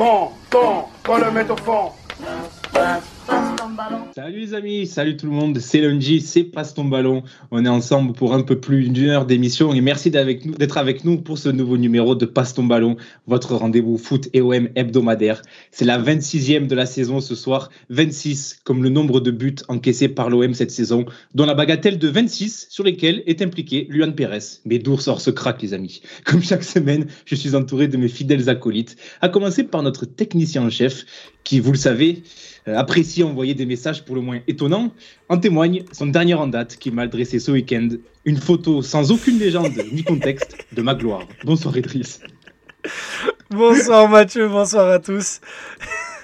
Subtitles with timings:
[0.00, 1.92] Fond, fond, qu'on le mette au fond.
[4.14, 7.22] Salut les amis, salut tout le monde, c'est Lundi, c'est Passe ton ballon.
[7.50, 11.20] On est ensemble pour un peu plus d'une heure d'émission et merci d'être avec nous
[11.20, 12.96] pour ce nouveau numéro de Passe ton ballon,
[13.26, 15.42] votre rendez-vous foot et OM hebdomadaire.
[15.70, 20.08] C'est la 26e de la saison ce soir, 26 comme le nombre de buts encaissés
[20.08, 24.60] par l'OM cette saison, dont la bagatelle de 26 sur lesquels est impliqué Luan Pérez.
[24.64, 28.08] Mais d'où sort ce crack les amis Comme chaque semaine, je suis entouré de mes
[28.08, 31.04] fidèles acolytes, à commencer par notre technicien en chef
[31.44, 32.22] qui, vous le savez,
[32.68, 34.92] euh, apprécie envoyer des messages pour le moins étonnants.
[35.28, 37.88] En témoigne son dernier en date qui m'a adressé ce week-end
[38.24, 41.26] une photo sans aucune légende ni contexte de ma gloire.
[41.44, 42.20] Bonsoir Idriss.
[43.50, 45.40] Bonsoir Mathieu, bonsoir à tous.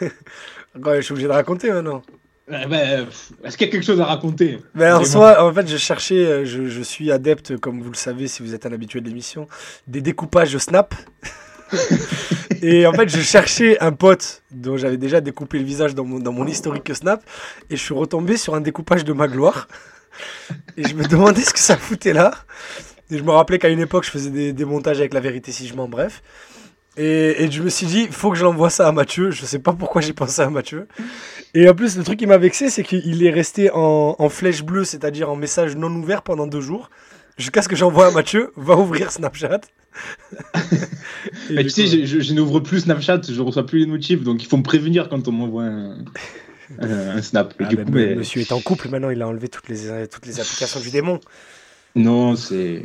[0.00, 2.02] je suis obligé de raconter maintenant.
[2.48, 3.06] Eh ben,
[3.42, 4.58] Est-ce qu'il y a quelque chose à raconter?
[4.74, 7.96] Ben, en, soi, en fait, je cherchais, euh, je, je, suis adepte, comme vous le
[7.96, 9.48] savez si vous êtes un habitué de l'émission,
[9.88, 10.94] des découpages Snap.
[12.62, 16.18] et en fait, je cherchais un pote dont j'avais déjà découpé le visage dans mon,
[16.18, 17.22] dans mon historique Snap.
[17.70, 19.68] Et je suis retombé sur un découpage de Magloire.
[20.76, 22.32] Et je me demandais ce que ça foutait là.
[23.10, 25.52] Et je me rappelais qu'à une époque, je faisais des, des, montages avec la vérité
[25.52, 26.22] si je m'en bref.
[26.96, 29.30] Et, et, je me suis dit, faut que j'envoie ça à Mathieu.
[29.30, 30.88] Je sais pas pourquoi j'ai pensé à Mathieu.
[31.54, 34.62] Et en plus, le truc qui m'a vexé, c'est qu'il est resté en, en flèche
[34.62, 36.90] bleue, c'est-à-dire en message non ouvert pendant deux jours.
[37.38, 39.60] Jusqu'à ce que j'envoie à Mathieu, va ouvrir Snapchat.
[41.50, 44.46] Mais tu sais, je, je, n'ouvre plus Snapchat, je reçois plus les notifs, donc il
[44.46, 45.96] faut me prévenir quand on m'envoie un,
[46.78, 47.54] un, snap.
[47.60, 48.14] Ah, du coup, mais...
[48.14, 51.20] Monsieur est en couple maintenant, il a enlevé toutes les, toutes les applications du démon.
[51.94, 52.82] Non, c'est.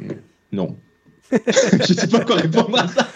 [0.51, 0.77] Non.
[1.31, 3.07] je sais pas quoi répondre à ça.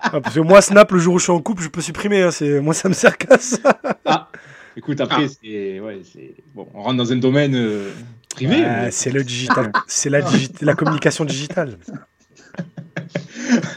[0.00, 2.22] Ah, parce que moi, Snap, le jour où je suis en couple, je peux supprimer.
[2.22, 3.80] Hein, moi, ça me sert qu'à ça.
[4.04, 4.28] Ah,
[4.76, 5.34] écoute, après, ah.
[5.42, 5.80] c'est.
[5.80, 6.00] Ouais,
[6.54, 7.90] bon, on rentre dans un domaine euh,
[8.34, 8.60] privé.
[8.60, 8.90] Mais...
[8.90, 9.72] C'est le digital.
[9.86, 10.50] c'est la, digi...
[10.60, 11.78] la communication digitale.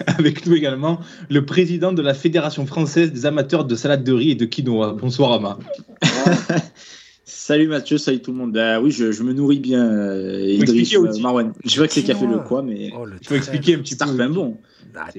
[0.08, 4.32] Avec nous également le président de la Fédération française des amateurs de salade de riz
[4.32, 4.94] et de quinoa.
[4.94, 5.60] Bonsoir Ama.
[7.26, 8.54] salut Mathieu, salut tout le monde.
[8.54, 11.54] Bah oui, je, je me nourris bien, euh, Idriss, euh, Marwan.
[11.64, 14.06] Je vois que c'est café le quoi, mais oh, il faut expliquer un petit peu.
[14.06, 14.58] C'est bon.
[14.98, 15.10] Ah,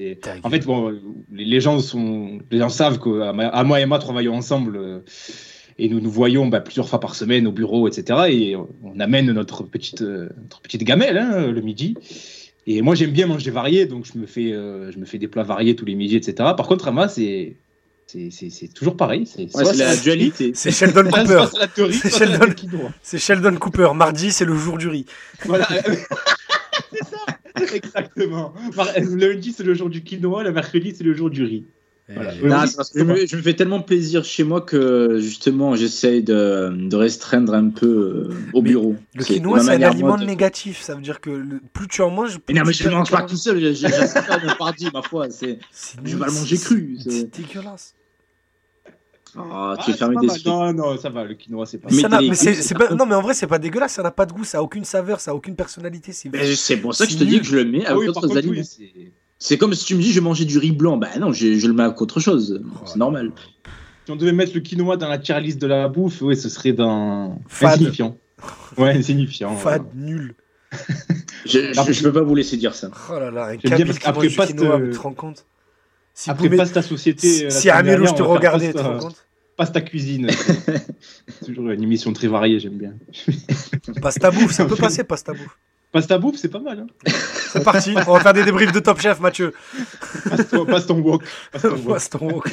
[0.43, 0.91] en fait, bon,
[1.31, 5.03] les gens sont, les gens savent qu'Ama et moi travaillons ensemble.
[5.79, 8.19] Euh, et nous nous voyons bah, plusieurs fois par semaine au bureau, etc.
[8.29, 11.95] Et on amène notre petite, notre petite gamelle hein, le midi.
[12.69, 15.29] Et moi, j'aime bien manger varié, donc je me, fais, euh, je me fais des
[15.29, 16.35] plats variés tous les midis, etc.
[16.55, 17.55] Par contre, Ama, c'est.
[18.09, 19.25] C'est toujours pareil.
[19.25, 20.53] C'est ouais, la dualité.
[20.55, 21.43] C'est Sheldon Cooper.
[21.91, 22.53] C'est Sheldon,
[23.03, 23.89] Sheldon, Cooper.
[23.93, 25.05] Mardi, c'est le jour du riz.
[25.43, 25.67] Voilà.
[26.93, 27.75] c'est ça.
[27.75, 28.53] Exactement.
[28.77, 30.43] Le lundi, c'est le jour du quinoa.
[30.43, 31.65] Le mercredi, c'est le jour du riz.
[32.09, 32.65] Voilà.
[32.75, 36.69] parce que je, me, je, me, fais tellement plaisir chez moi que justement j'essaye de,
[36.71, 38.95] de, restreindre un peu euh, au bureau.
[39.13, 40.23] Le quinoa, c'est un aliment de...
[40.23, 40.81] négatif.
[40.81, 42.53] Ça veut dire que le, plus tu en manges, plus.
[42.53, 43.59] Mais non, mais je ne mange pas tout seul.
[43.75, 45.27] J'ai pas de partie, ma foi.
[45.27, 46.97] Je vais le manger cru.
[47.03, 47.93] C'est dégueulasse.
[49.37, 51.89] Oh, tu es fermé des Non, non, ça va, le quinoa, c'est pas.
[51.91, 52.89] Mais, mais c'est, pas...
[52.95, 54.85] Non, mais en vrai, c'est pas dégueulasse, ça n'a pas de goût, ça n'a aucune
[54.85, 56.13] saveur, ça n'a aucune personnalité.
[56.13, 58.63] C'est pour ça que je te dis que je le mets avec ah d'autres aliments.
[59.39, 60.97] C'est comme si tu me dis je manger du riz blanc.
[60.97, 62.61] Bah non, je, je le mets avec autre chose.
[62.85, 63.31] C'est normal.
[64.05, 66.49] Si on devait mettre le quinoa dans la tier list de la bouffe, ouais, ce
[66.49, 67.39] serait dans.
[67.47, 67.73] Fad.
[67.73, 68.17] Insignifiant.
[68.77, 69.55] Ouais, insignifiant.
[69.55, 70.35] Fad, nul.
[71.45, 72.89] je, je, je, peux pas vous laisser dire ça.
[73.09, 75.45] Oh là là, un bien parce qu'après passe quinoa, te rends compte
[76.17, 77.51] si Après passe ta société.
[77.51, 79.23] Si Amélie, je te regardais, tu te rends compte
[79.55, 80.29] Passe ta cuisine.
[81.45, 82.93] Toujours une émission très variée, j'aime bien.
[84.01, 85.57] passe ta bouffe, ça peut passer, passe ta bouffe.
[85.91, 86.79] Passe ta bouffe, c'est pas mal.
[86.79, 86.87] Hein
[87.51, 89.53] c'est parti, on va faire des débriefs de Top Chef, Mathieu.
[90.29, 91.23] Passe ton, passe ton walk.
[91.51, 92.49] Passe ton walk.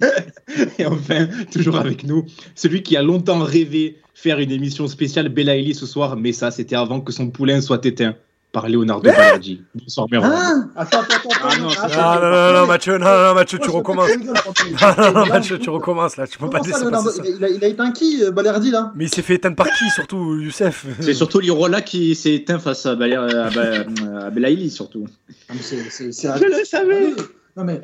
[0.78, 2.24] Et enfin, toujours avec nous,
[2.54, 6.76] celui qui a longtemps rêvé faire une émission spéciale Bella ce soir, mais ça, c'était
[6.76, 8.14] avant que son poulain soit éteint
[8.60, 9.62] par Leonardo Balardi.
[9.74, 11.38] Bonsoir, ah Attends, attends, attends.
[11.44, 14.10] Ah, non, non, non, non, Mathieu, non, non, Mathieu, tu recommences.
[14.98, 16.26] Non, non, Mathieu, tu recommences là.
[16.26, 17.22] Tu peux pas laisser passer ça.
[17.24, 18.92] Il a, il a éteint qui, euh, Balardi, là?
[18.96, 20.86] Mais il s'est fait éteindre par qui, surtout, Youssef?
[21.00, 25.06] C'est surtout l'Irola qui s'est éteint face à, à, Belaïli, surtout.
[25.50, 27.14] Je le savais
[27.56, 27.80] non mais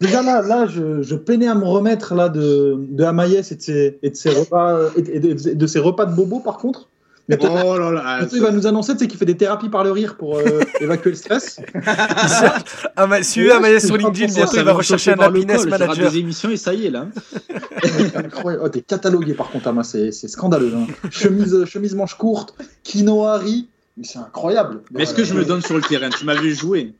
[0.00, 3.60] déjà là, là je, je, peinais à me remettre là de, de Amaïs et de
[3.60, 6.88] ses, et de ses repas et de, de ses repas de bobo par contre.
[7.30, 10.16] Mais oh là là, il va nous annoncer qu'il fait des thérapies par le rire
[10.16, 11.60] pour euh, évacuer le stress.
[12.96, 16.10] ah, mais, suivez Amaïs sur LinkedIn, bientôt il va rechercher un happiness manager.
[16.10, 17.06] des émissions et ça y est là.
[18.16, 18.64] Incroyable.
[18.64, 20.72] Oh, t'es catalogué par contre, Ama, c'est scandaleux.
[20.74, 20.86] Hein.
[21.10, 24.80] Chemise, chemise manche courte, quinoa, riz, mais c'est incroyable.
[24.90, 26.10] Mais est-ce que je me donne sur le terrain?
[26.10, 26.94] Tu m'as vu jouer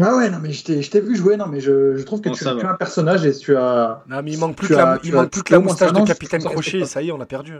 [0.00, 2.42] ah ouais, non, mais je t'ai vu jouer, non, mais je, je trouve que tu,
[2.42, 4.02] tu, es un personnage et tu as.
[4.08, 6.42] Non, mais il manque plus que la, il manque plus que la moustache de Capitaine
[6.42, 7.54] Crochet, ça y est, on a perdu.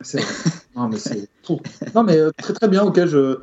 [0.00, 0.20] C'est
[0.76, 1.28] Non, mais c'est
[1.94, 3.04] Non, mais euh, très très bien, ok.
[3.06, 3.38] Je...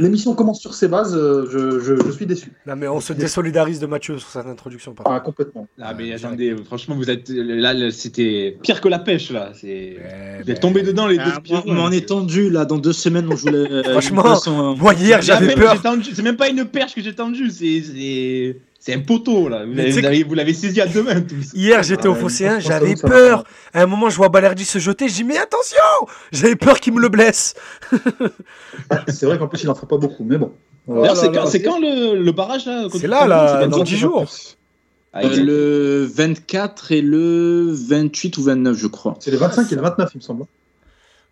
[0.00, 2.50] L'émission commence sur ces bases, euh, je, je, suis déçu.
[2.66, 4.94] Non, mais on se désolidarise de Mathieu sur cette introduction.
[4.94, 5.68] Par ah, complètement.
[5.80, 7.28] Ah, mais attendez, franchement, vous êtes.
[7.28, 9.52] Là, c'était pire que la pêche, là.
[9.54, 9.96] C'est...
[10.42, 11.24] vous êtes tombé dedans, les deux.
[11.52, 12.64] Ah, on m'en est tendu, là.
[12.64, 13.82] Dans deux semaines, on joue les.
[13.90, 15.76] Franchement, moi, hier, j'avais peur.
[16.02, 18.56] C'est même pas une perche que j'ai tendue, c'est.
[18.84, 19.64] C'est un poteau là.
[19.64, 21.22] Vous l'avez saisi à deux mains.
[21.54, 23.44] Hier, j'étais au Phocéen, j'avais peur.
[23.72, 25.08] À un moment, je vois Balerdi se jeter.
[25.08, 25.78] Je dis mais attention,
[26.32, 27.54] j'avais peur qu'il me le blesse.
[29.06, 30.52] c'est vrai qu'en plus, il n'en fera pas beaucoup, mais bon.
[31.14, 34.26] c'est quand, le, barrage là C'est là, là, dans 10 jours.
[35.14, 39.14] Euh, le 24 et le 28 ou 29, je crois.
[39.20, 40.44] C'est le 25 et le 29, il me semble.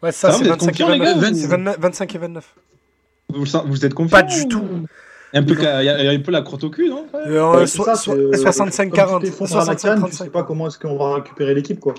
[0.05, 0.79] Ouais, ça, c'est 25,
[1.79, 2.55] 25 et 29.
[3.31, 4.63] Vous, vous êtes confiant Pas du tout.
[5.33, 7.07] Il y a un peu, il y a un peu la crotte au cul, non
[7.15, 10.11] euh, 65-40.
[10.11, 11.95] Tu sais pas comment est-ce qu'on va récupérer l'équipe, quoi.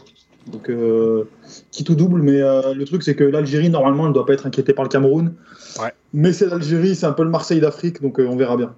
[0.48, 1.28] Donc, euh,
[1.72, 4.33] qui tout double, mais euh, le truc, c'est que l'Algérie, normalement, elle ne doit pas
[4.33, 5.33] être inquiétée par le Cameroun.
[5.80, 5.94] Ouais.
[6.13, 8.74] Mais c'est l'Algérie, c'est un peu le Marseille d'Afrique, donc euh, on verra bien.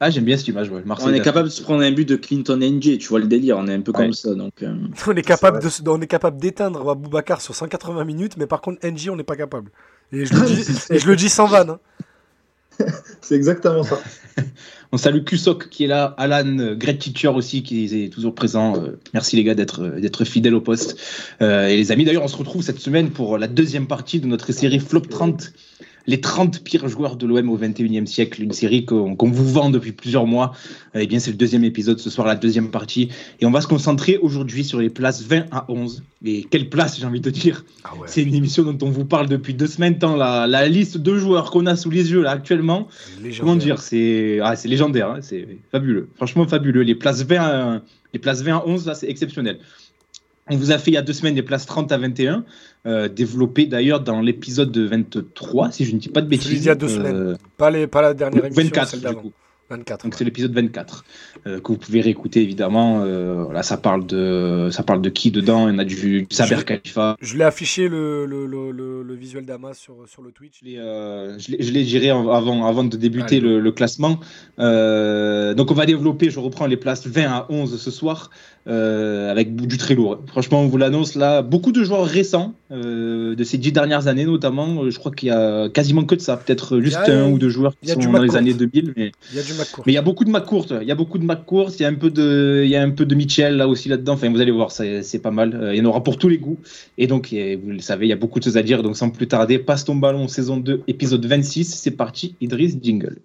[0.00, 0.82] Ah, j'aime bien cette image, ouais.
[0.86, 3.58] on est capable de se prendre un but de Clinton NG, tu vois le délire,
[3.58, 4.32] on est un peu comme ça.
[4.34, 4.74] Donc, euh.
[5.06, 8.86] on est capable de, on est capable d'éteindre Boubacar sur 180 minutes, mais par contre
[8.86, 9.70] NG, on n'est pas capable.
[10.12, 11.70] Et je le dis, et je le dis sans vanne.
[11.70, 11.78] Hein.
[13.20, 14.00] c'est exactement ça.
[14.92, 18.76] On salue Kusok qui est là, Alan, Great Teacher aussi qui est toujours présent.
[18.76, 20.98] Euh, merci les gars d'être d'être fidèles au poste.
[21.42, 24.26] Euh, et les amis, d'ailleurs, on se retrouve cette semaine pour la deuxième partie de
[24.26, 25.52] notre série Flop 30
[26.08, 29.92] les 30 pires joueurs de l'OM au 21e siècle, une série qu'on vous vend depuis
[29.92, 30.54] plusieurs mois.
[30.94, 33.10] Eh bien, c'est le deuxième épisode ce soir, la deuxième partie.
[33.40, 36.02] Et on va se concentrer aujourd'hui sur les places 20 à 11.
[36.24, 39.28] Et quelle place, j'ai envie de dire ah C'est une émission dont on vous parle
[39.28, 42.88] depuis deux semaines, tant la, liste de joueurs qu'on a sous les yeux là actuellement.
[43.38, 46.08] Comment dire C'est ah, légendaire, hein, c'est fabuleux.
[46.16, 46.82] Franchement, fabuleux.
[46.82, 47.82] Les places 20 à,
[48.14, 49.58] les places 20 à 11, là, c'est exceptionnel.
[50.50, 52.44] On vous a fait il y a deux semaines des places 30 à 21,
[52.86, 56.64] euh, développées d'ailleurs dans l'épisode de 23, si je ne dis pas de bêtises.
[56.64, 59.22] il y a deux semaines, euh, pas, les, pas la dernière émission, 24, celle d'avant.
[59.70, 60.04] 24.
[60.04, 61.04] Donc c'est l'épisode 24
[61.46, 63.02] euh, que vous pouvez réécouter évidemment.
[63.02, 66.26] Euh, là ça parle de ça parle de qui dedans Il y en a du
[66.30, 67.16] Saber Khalifa.
[67.20, 70.60] Je l'ai affiché le, le, le, le, visuel d'Amas sur, sur le Twitch.
[70.66, 74.20] Euh, je l'ai géré avant, avant de débuter le, classement.
[74.58, 78.30] donc on va développer, je reprends les places 20 à 11 ce soir
[78.68, 80.20] avec du très lourd.
[80.26, 84.88] Franchement on vous l'annonce là, beaucoup de joueurs récents de ces dix dernières années notamment.
[84.90, 87.72] Je crois qu'il y a quasiment que de ça, peut-être juste un ou deux joueurs
[87.82, 88.94] qui sont dans les années 2000.
[88.96, 89.12] Mais...
[89.30, 89.52] Il y a du
[89.86, 90.66] mais il y a beaucoup de McCourt.
[90.80, 91.70] Il y a beaucoup de McCourt.
[91.78, 93.88] Il y a un peu de, il y a un peu de Mitchell là aussi
[93.88, 94.14] là-dedans.
[94.14, 95.54] Enfin, vous allez voir, c'est pas mal.
[95.54, 96.58] Euh, il y en aura pour tous les goûts.
[96.96, 98.82] Et donc, vous le savez, il y a beaucoup de choses à dire.
[98.82, 101.64] Donc, sans plus tarder, passe ton ballon, saison 2, épisode 26.
[101.64, 103.18] C'est parti, Idriss Jingle.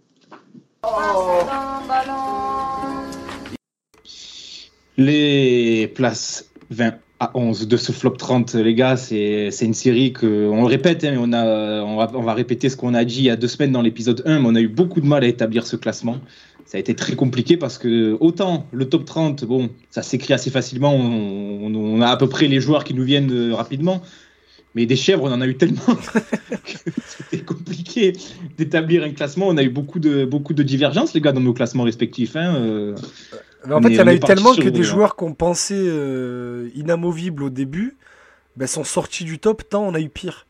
[4.97, 10.49] Les places 20 à 11 de ce flop 30, les gars, c'est une série que,
[10.49, 13.25] on répète, hein, on, a, on, va, on va répéter ce qu'on a dit il
[13.25, 15.27] y a deux semaines dans l'épisode 1, mais on a eu beaucoup de mal à
[15.27, 16.17] établir ce classement.
[16.65, 20.49] Ça a été très compliqué parce que autant le top 30, bon, ça s'écrit assez
[20.49, 24.01] facilement, on, on, a à peu près les joueurs qui nous viennent euh, rapidement,
[24.75, 28.13] mais des chèvres, on en a eu tellement que c'était compliqué
[28.57, 29.47] d'établir un classement.
[29.47, 32.35] On a eu beaucoup de, beaucoup de divergences, les gars, dans nos classements respectifs.
[32.35, 32.55] Hein.
[32.55, 32.95] Euh,
[33.69, 37.43] en fait, il y en a eu tellement que des joueurs qu'on pensait euh, inamovibles
[37.43, 37.97] au début
[38.55, 40.45] ben, sont sortis du top, tant on a eu pire.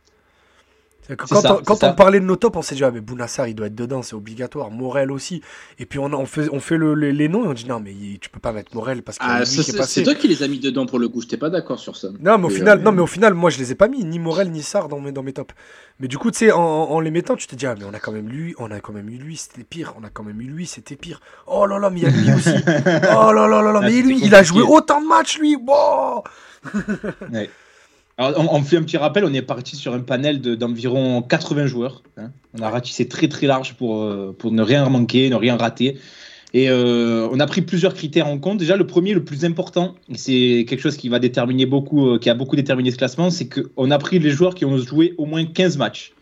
[1.18, 3.76] Quand, on, parlait de nos tops, on s'est dit, ah, mais Bounassar, il doit être
[3.76, 4.72] dedans, c'est obligatoire.
[4.72, 5.42] Morel aussi.
[5.78, 8.30] Et puis, on, on fait, on fait les noms et on dit, non, mais tu
[8.30, 11.00] peux pas mettre Morel parce que ah, c'est toi qui les as mis dedans pour
[11.00, 12.08] le coup, j'étais pas d'accord sur ça.
[12.22, 14.18] Non, mais au, final, non, mais au final, moi, je les ai pas mis, ni
[14.18, 15.54] Morel, ni Sar dans mes, dans mes tops.
[16.00, 18.00] Mais du coup, tu sais, en, les mettant, tu te dis, ah, mais on a
[18.00, 19.94] quand même lui, on a quand même eu lui, c'était pire.
[20.00, 21.20] On a quand même eu lui, c'était pire.
[21.48, 22.50] Oh là là, mais il y a lui aussi.
[22.68, 25.56] oh là là là là, mais lui, il a joué autant de matchs, lui.
[25.56, 26.24] Wow
[27.32, 27.50] ouais.
[28.18, 32.04] Alors, on, fait un petit rappel, on est parti sur un panel d'environ 80 joueurs.
[32.18, 32.32] Hein.
[32.58, 35.98] On a ratissé très très large pour, euh, pour ne rien manquer, ne rien rater.
[36.54, 38.60] Et euh, on a pris plusieurs critères en compte.
[38.60, 42.30] Déjà, le premier, le plus important, c'est quelque chose qui va déterminer beaucoup, euh, qui
[42.30, 45.26] a beaucoup déterminé ce classement, c'est qu'on a pris les joueurs qui ont joué au
[45.26, 46.14] moins 15 matchs.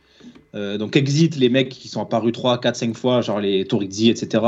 [0.53, 4.43] donc exit les mecs qui sont apparus 3, 4, 5 fois, genre les Torizzi, etc.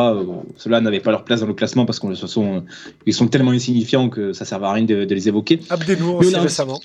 [0.55, 2.63] Ceux-là n'avaient pas leur place dans le classement parce qu'ils sont,
[3.05, 5.59] ils sont tellement insignifiants que ça ne sert à rien de, les évoquer.
[5.69, 6.79] Abdenour aussi récemment.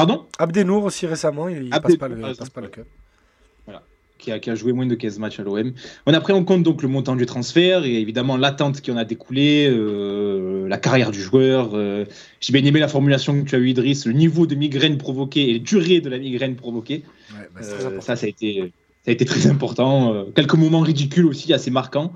[0.00, 2.86] Pardon Abdenour aussi récemment, il ne passe, pas le, passe pas le cup.
[3.66, 3.82] Voilà.
[4.16, 5.74] Qui a, qui a, joué moins de 15 matchs à l'OM.
[6.06, 8.96] On a pris en compte donc le montant du transfert et évidemment l'attente qui en
[8.96, 11.72] a découlé, euh, la carrière du joueur.
[11.74, 12.06] Euh,
[12.40, 15.50] j'ai bien aimé la formulation que tu as eu, Idriss, le niveau de migraine provoquée
[15.50, 17.04] et la durée de la migraine provoquée.
[17.32, 18.72] Ouais, bah euh, ça, ça a, été,
[19.04, 20.24] ça a été très important.
[20.34, 22.14] quelques moments ridicules aussi, assez marquants.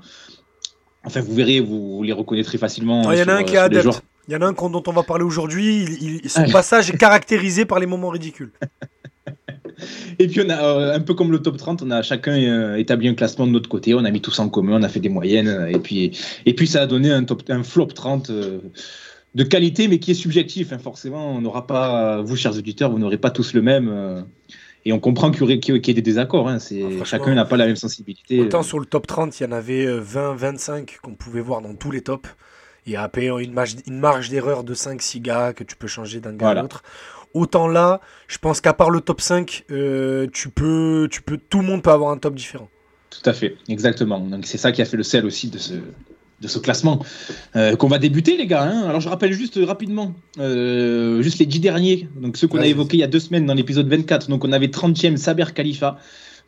[1.03, 3.11] Enfin, vous verrez, vous, les reconnaîtrez facilement.
[3.11, 4.01] Il y en a un qui est adepte.
[4.27, 6.21] Il y en a un dont on va parler aujourd'hui.
[6.25, 8.51] son passage est caractérisé par les moments ridicules.
[10.19, 13.13] et puis on a un peu comme le top 30, on a chacun établi un
[13.13, 15.67] classement de notre côté, on a mis tous en commun, on a fait des moyennes
[15.69, 19.99] et puis et puis ça a donné un top un flop 30 de qualité mais
[19.99, 20.79] qui est subjectif hein.
[20.79, 24.25] forcément, on n'aura pas vous chers auditeurs, vous n'aurez pas tous le même
[24.85, 26.47] et on comprend qu'il y, ait des désaccords.
[26.47, 26.59] Hein.
[26.61, 28.39] Ah, chacun n'a pas la même sensibilité.
[28.39, 31.89] Autant sur le top 30, il y en avait 20-25 qu'on pouvait voir dans tous
[31.89, 32.29] les tops.
[32.85, 36.19] Il y a une marge, une marge d'erreur de 5-6 gars que tu peux changer
[36.19, 36.83] d'un gars à l'autre.
[37.33, 41.59] Autant là, je pense qu'à part le top 5, euh, tu peux, tu peux, tout
[41.59, 42.69] le monde peut avoir un top différent.
[43.09, 44.19] Tout à fait, exactement.
[44.19, 45.73] Donc c'est ça qui a fait le sel aussi de ce,
[46.41, 47.03] de ce classement
[47.55, 48.63] euh, qu'on va débuter les gars.
[48.63, 48.83] Hein.
[48.87, 52.97] Alors je rappelle juste rapidement, euh, juste les 10 derniers, donc ceux qu'on a évoqués
[52.97, 54.29] il y a deux semaines dans l'épisode 24.
[54.29, 55.97] Donc on avait 30e Saber Khalifa,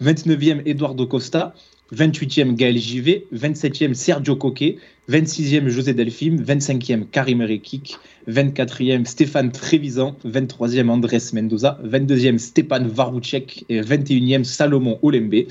[0.02, 1.54] 29e Eduardo Costa,
[1.94, 4.78] 28e Gaël JV, 27e Sergio Coque,
[5.10, 13.66] 26e José Delphine, 25e Karim Rekik, 24e Stéphane Trévisan, 23e Andrés Mendoza, 22e Stéphane Varouchek
[13.70, 15.46] et 21e Salomon Olembe.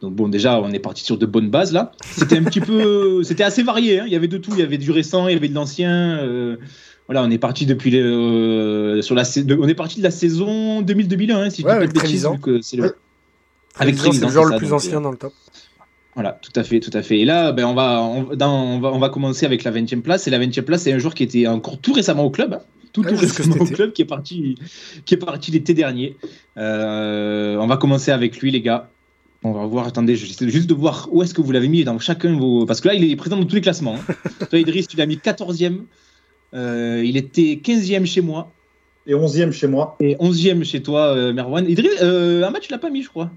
[0.00, 1.92] Donc bon, déjà, on est parti sur de bonnes bases là.
[2.04, 4.00] C'était un petit peu, c'était assez varié.
[4.00, 4.04] Hein.
[4.06, 4.52] Il y avait de tout.
[4.54, 6.18] Il y avait du récent, il y avait de l'ancien.
[6.20, 6.56] Euh,
[7.06, 9.24] voilà, on est parti depuis les, euh, sur la,
[9.58, 12.76] on est parti de la saison 2000-2001, hein, si ouais, avec le, avec Trévisan, c'est
[12.76, 15.32] le joueur le plus ancien dans le top.
[16.20, 17.20] Voilà, tout à fait, tout à fait.
[17.20, 20.26] Et là, ben, on, va, on, va, on va commencer avec la 20e place.
[20.26, 22.52] Et la 20e place, c'est un joueur qui était encore tout récemment au club.
[22.52, 22.60] Hein.
[22.92, 24.56] Tout, tout récemment au club, qui est parti,
[25.06, 26.18] qui est parti l'été dernier.
[26.58, 28.90] Euh, on va commencer avec lui, les gars.
[29.44, 31.98] On va voir, attendez, j'essaie juste de voir où est-ce que vous l'avez mis dans
[31.98, 32.66] chacun de vos.
[32.66, 33.96] Parce que là, il est présent dans tous les classements.
[33.96, 34.14] Hein.
[34.50, 35.84] Toi, Idriss, tu l'as mis 14e.
[36.52, 38.52] Euh, il était 15e chez moi.
[39.06, 39.96] Et 11e chez moi.
[40.00, 41.66] Et 11e chez toi, euh, Merwan.
[41.66, 43.30] Idriss, euh, un match, tu l'as pas mis, je crois.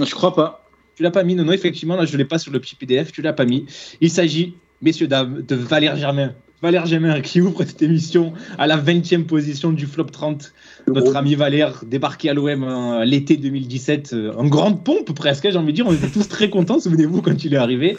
[0.00, 0.63] Je crois pas.
[0.96, 3.12] Tu l'as pas mis, non, non, effectivement, là je l'ai pas sur le petit PDF,
[3.12, 3.66] tu l'as pas mis.
[4.00, 6.34] Il s'agit, messieurs, dames, de Valère Germain.
[6.62, 10.52] Valère Germain qui ouvre cette émission à la 20e position du flop 30.
[10.86, 15.72] Notre ami Valère, débarqué à l'OM l'été 2017, euh, en grande pompe presque, j'ai envie
[15.72, 15.86] de dire.
[15.86, 17.98] On était tous très contents, souvenez-vous, quand il est arrivé.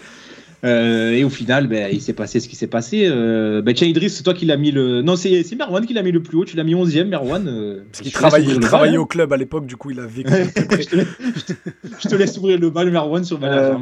[0.66, 3.08] Euh, et au final, ben, il s'est passé ce qui s'est passé.
[3.08, 5.02] Euh, ben, tiens, Idriss, c'est toi qui l'as mis le.
[5.02, 6.46] Non, c'est Merwan qui l'a mis le plus haut.
[6.46, 7.48] Tu l'as mis 11e, Merwan.
[7.48, 10.32] Euh, Parce qu'il travaillait, travaillait au club à l'époque, du coup, il a vécu.
[10.34, 13.80] je, te laisse, ouvrir le bal, Merwan, sur Valère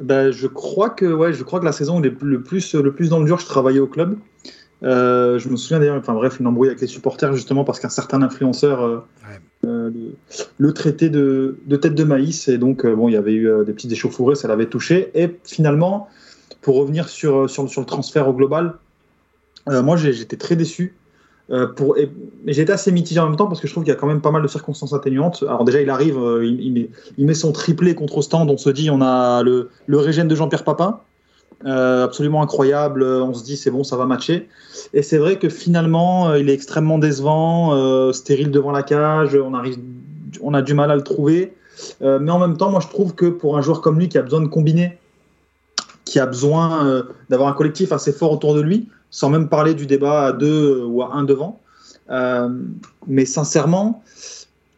[0.00, 3.08] ben, je crois que ouais, je crois que la saison est le plus le plus
[3.08, 3.40] dans le dur.
[3.40, 4.16] Je travaillais au club.
[4.82, 8.22] je me souviens d'ailleurs, enfin bref, une embrouille avec les supporters justement parce qu'un certain
[8.22, 9.04] influenceur euh,
[9.62, 12.48] le, traité de, tête de maïs.
[12.48, 15.10] Et donc, euh, bon, il y avait eu euh, des petites échauffourées, ça l'avait touché.
[15.14, 16.08] Et finalement,
[16.62, 18.74] pour revenir sur, sur, le transfert au global,
[19.66, 20.94] moi, j'étais très déçu.
[21.50, 24.06] mais j'étais assez mitigé en même temps parce que je trouve qu'il y a quand
[24.06, 25.44] même pas mal de circonstances atténuantes.
[25.46, 26.88] Alors déjà, il arrive, il,
[27.18, 28.50] met, son triplé contre Ostende.
[28.50, 31.00] On se dit, on a le, le régène de Jean-Pierre Papin.
[31.64, 33.02] Euh, absolument incroyable.
[33.02, 34.48] On se dit c'est bon, ça va matcher.
[34.94, 39.34] Et c'est vrai que finalement, euh, il est extrêmement décevant, euh, stérile devant la cage.
[39.34, 39.78] On arrive,
[40.40, 41.54] on a du mal à le trouver.
[42.00, 44.22] mais en même temps, moi je trouve que pour un joueur comme lui qui a
[44.22, 44.98] besoin de combiner,
[46.04, 49.86] qui a besoin d'avoir un collectif assez fort autour de lui, sans même parler du
[49.86, 51.60] débat à deux ou à un devant.
[53.06, 54.02] mais sincèrement,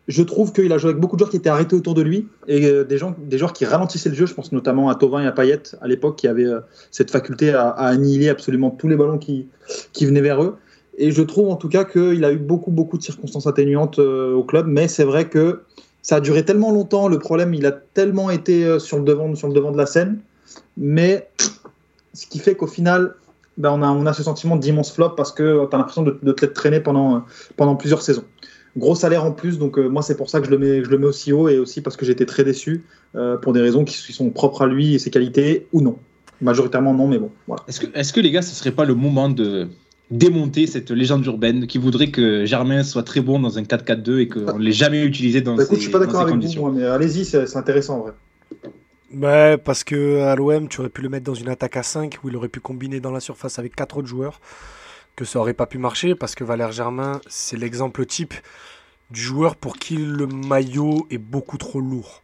[0.09, 2.27] je trouve qu'il a joué avec beaucoup de joueurs qui étaient arrêtés autour de lui
[2.49, 4.27] et euh, des, gens, des joueurs qui ralentissaient le jeu.
[4.27, 7.51] Je pense notamment à Tovin et à Payet à l'époque qui avaient euh, cette faculté
[7.51, 9.47] à, annihiler absolument tous les ballons qui,
[9.93, 10.57] qui venaient vers eux.
[10.99, 14.35] Et je trouve en tout cas qu'il a eu beaucoup, beaucoup de circonstances atténuantes euh,
[14.35, 15.63] au club, mais c'est vrai que
[16.03, 17.09] ça a duré tellement longtemps.
[17.09, 20.19] Le problème, il a tellement été sur le devant, sur le devant de la scène.
[20.77, 21.29] Mais
[22.15, 23.15] ce qui fait qu'au final,
[23.59, 26.81] ben, on, a, ce sentiment d'immense flop parce que tu as l'impression de, te traîner
[26.81, 27.25] pendant,
[27.57, 28.25] pendant plusieurs saisons.
[28.81, 30.89] Gros salaire en plus, donc euh, moi c'est pour ça que je le, mets, je
[30.89, 32.83] le mets aussi haut et aussi parce que j'étais très déçu
[33.15, 35.99] euh, pour des raisons qui sont propres à lui et ses qualités ou non.
[36.41, 37.31] Majoritairement non, mais bon.
[37.47, 37.63] Voilà.
[37.69, 39.69] Est-ce que, est que les gars, ce serait pas le moment de
[40.11, 44.29] démonter cette légende urbaine qui voudrait que Germain soit très bon dans un 4-4-2 et
[44.29, 46.71] qu'on ne l'ait jamais utilisé dans bah, écoute, ces, je suis pas d'accord avec vous,
[46.71, 48.13] mais allez-y, c'est intéressant en vrai.
[49.15, 52.19] Ouais, parce que à l'OM, tu aurais pu le mettre dans une attaque à 5
[52.25, 54.41] où il aurait pu combiner dans la surface avec 4 autres joueurs
[55.21, 58.33] que ça aurait pas pu marcher parce que Valère Germain, c'est l'exemple type
[59.11, 62.23] du joueur pour qui le maillot est beaucoup trop lourd.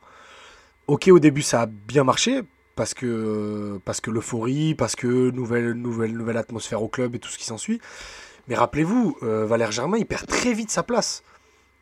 [0.86, 2.40] Ok, au début ça a bien marché
[2.74, 7.28] parce que, parce que l'euphorie, parce que nouvelle, nouvelle, nouvelle atmosphère au club et tout
[7.28, 7.82] ce qui s'ensuit.
[8.48, 11.22] Mais rappelez-vous, euh, Valère Germain, il perd très vite sa place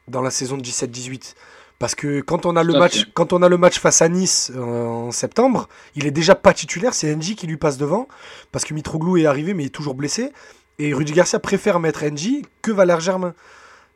[0.08, 1.34] dans la saison de 17-18.
[1.78, 4.50] Parce que quand on a le match, quand on a le match face à Nice
[4.56, 8.08] euh, en septembre, il est déjà pas titulaire, c'est NJ qui lui passe devant
[8.50, 10.32] parce que Mitroglou est arrivé mais il est toujours blessé
[10.78, 13.34] et Rudy Garcia préfère mettre NJ que Valère Germain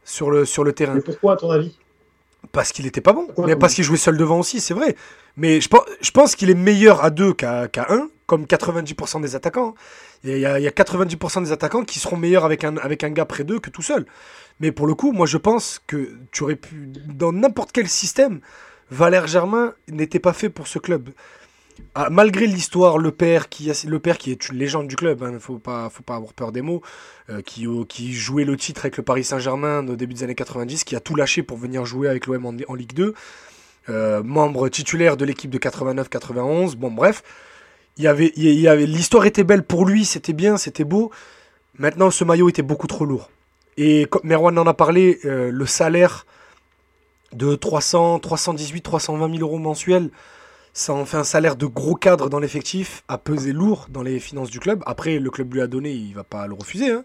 [0.05, 0.95] sur le, sur le terrain.
[0.95, 1.77] Mais pourquoi, à ton avis?
[2.53, 3.29] Parce qu'il n'était pas bon.
[3.47, 4.97] mais parce qu'il jouait seul devant aussi, c'est vrai.
[5.37, 9.35] Mais je pense, je pense qu'il est meilleur à 2 qu'à 1, comme 90% des
[9.35, 9.75] attaquants.
[10.25, 13.45] Il y, a, 90% des attaquants qui seront meilleurs avec un, avec un gars près
[13.45, 14.07] d'eux que tout seul.
[14.61, 18.41] Mais pour le coup, moi je pense que tu aurais pu, dans n'importe quel système,
[18.91, 21.11] Valère Germain n'était pas fait pour ce club.
[21.95, 25.59] Ah, malgré l'histoire, le père qui est une légende du club, il hein, ne faut
[25.59, 26.83] pas, faut pas avoir peur des mots,
[27.31, 30.97] euh, qui, jouait le titre avec le Paris Saint-Germain au début des années 90, qui
[30.97, 33.15] a tout lâché pour venir jouer avec l'OM en, Ligue 2,
[33.89, 37.23] euh, membre titulaire de l'équipe de 89-91, bon bref,
[38.07, 41.11] avait, l'histoire était belle pour lui, c'était bien, c'était beau.
[41.79, 43.31] Maintenant, ce maillot était beaucoup trop lourd.
[43.77, 46.27] Et Merwan en a parlé, euh, le salaire
[47.33, 50.11] de 300, 318, 320 000 euros mensuels,
[50.79, 54.21] ça en fait un salaire de gros cadre dans l'effectif, à peser lourd dans les
[54.21, 54.81] finances du club.
[54.87, 56.93] Après, le club lui a donné, il va pas le refuser.
[56.93, 57.03] Hein.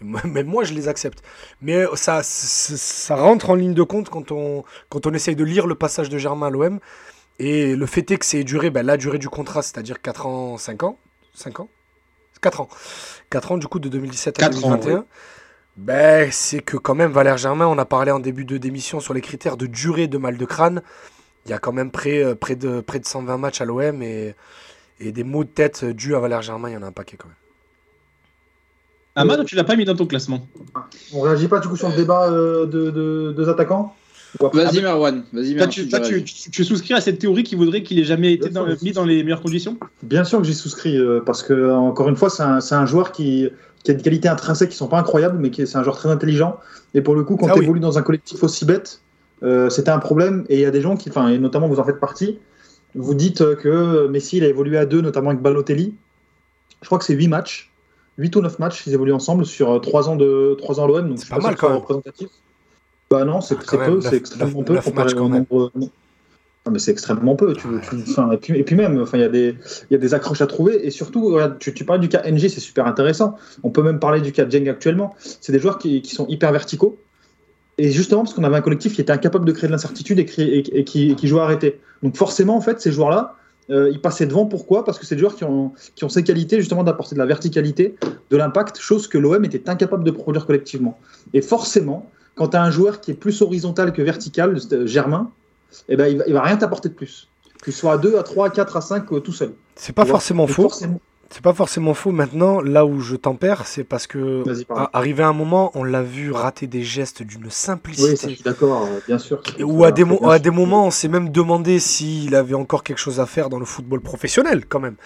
[0.00, 1.22] Même moi, je les accepte.
[1.60, 5.66] Mais ça, ça rentre en ligne de compte quand on, quand on essaye de lire
[5.66, 6.80] le passage de Germain à l'OM.
[7.38, 10.56] Et le fait est que c'est duré, ben, la durée du contrat, c'est-à-dire 4 ans,
[10.56, 10.98] 5 ans.
[11.34, 11.68] 5 ans?
[12.40, 12.68] 4 ans.
[13.28, 15.04] 4 ans, du coup, de 2017 à 2021.
[15.76, 19.12] Ben, c'est que quand même, Valère Germain, on a parlé en début de démission sur
[19.12, 20.80] les critères de durée de mal de crâne.
[21.50, 24.02] Il y a quand même près, euh, près, de, près de 120 matchs à l'OM
[24.02, 24.36] et,
[25.00, 27.16] et des mots de tête dus à Valère Germain, il y en a un paquet
[27.16, 27.36] quand même.
[29.16, 30.46] Amad, tu l'as pas mis dans ton classement.
[31.12, 33.96] On réagit pas du coup sur le débat euh, de, de, deux attaquants
[34.38, 35.88] Vas-y Marwan, vas-y tu,
[36.22, 38.48] tu, souscris à cette théorie qui voudrait qu'il ait jamais été
[38.80, 39.76] mis dans les meilleures conditions?
[40.04, 43.10] Bien sûr que j'y souscris, euh, parce que encore une fois, c'est un, un, joueur
[43.10, 43.48] qui,
[43.82, 46.60] qui, a des qualités intrinsèques qui sont pas incroyables, mais c'est un joueur très intelligent.
[46.94, 49.00] Et pour le coup, quand ah tu évolues dans un collectif aussi bête,
[49.42, 50.44] euh, c'était un problème.
[50.48, 52.38] Et il y a des gens qui, enfin, et notamment vous en faites partie,
[52.94, 55.94] vous dites que Messi il a évolué à deux, notamment avec Balotelli.
[56.82, 57.70] Je crois que c'est 8 matchs.
[58.18, 61.08] 8 ou 9 matchs, ils évoluent ensemble sur 3 ans, de, 3 ans à l'OM.
[61.08, 61.78] Donc c'est pas mal quand même.
[61.78, 62.28] représentatif.
[63.10, 64.78] Bah non, c'est ah, peu, c'est extrêmement peu.
[64.80, 65.72] Comparé au nombre...
[66.70, 67.54] mais c'est extrêmement peu.
[67.54, 67.96] Tu, tu,
[68.32, 69.56] et, puis, et, puis, même, il y, a des,
[69.90, 70.86] y a des accroches à trouver.
[70.86, 73.36] Et surtout, tu, tu parles du cas NG, c'est super intéressant.
[73.64, 75.16] On peut même parler du cas Jeng actuellement.
[75.18, 76.98] C'est des joueurs qui, qui, sont hyper verticaux.
[77.82, 80.26] Et justement, parce qu'on avait un collectif qui était incapable de créer de l'incertitude et,
[80.74, 81.80] et, qui, qui jouait à arrêter.
[82.02, 83.36] Donc forcément, en fait, ces joueurs-là,
[83.70, 84.44] euh, ils passaient devant.
[84.44, 84.84] Pourquoi?
[84.84, 87.24] Parce que c'est des joueurs qui ont, qui ont ces qualités justement d'apporter de la
[87.24, 87.94] verticalité,
[88.28, 90.98] de l'impact, chose que l'OM était incapable de produire collectivement.
[91.32, 95.30] Et forcément, quand tu as un joueur qui est plus horizontal que vertical, euh, Germain,
[95.88, 97.28] eh ben, il, va, va rien t'apporter de plus.
[97.64, 99.52] Qu'il soit à 2, à 3, à 4, à 5, euh, tout seul.
[99.74, 100.70] C'est pas forcément faux.
[101.32, 102.10] C'est pas forcément faux.
[102.10, 104.42] Maintenant, là où je tempère, c'est parce que
[104.92, 108.26] arrivé à un moment, on l'a vu rater des gestes d'une simplicité.
[108.26, 109.40] Oui, d'accord, euh, bien sûr.
[109.60, 113.20] Ou à des, à des moments, on s'est même demandé s'il avait encore quelque chose
[113.20, 114.96] à faire dans le football professionnel, quand même.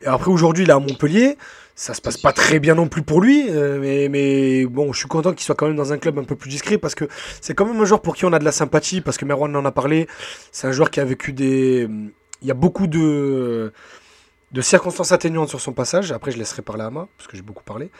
[0.00, 1.36] Et après, aujourd'hui, il est à Montpellier.
[1.74, 4.98] Ça se passe pas très bien non plus pour lui, euh, mais, mais bon, je
[5.00, 7.04] suis content qu'il soit quand même dans un club un peu plus discret parce que
[7.42, 9.54] c'est quand même un joueur pour qui on a de la sympathie, parce que Merwan
[9.54, 10.08] en a parlé.
[10.52, 11.86] C'est un joueur qui a vécu des.
[12.40, 13.74] Il y a beaucoup de
[14.52, 16.12] de circonstances atténuantes sur son passage.
[16.12, 17.90] Après, je laisserai parler à moi, parce que j'ai beaucoup parlé.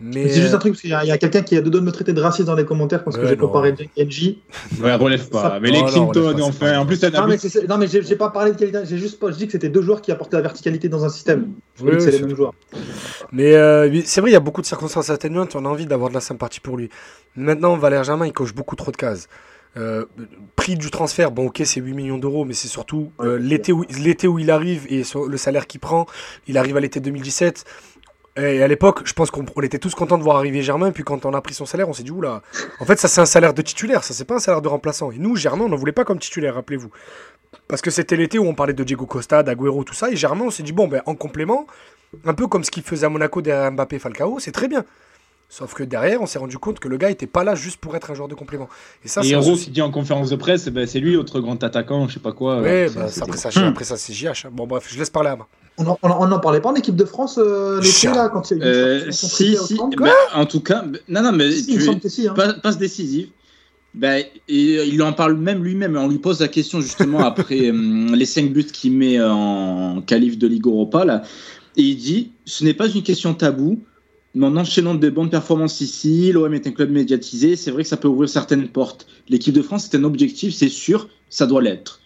[0.00, 2.12] Mais c'est juste un truc, parce qu'il y a, quelqu'un qui a de me traiter
[2.12, 4.36] de raciste dans les commentaires parce que j'ai comparé NJ.
[4.80, 5.58] Ouais, relève pas.
[5.60, 6.78] Mais les Clinton, enfin.
[6.78, 7.36] En plus, non, mais,
[7.68, 8.78] non, mais j'ai pas parlé de qualité.
[8.84, 11.08] J'ai juste pas, je dis que c'était deux joueurs qui apportaient la verticalité dans un
[11.08, 11.54] système.
[11.76, 12.54] Je oui, que c'est les mêmes joueurs.
[13.32, 15.56] Mais euh, c'est vrai, il y a beaucoup de circonstances atténuantes.
[15.56, 16.90] On a envie d'avoir de la sympathie pour lui.
[17.34, 19.28] Maintenant, Valère Germain, il coche beaucoup trop de cases.
[19.76, 20.06] Euh,
[20.56, 23.84] prix du transfert, bon ok c'est 8 millions d'euros, mais c'est surtout euh, l'été où,
[23.84, 26.06] où il arrive et le salaire qu'il prend,
[26.46, 27.64] il arrive à l'été 2017.
[28.36, 31.26] Et à l'époque, je pense qu'on était tous contents de voir arriver Germain, puis quand
[31.26, 32.42] on a pris son salaire, on s'est dit, oula,
[32.78, 35.10] en fait ça c'est un salaire de titulaire, ça c'est pas un salaire de remplaçant.
[35.10, 36.90] Et nous, Germain, on n'en voulait pas comme titulaire, rappelez-vous.
[37.66, 40.44] Parce que c'était l'été où on parlait de Diego Costa, d'Aguero, tout ça, et Germain,
[40.46, 41.66] on s'est dit, bon, ben en complément,
[42.24, 44.84] un peu comme ce qu'il faisait à Monaco derrière Mbappé Falcao, c'est très bien.
[45.50, 47.96] Sauf que derrière, on s'est rendu compte que le gars était pas là juste pour
[47.96, 48.68] être un joueur de complément.
[49.02, 51.40] Et ça, et Rose, il dit en conférence de presse, eh ben, c'est lui, autre
[51.40, 52.60] grand attaquant, je sais pas quoi.
[52.60, 54.44] Oui, bah, après, ça, après ça, c'est JH.
[54.44, 54.50] Hein.
[54.52, 55.48] Bon, bref, je laisse parler à moi.
[55.78, 58.66] On n'en parlait pas en équipe de France euh, l'été, là, quand il y a
[58.66, 59.78] euh, Si, si.
[59.96, 62.54] Bah, en tout cas, non, non, mais tu, hein.
[62.62, 63.28] passe décisive.
[64.48, 65.96] Et il en parle même lui-même.
[65.96, 70.36] On lui pose la question justement après euh, les 5 buts qu'il met en qualif
[70.36, 71.06] de Ligue Europa.
[71.06, 71.22] Là,
[71.76, 73.80] et il dit ce n'est pas une question taboue
[74.44, 77.96] en enchaînant des bonnes performances ici, l'OM est un club médiatisé, c'est vrai que ça
[77.96, 79.06] peut ouvrir certaines portes.
[79.28, 82.00] L'équipe de France, c'est un objectif, c'est sûr, ça doit l'être.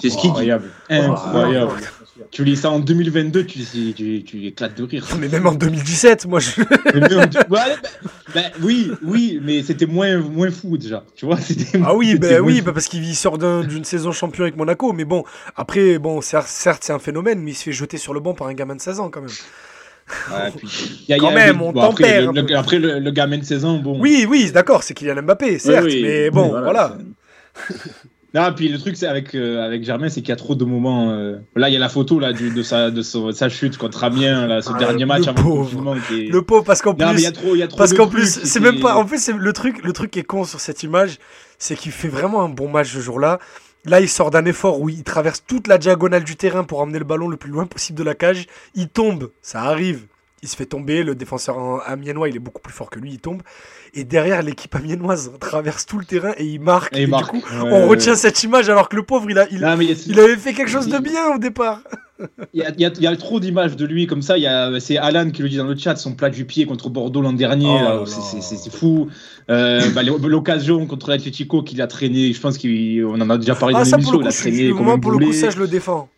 [0.00, 0.50] C'est ce qu'il dit.
[0.88, 1.72] Incroyable.
[2.30, 3.60] Tu lis ça en 2022, tu,
[3.94, 5.06] tu, tu, éclates de rire.
[5.18, 6.50] Mais même en 2017, moi je.
[8.32, 11.04] Bah, oui, oui, mais c'était moins, moins fou déjà.
[11.16, 11.36] Tu vois,
[11.82, 14.92] ah oui, bah, oui bah, parce qu'il sort d'une saison champion avec Monaco.
[14.92, 15.24] Mais bon,
[15.56, 16.48] après, bon, certes,
[16.80, 18.80] c'est un phénomène, mais il se fait jeter sur le banc par un gamin de
[18.80, 19.30] 16 ans quand même.
[20.30, 20.52] Ouais,
[21.08, 23.98] y a, Quand même, on Après, le, après le, gamin de saison, bon.
[24.00, 26.96] Oui, oui, d'accord, c'est Kylian Mbappé, certes, mais bon, voilà.
[28.32, 30.64] Non, puis le truc c'est avec euh, avec Germain, c'est qu'il y a trop de
[30.64, 31.10] moments.
[31.10, 34.46] Euh, là, il y a la photo là de sa de sa, chute contre Amiens,
[34.46, 35.96] là, ce ah, dernier match le pauvre.
[36.10, 38.06] Le pauvre parce qu'en plus, il y a trop, il y a trop parce qu'en
[38.06, 38.94] plus, c'est même pas.
[38.94, 41.18] En plus, le truc, le truc qui est con sur cette image,
[41.58, 43.40] c'est qu'il fait vraiment un bon match ce jour-là.
[43.84, 46.98] Là, il sort d'un effort où il traverse toute la diagonale du terrain pour emmener
[46.98, 48.46] le ballon le plus loin possible de la cage.
[48.74, 50.06] Il tombe, ça arrive.
[50.42, 53.18] Il se fait tomber, le défenseur amiénois, il est beaucoup plus fort que lui, il
[53.18, 53.42] tombe.
[53.92, 56.96] Et derrière, l'équipe amiénoise traverse tout le terrain et il marque.
[56.96, 60.36] Et, du coup, on retient cette image alors que le pauvre, il, a, il, avait
[60.36, 61.82] fait quelque chose de bien au départ.
[62.54, 64.36] Il y, a, trop d'images de lui comme ça.
[64.80, 67.32] C'est Alan qui le dit dans le chat, son plat du pied contre Bordeaux l'an
[67.32, 67.78] dernier.
[67.92, 69.08] Oh c'est fou.
[69.50, 73.74] Euh, bah, L'occasion contre l'Atletico qu'il a traîné, je pense qu'on en a déjà parlé
[73.76, 74.20] ah, dans l'émission.
[74.20, 74.72] Il a traîné.
[74.72, 76.08] Moi, pour le coup, ça, je le défends.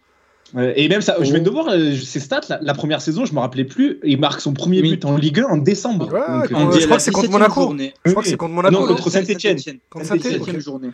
[0.77, 3.39] Et même ça, je viens de voir euh, ces stats, la, première saison, je me
[3.39, 6.13] rappelais plus, il marque son premier but en Ligue 1 en décembre.
[6.13, 6.47] Euh,
[6.79, 7.75] je crois que c'est contre Monaco.
[8.05, 8.75] Je crois que c'est contre Monaco.
[8.75, 9.59] Non, contre Saint-Etienne.
[9.89, 10.61] Contre Saint-Etienne.
[10.61, 10.91] journée.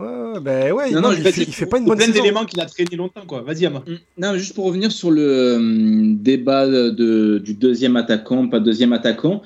[0.00, 2.96] Ouais, ben ouais, non, il, fait, fait, pas une bonne plein d'éléments qu'il a traîné
[2.96, 3.42] longtemps, quoi.
[3.42, 3.82] Vas-y, Ama.
[3.86, 3.94] Mm.
[4.18, 9.42] Non, juste pour revenir sur le euh, débat de, du deuxième attaquant, pas deuxième attaquant.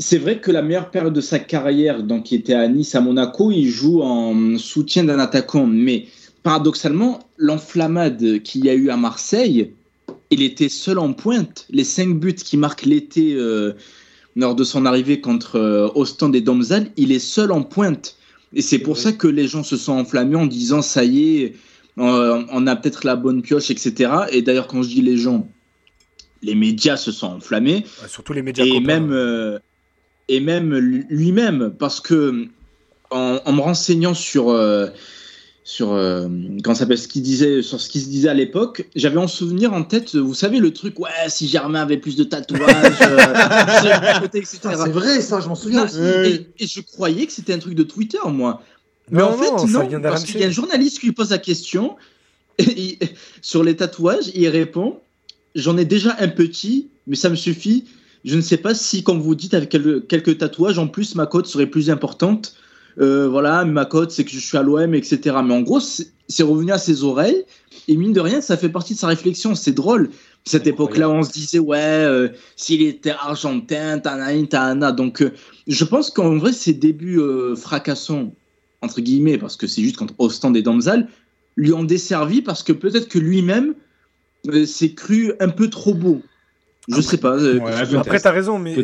[0.00, 3.00] C'est vrai que la meilleure période de sa carrière, donc il était à Nice, à
[3.00, 6.06] Monaco, il joue en soutien d'un attaquant, mais
[6.42, 9.72] paradoxalement, l'enflammade qu'il y a eu à Marseille,
[10.30, 11.66] il était seul en pointe.
[11.70, 13.72] Les cinq buts qui marquent l'été euh,
[14.36, 18.17] lors de son arrivée contre euh, Ostend et Domzal, il est seul en pointe.
[18.54, 21.54] Et c'est pour ça que les gens se sont enflammés en disant ça y est,
[21.98, 24.10] euh, on a peut-être la bonne pioche, etc.
[24.30, 25.48] Et d'ailleurs, quand je dis les gens,
[26.42, 27.84] les médias se sont enflammés.
[28.06, 28.64] surtout les médias.
[28.64, 29.60] Et même,
[30.28, 32.46] et même lui-même, parce que
[33.10, 34.48] en, me renseignant sur
[35.68, 36.26] sur euh,
[36.64, 39.74] quand ça ce qu'il disait sur ce qui se disait à l'époque j'avais en souvenir
[39.74, 42.62] en tête vous savez le truc ouais si Germain avait plus de tatouages
[43.02, 45.86] euh, c'est vrai ça je m'en souviens.
[46.24, 48.62] Et, je croyais que c'était un truc de Twitter moi.
[49.10, 51.96] Mais en fait non parce qu'il y a un journaliste qui lui pose la question
[53.42, 54.96] sur les tatouages il répond
[55.54, 57.84] j'en ai déjà un petit mais ça me suffit.
[58.24, 61.46] Je ne sais pas si quand vous dites avec quelques tatouages en plus ma cote
[61.46, 62.54] serait plus importante
[63.00, 65.36] euh, voilà, ma cote, c'est que je suis à l'OM, etc.
[65.44, 67.44] Mais en gros, c'est revenu à ses oreilles.
[67.86, 69.54] Et mine de rien, ça fait partie de sa réflexion.
[69.54, 70.10] C'est drôle.
[70.44, 74.92] Cette époque-là, on se disait, ouais, euh, s'il était argentin, tana, tana.
[74.92, 75.32] Donc, euh,
[75.66, 77.20] je pense qu'en vrai, ses débuts
[77.56, 78.32] fracassants,
[78.82, 81.08] entre guillemets, parce que c'est juste contre Ostend et Damsal,
[81.56, 83.74] lui ont desservi parce que peut-être que lui-même
[84.64, 86.22] s'est cru un peu trop beau.
[86.88, 87.36] Je sais pas.
[87.36, 87.60] Euh,
[87.98, 88.74] après, t'as raison, mais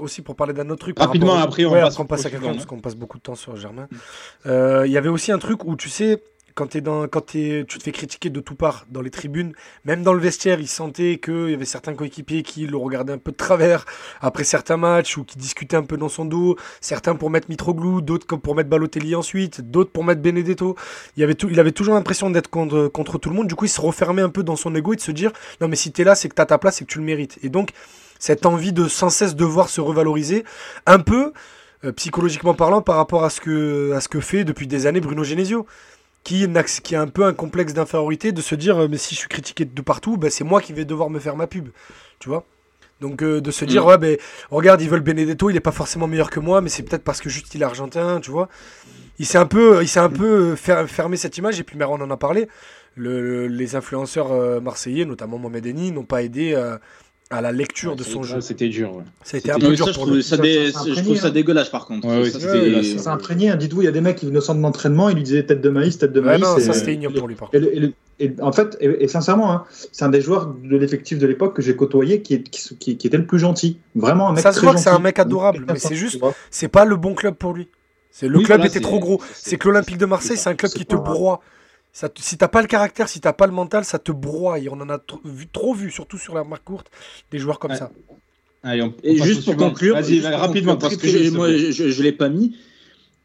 [0.00, 0.98] aussi pour parler d'un autre truc.
[0.98, 3.88] Rapidement, après, on, passe, à quelqu'un, parce qu'on passe beaucoup de temps sur Germain.
[4.46, 6.22] Euh, il y avait aussi un truc où, tu sais,
[6.54, 9.52] quand, es quand tu te fais critiquer de tout part dans les tribunes,
[9.84, 13.18] même dans le vestiaire, il sentait qu'il y avait certains coéquipiers qui le regardaient un
[13.18, 13.84] peu de travers
[14.20, 16.56] après certains matchs ou qui discutaient un peu dans son dos.
[16.80, 20.76] Certains pour mettre Mitroglou, d'autres pour mettre Balotelli ensuite, d'autres pour mettre Benedetto.
[21.16, 23.46] Il, avait toujours l'impression d'être contre, contre tout le monde.
[23.46, 25.68] Du coup, il se refermait un peu dans son ego et de se dire Non,
[25.68, 27.38] mais si t'es là, c'est que t'as ta place et que tu le mérites.
[27.42, 27.70] Et donc,
[28.18, 30.44] cette envie de sans cesse devoir se revaloriser,
[30.86, 31.32] un peu.
[31.84, 35.00] Euh, psychologiquement parlant par rapport à ce que à ce que fait depuis des années
[35.00, 35.66] Bruno Genesio
[36.24, 36.46] qui,
[36.82, 39.28] qui a un peu un complexe d'infériorité de se dire euh, mais si je suis
[39.28, 41.68] critiqué de partout, ben, c'est moi qui vais devoir me faire ma pub.
[42.18, 42.44] Tu vois?
[43.00, 43.88] Donc euh, de se dire mm.
[43.88, 44.16] ouais ben
[44.50, 47.20] regarde, ils veulent Benedetto, il est pas forcément meilleur que moi, mais c'est peut-être parce
[47.20, 48.48] que juste il est argentin, tu vois.
[49.18, 51.84] Il s'est un peu, il s'est un peu euh, fermé cette image et puis mais
[51.84, 52.48] on en a parlé.
[52.94, 56.54] Le, les influenceurs marseillais, notamment Mohamed Eni, n'ont pas aidé
[57.32, 58.40] à la lecture de son jeu.
[58.40, 58.96] C'était dur.
[58.96, 59.02] Ouais.
[59.24, 60.22] Ça a été un peu dur pour lui.
[60.22, 62.06] Ça, je trouve ça dégueulasse par contre.
[62.06, 62.30] Ouais,
[62.98, 63.50] ça imprégné.
[63.50, 63.56] Hein.
[63.56, 65.60] Dites-vous, il y a des mecs qui venaient au centre d'entraînement, ils lui disaient tête
[65.60, 66.42] de maïs, tête de maïs.
[66.42, 67.64] non, ça c'était ignoble pour lui par contre.
[68.18, 71.62] Et, en fait, et, sincèrement, hein, c'est un des joueurs de l'effectif de l'époque que
[71.62, 73.78] j'ai côtoyé qui, qui, qui, était le plus gentil.
[73.96, 76.68] Vraiment un mec Ça se voit que c'est un mec adorable, mais c'est juste, c'est
[76.68, 77.68] pas le bon club pour lui.
[78.20, 79.20] Le club était trop gros.
[79.34, 81.40] C'est que l'Olympique de Marseille, c'est un club qui te broie.
[81.92, 84.56] Ça, si t'as pas le caractère, si t'as pas le mental, ça te broie.
[84.70, 86.90] On en a vu, trop vu, surtout sur la marque courte,
[87.30, 87.90] des joueurs comme ça.
[89.02, 92.56] et juste pour conclure, rapidement, parce que moi je, je, l'ai pas mis.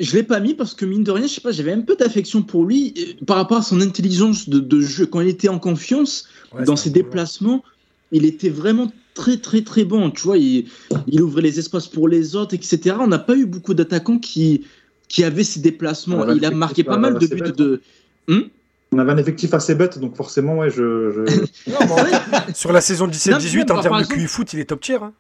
[0.02, 1.96] Je l'ai pas mis parce que mine de rien, je sais pas, j'avais un peu
[1.96, 6.28] d'affection pour lui par rapport à son intelligence de, jeu quand il était en confiance
[6.66, 7.64] dans ses déplacements.
[8.12, 10.12] Il était vraiment très très très bon.
[10.12, 10.68] Tu vois, il,
[11.08, 12.98] il ouvrait les espaces pour les autres, etc.
[13.00, 14.66] On n'a pas eu beaucoup d'attaquants qui
[15.08, 16.30] qui avaient ces déplacements.
[16.34, 17.82] il a marqué pas mal de buts de.
[18.28, 18.50] Hmm
[18.92, 21.26] on avait un effectif assez bête, donc forcément, ouais, je.
[22.54, 24.96] Sur la saison 17-18, en termes de QI foot, il est top tier.
[24.96, 25.14] Hein.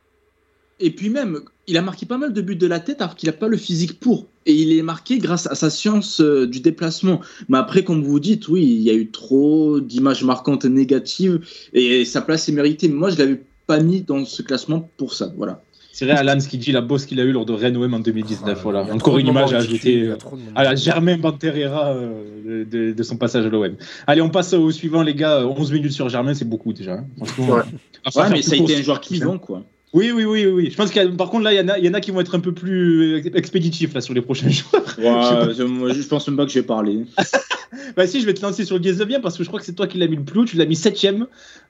[0.80, 3.28] Et puis même, il a marqué pas mal de buts de la tête alors qu'il
[3.28, 4.28] n'a pas le physique pour.
[4.46, 7.20] Et il est marqué grâce à sa science euh, du déplacement.
[7.50, 11.40] Mais après, comme vous dites, oui, il y a eu trop d'images marquantes négatives
[11.74, 12.88] et sa place est méritée.
[12.88, 15.34] Mais moi, je l'avais pas mis dans ce classement pour ça.
[15.36, 15.64] Voilà.
[15.98, 18.00] C'est Alan ce qui dit la bosse qu'il a eu lors de Rennes OM en
[18.00, 18.62] 2019.
[18.62, 18.84] voilà.
[18.94, 20.12] Encore une image à ajouter
[20.54, 23.76] à la Germain Banterera euh, de, son passage à l'OM.
[24.06, 25.44] Allez, on passe au suivant, les gars.
[25.48, 27.00] 11 minutes sur Germain, c'est beaucoup déjà.
[27.00, 27.06] Hein.
[27.40, 29.64] ouais, ouais mais ça a été un joueur qui vont, quoi.
[29.92, 30.70] Oui, oui, oui, oui.
[30.70, 32.20] Je pense qu'il par contre là, il y, en a, y en a qui vont
[32.20, 34.70] être un peu plus expéditifs là sur les prochains jours.
[35.00, 37.06] Ouais, je, je, pense même pas que je vais parler.
[37.96, 39.74] bah si, je vais te lancer sur le bien parce que je crois que c'est
[39.74, 40.46] toi qui l'as mis le plus haut.
[40.46, 41.08] Tu l'as mis 7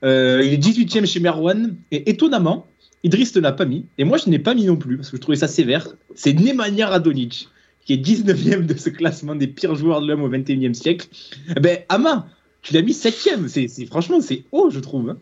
[0.04, 1.76] euh, il est 18ème chez Merwan.
[1.92, 2.66] Et étonnamment,
[3.04, 3.86] Idriss ne l'a pas mis.
[3.98, 5.88] Et moi, je n'ai pas mis non plus parce que je trouvais ça sévère.
[6.16, 7.50] C'est Nemanja Radonic
[7.86, 11.08] qui est 19ème de ce classement des pires joueurs de l'homme au 21e siècle.
[11.56, 12.28] Eh ben, Ama,
[12.62, 13.48] tu l'as mis 7ème.
[13.48, 15.10] C'est, franchement, c'est haut, je trouve.
[15.10, 15.18] Hein.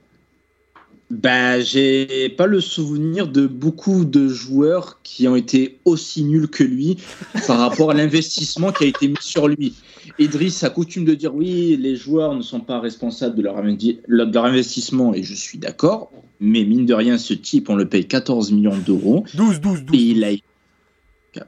[1.11, 6.63] Ben, j'ai pas le souvenir de beaucoup de joueurs qui ont été aussi nuls que
[6.63, 6.97] lui
[7.45, 9.75] par rapport à l'investissement qui a été mis sur lui.
[10.17, 15.13] Idriss a coutume de dire oui, les joueurs ne sont pas responsables de leur, investissement
[15.13, 16.11] et je suis d'accord,
[16.45, 19.25] mais mine de rien, ce type, on le paye 14 millions d'euros.
[19.34, 19.99] 12, 12, 12.
[19.99, 20.29] Et il a.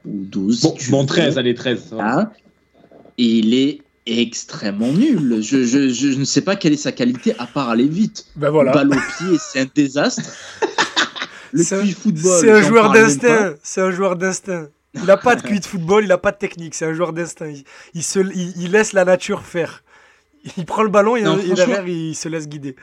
[0.04, 0.90] Ou 12.
[0.90, 1.94] Bon, 13, allez, 13.
[1.98, 2.30] Hein
[3.18, 5.42] et il est extrêmement nul.
[5.42, 8.26] Je, je, je, ne sais pas quelle est sa qualité à part aller vite.
[8.36, 8.72] Ben voilà.
[8.72, 10.22] Balle au pied, c'est un désastre.
[11.52, 12.40] Le QI football.
[12.40, 13.54] C'est un joueur d'instinct.
[13.62, 14.68] C'est un joueur d'instinct.
[14.94, 16.74] Il n'a pas de QI de football, il n'a pas de technique.
[16.74, 17.52] C'est un joueur d'instinct.
[17.94, 19.82] Il, se, il, laisse la nature faire.
[20.56, 21.22] Il prend le ballon et,
[21.54, 22.76] derrière, il se laisse guider.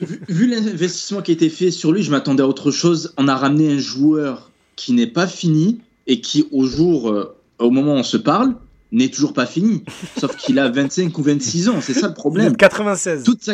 [0.00, 3.12] Vu, l'investissement qui a été fait sur lui, je m'attendais à autre chose.
[3.16, 7.70] On a ramené un joueur qui n'est pas fini et qui, au jour, euh, au
[7.70, 8.54] moment où on se parle,
[8.92, 9.84] n'est toujours pas fini.
[10.18, 12.56] Sauf qu'il a 25 ou 26 ans, c'est ça le problème.
[12.56, 13.24] 96.
[13.24, 13.50] Toute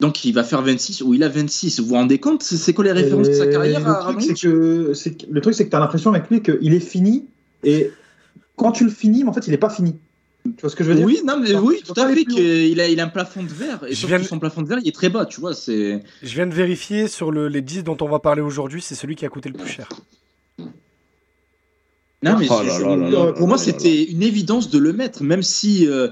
[0.00, 1.80] Donc il va faire 26 ou il a 26.
[1.80, 4.92] Vous vous rendez compte C'est quoi les références de sa carrière le, truc, que,
[5.30, 7.26] le truc, c'est que tu as l'impression avec lui qu'il est fini
[7.64, 7.90] et
[8.56, 9.96] quand tu le finis, en fait, il n'est pas fini.
[10.56, 12.22] Tu vois ce que je veux dire Oui, non, mais oui, tout à fait.
[12.22, 14.88] Il a, il a un plafond de verre et surtout son plafond de verre, il
[14.88, 15.54] est très bas, tu vois.
[15.54, 16.02] C'est.
[16.22, 19.16] Je viens de vérifier sur le, les 10 dont on va parler aujourd'hui, c'est celui
[19.16, 19.88] qui a coûté le plus cher.
[22.22, 26.08] Non, mais oh pour moi, c'était une évidence de le mettre, même si euh,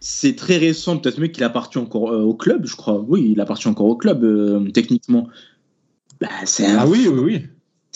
[0.00, 0.98] c'est très récent.
[0.98, 3.00] Peut-être même qu'il appartient encore euh, au club, je crois.
[3.08, 5.28] Oui, il appartient encore au club, euh, techniquement.
[6.20, 7.46] Bah, c'est ah oui, oui, oui.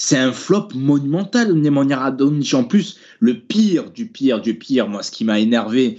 [0.00, 2.54] C'est un flop monumental, Nemanja Radonjic.
[2.54, 5.98] En plus, le pire du pire du pire, moi, ce qui m'a énervé,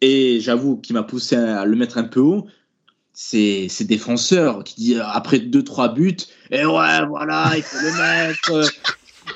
[0.00, 2.46] et j'avoue, qui m'a poussé à le mettre un peu haut,
[3.12, 6.16] c'est ces défenseurs qui disent après 2-3 buts,
[6.52, 8.72] et eh ouais, voilà, il faut le mettre.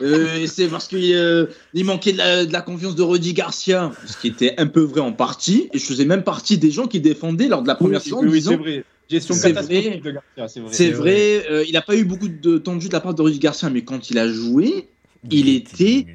[0.01, 4.55] Euh, c'est parce qu'il euh, manquait de la, confiance de Rudy Garcia, ce qui était
[4.59, 5.69] un peu vrai en partie.
[5.73, 8.21] Et je faisais même partie des gens qui défendaient lors de la première saison.
[8.23, 8.85] Oui, c'est vrai.
[9.09, 10.01] C'est vrai.
[10.03, 11.47] de Garcia, c'est vrai.
[11.51, 13.39] Euh, il n'a pas eu beaucoup de temps de jeu de la part de Rudy
[13.39, 14.89] Garcia, mais quand il a joué,
[15.31, 16.07] il, était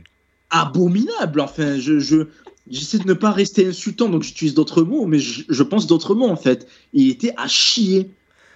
[0.50, 1.42] abominable.
[1.42, 2.28] Enfin, je, je
[2.70, 6.16] j'essaie de ne pas rester insultant, donc j'utilise d'autres mots, mais je, je pense d'autres
[6.16, 6.68] mots en fait.
[6.94, 8.10] Il était à chier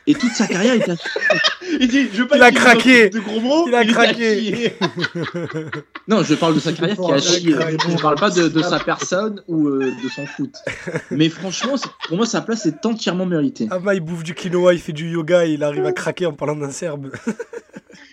[0.08, 0.96] et toute sa carrière il a
[1.80, 3.10] il dit je il a craqué.
[3.10, 4.74] de gros mots il a craqué.
[6.08, 7.56] non je parle de sa carrière qui a chié.
[7.90, 10.56] je parle pas de, sa personne ou euh, de son foot.
[11.12, 11.76] Mais franchement
[12.08, 13.68] pour moi sa place est entièrement méritée.
[13.70, 16.26] Ah bah il bouffe du quinoa il fait du yoga et il arrive à craquer
[16.26, 17.12] en parlant d'un serbe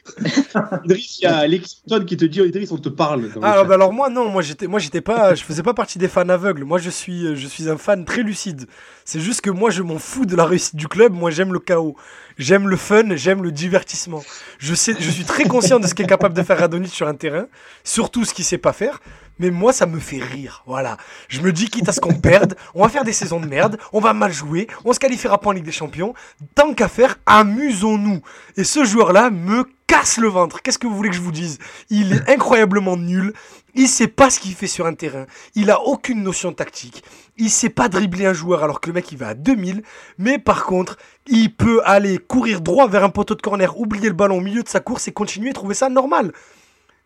[0.84, 3.30] Idriss, il y a qui te dit Idriss, on te parle.
[3.42, 6.08] Ah, bah alors moi non, moi j'étais, moi j'étais pas, je faisais pas partie des
[6.08, 6.64] fans aveugles.
[6.64, 8.66] Moi je suis, je suis un fan très lucide.
[9.04, 11.12] C'est juste que moi je m'en fous de la réussite du club.
[11.12, 11.96] Moi j'aime le chaos,
[12.38, 14.22] j'aime le fun, j'aime le divertissement.
[14.58, 17.46] Je suis très conscient de ce qu'est capable de faire Adonis sur un terrain,
[17.82, 19.00] surtout ce qu'il sait pas faire
[19.38, 20.62] mais moi ça me fait rire.
[20.66, 20.96] Voilà.
[21.28, 23.78] Je me dis quitte à ce qu'on perde, on va faire des saisons de merde,
[23.92, 26.14] on va mal jouer, on se qualifiera pas en Ligue des Champions.
[26.54, 28.20] Tant qu'à faire, amusons-nous.
[28.56, 30.62] Et ce joueur-là me casse le ventre.
[30.62, 31.58] Qu'est-ce que vous voulez que je vous dise?
[31.90, 33.32] Il est incroyablement nul.
[33.74, 35.26] Il sait pas ce qu'il fait sur un terrain.
[35.54, 37.02] Il a aucune notion tactique.
[37.36, 39.82] Il sait pas dribbler un joueur alors que le mec il va à 2000.
[40.18, 44.14] Mais par contre, il peut aller courir droit vers un poteau de corner, oublier le
[44.14, 46.32] ballon au milieu de sa course et continuer à trouver ça normal.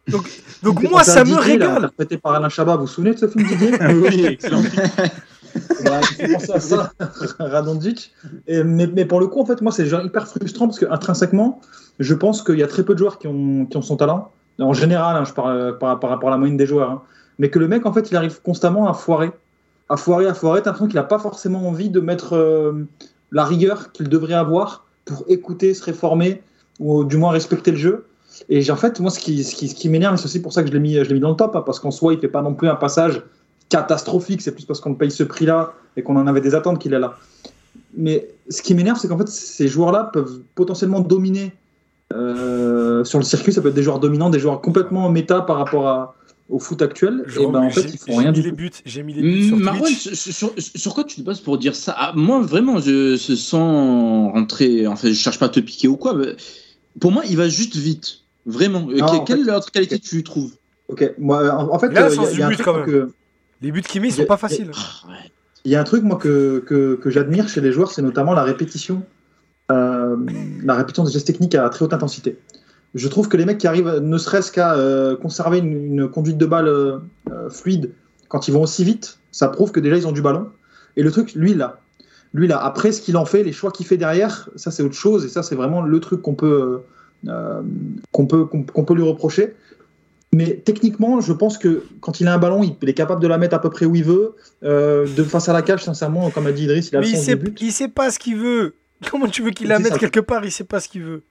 [0.08, 1.76] Donc, donc moi, ça me régale.
[1.76, 4.62] Interprété par Alain Chabat, vous vous souvenez de ce film Didier Oui, excellent.
[5.84, 6.92] bah, à ça,
[8.48, 11.60] mais, mais, pour le coup, en fait, moi, c'est hyper frustrant parce que intrinsèquement,
[11.98, 14.30] je pense qu'il y a très peu de joueurs qui ont, qui ont son talent.
[14.60, 16.90] En général, hein, je parle par, par, rapport à la moyenne des joueurs.
[16.90, 17.02] Hein.
[17.38, 19.30] Mais que le mec, en fait, il arrive constamment à foirer.
[19.88, 20.60] À foirer, à foirer.
[20.60, 22.86] T'as l'impression qu'il n'a pas forcément envie de mettre euh,
[23.30, 26.42] la rigueur qu'il devrait avoir pour écouter, se réformer,
[26.80, 28.07] ou du moins respecter le jeu.
[28.48, 30.62] Et en fait, moi, ce qui, ce qui, ce qui m'énerve, c'est aussi pour ça
[30.62, 32.28] que je l'ai mis, je mis dans le top, hein, parce qu'en soi, il fait
[32.28, 33.22] pas non plus un passage
[33.68, 34.42] catastrophique.
[34.42, 36.98] C'est plus parce qu'on paye ce prix-là et qu'on en avait des attentes qu'il est
[36.98, 37.16] là.
[37.96, 41.52] Mais ce qui m'énerve, c'est qu'en fait, ces joueurs-là peuvent potentiellement dominer
[42.12, 43.52] euh, sur le circuit.
[43.52, 46.14] Ça peut être des joueurs dominants, des joueurs complètement méta par rapport à,
[46.48, 47.24] au foot actuel.
[47.28, 48.56] et ben, en fait, ils font rien du tout.
[48.84, 51.94] J'ai mis les buts sur Marwan, sur, sur, quoi tu te bases pour dire ça
[51.96, 54.86] ah, Moi, vraiment, je se sens rentrer.
[54.86, 56.14] En fait, je cherche pas à te piquer ou quoi.
[56.14, 56.36] Mais
[57.00, 58.20] pour moi, il va juste vite.
[58.46, 58.88] Vraiment.
[59.26, 60.52] quelle autre qualité tu trouves
[60.88, 63.10] Ok, moi, en, fait, il y, a un truc que...
[63.60, 64.70] Les buts qu'il met, ils sont pas faciles.
[65.64, 68.32] Il y a un truc, moi, que, que, que j'admire chez les joueurs, c'est notamment
[68.32, 69.02] la répétition.
[69.70, 70.16] Euh,
[70.64, 72.38] la répétition des gestes techniques à très haute intensité.
[72.94, 76.46] Je trouve que les mecs qui arrivent, ne serait-ce qu'à euh, conserver une, conduite de
[76.46, 77.00] balle euh,
[77.50, 77.92] fluide
[78.28, 80.48] quand ils vont aussi vite, ça prouve que déjà ils ont du ballon.
[80.96, 81.80] Et le truc, lui là,
[82.32, 84.94] lui là, après ce qu'il en fait, les choix qu'il fait derrière, ça c'est autre
[84.94, 85.26] chose.
[85.26, 86.80] Et ça c'est vraiment le truc qu'on peut,
[87.24, 89.54] qu'on peut, peut lui reprocher.
[90.32, 93.38] Mais techniquement, je pense que quand il a un ballon, il est capable de la
[93.38, 94.34] mettre à peu près où il veut.
[94.62, 97.38] de face à la cage, sincèrement, comme a dit Idriss, il a Mais il sait,
[97.60, 98.74] il sait pas ce qu'il veut.
[99.10, 100.44] Comment tu veux qu'il la mette quelque part?
[100.44, 101.22] Il sait pas ce qu'il veut.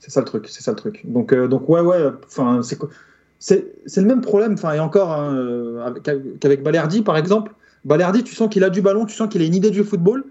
[0.00, 1.02] C'est ça le truc, c'est ça le truc.
[1.04, 2.78] Donc, euh, donc ouais, ouais, enfin, c'est
[3.86, 5.92] c'est le même problème, enfin, et encore hein, euh,
[6.40, 7.52] qu'avec Balerdi, par exemple.
[7.84, 10.24] Balerdi, tu sens qu'il a du ballon, tu sens qu'il a une idée du football,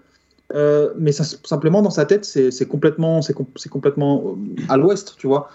[0.54, 4.36] euh, mais ça, simplement dans sa tête, c'est complètement, c'est complètement
[4.68, 5.48] à l'ouest, tu vois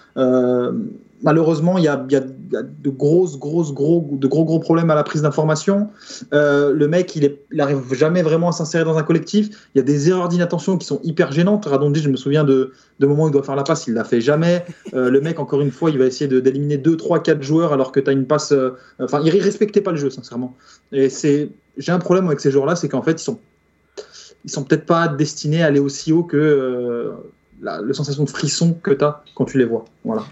[1.22, 5.22] malheureusement, il y a, de grosses, grosses, gros, de gros, gros problèmes à la prise
[5.22, 5.88] d'information.
[6.32, 9.68] Euh, le mec, il, n'arrive jamais vraiment à s'insérer dans un collectif.
[9.74, 11.66] Il y a des erreurs d'inattention qui sont hyper gênantes.
[11.66, 14.20] Radondi, je me souviens de, moments où il doit faire la passe, il l'a fait
[14.20, 14.64] jamais.
[14.94, 17.92] Euh, le mec, encore une fois, il va essayer d'éliminer 2, 3, 4 joueurs alors
[17.92, 18.52] que tu as une passe.
[18.52, 20.56] Euh, enfin, il respectait pas le jeu, sincèrement.
[20.92, 23.38] Et c'est, j'ai un problème avec ces joueurs-là, c'est qu'en fait, ils sont,
[24.48, 27.12] ils sont peut-être pas destinés à aller aussi haut que
[27.60, 29.84] la, la sensation de frisson que tu as quand tu les vois.
[30.04, 30.24] Voilà.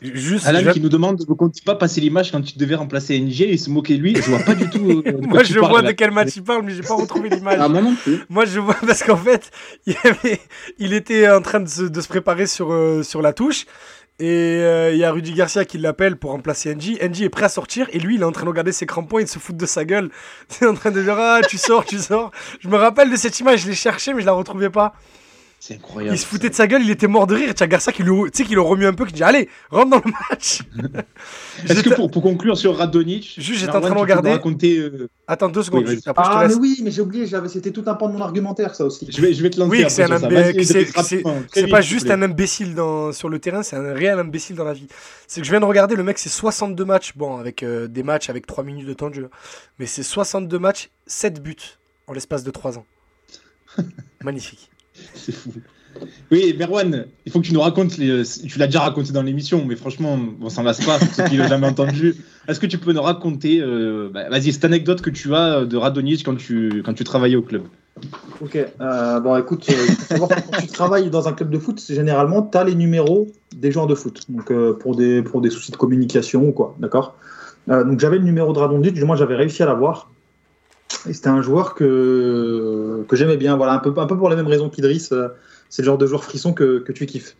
[0.00, 3.42] Juste, Alan qui nous demande ne compte pas passer l'image quand tu devais remplacer NG
[3.42, 4.14] et se moquer de lui?
[4.14, 5.02] Je vois pas du tout.
[5.06, 7.58] Euh, Moi, je vois de quel match il parle, mais j'ai pas retrouvé l'image.
[7.58, 8.20] Ah, moi non plus.
[8.28, 9.50] Moi, je vois parce qu'en fait,
[9.86, 10.40] il, avait...
[10.78, 13.64] il, était en train de se, de se préparer sur, euh, sur la touche.
[14.20, 17.02] Et euh, il y a Rudy Garcia qui l'appelle pour remplacer NG.
[17.02, 19.18] NG est prêt à sortir et lui il est en train de regarder ses crampons
[19.18, 20.10] et de se foutre de sa gueule.
[20.60, 22.30] Il en train de dire Ah, tu sors, tu sors.
[22.60, 24.94] Je me rappelle de cette image, je l'ai cherchée mais je la retrouvais pas.
[25.66, 26.14] C'est incroyable.
[26.14, 27.54] Il se foutait de sa gueule, il était mort de rire.
[27.54, 29.88] Tu Garcia qui lui, tu sais, qui le remue un peu, qui dit Allez, rentre
[29.88, 30.60] dans le match.
[31.66, 34.32] Est-ce que pour, pour, conclure sur Radonic, juste j'étais en train de regarder.
[34.32, 35.86] Raconter, euh, Attends deux secondes.
[36.16, 39.08] ah, mais oui, mais j'ai oublié, c'était tout un pan de mon argumentaire, ça aussi.
[39.10, 39.70] Je vais, je vais te lancer.
[39.70, 40.18] Oui, c'est un
[41.50, 44.74] C'est pas juste un imbécile dans, sur le terrain, c'est un réel imbécile dans la
[44.74, 44.88] vie.
[45.26, 48.02] C'est que je viens de regarder, le mec, c'est 62 matchs, bon, avec euh, des
[48.02, 49.30] matchs avec 3 minutes de temps de jeu.
[49.78, 51.56] Mais c'est 62 matchs, 7 buts
[52.06, 52.84] en l'espace de 3 ans.
[54.22, 54.68] Magnifique.
[55.14, 55.52] C'est fou.
[56.30, 59.76] Oui, Merwan, il faut que tu nous racontes, tu l'as déjà raconté dans l'émission, mais
[59.76, 62.16] franchement, on s'en lasse pas, pour ceux qui l'ont jamais entendu.
[62.48, 65.76] Est-ce que tu peux nous raconter, euh, bah, vas-y, cette anecdote que tu as de
[65.76, 67.62] Radonjic quand tu, quand tu travaillais au club?
[68.40, 70.28] Ok, euh, bon écoute, euh, quand
[70.60, 73.94] tu travailles dans un club de foot, généralement, tu as les numéros des joueurs de
[73.94, 77.16] foot, donc pour, des, pour des soucis de communication ou quoi, d'accord?
[77.68, 80.10] Donc j'avais le numéro de Radonjic, du moins j'avais réussi à l'avoir.
[81.08, 84.36] Et c'était un joueur que, que j'aimais bien, voilà, un peu, un peu pour les
[84.36, 85.12] mêmes raisons qu'Idriss
[85.74, 87.36] c'est le genre de joueur frisson que, que tu kiffes.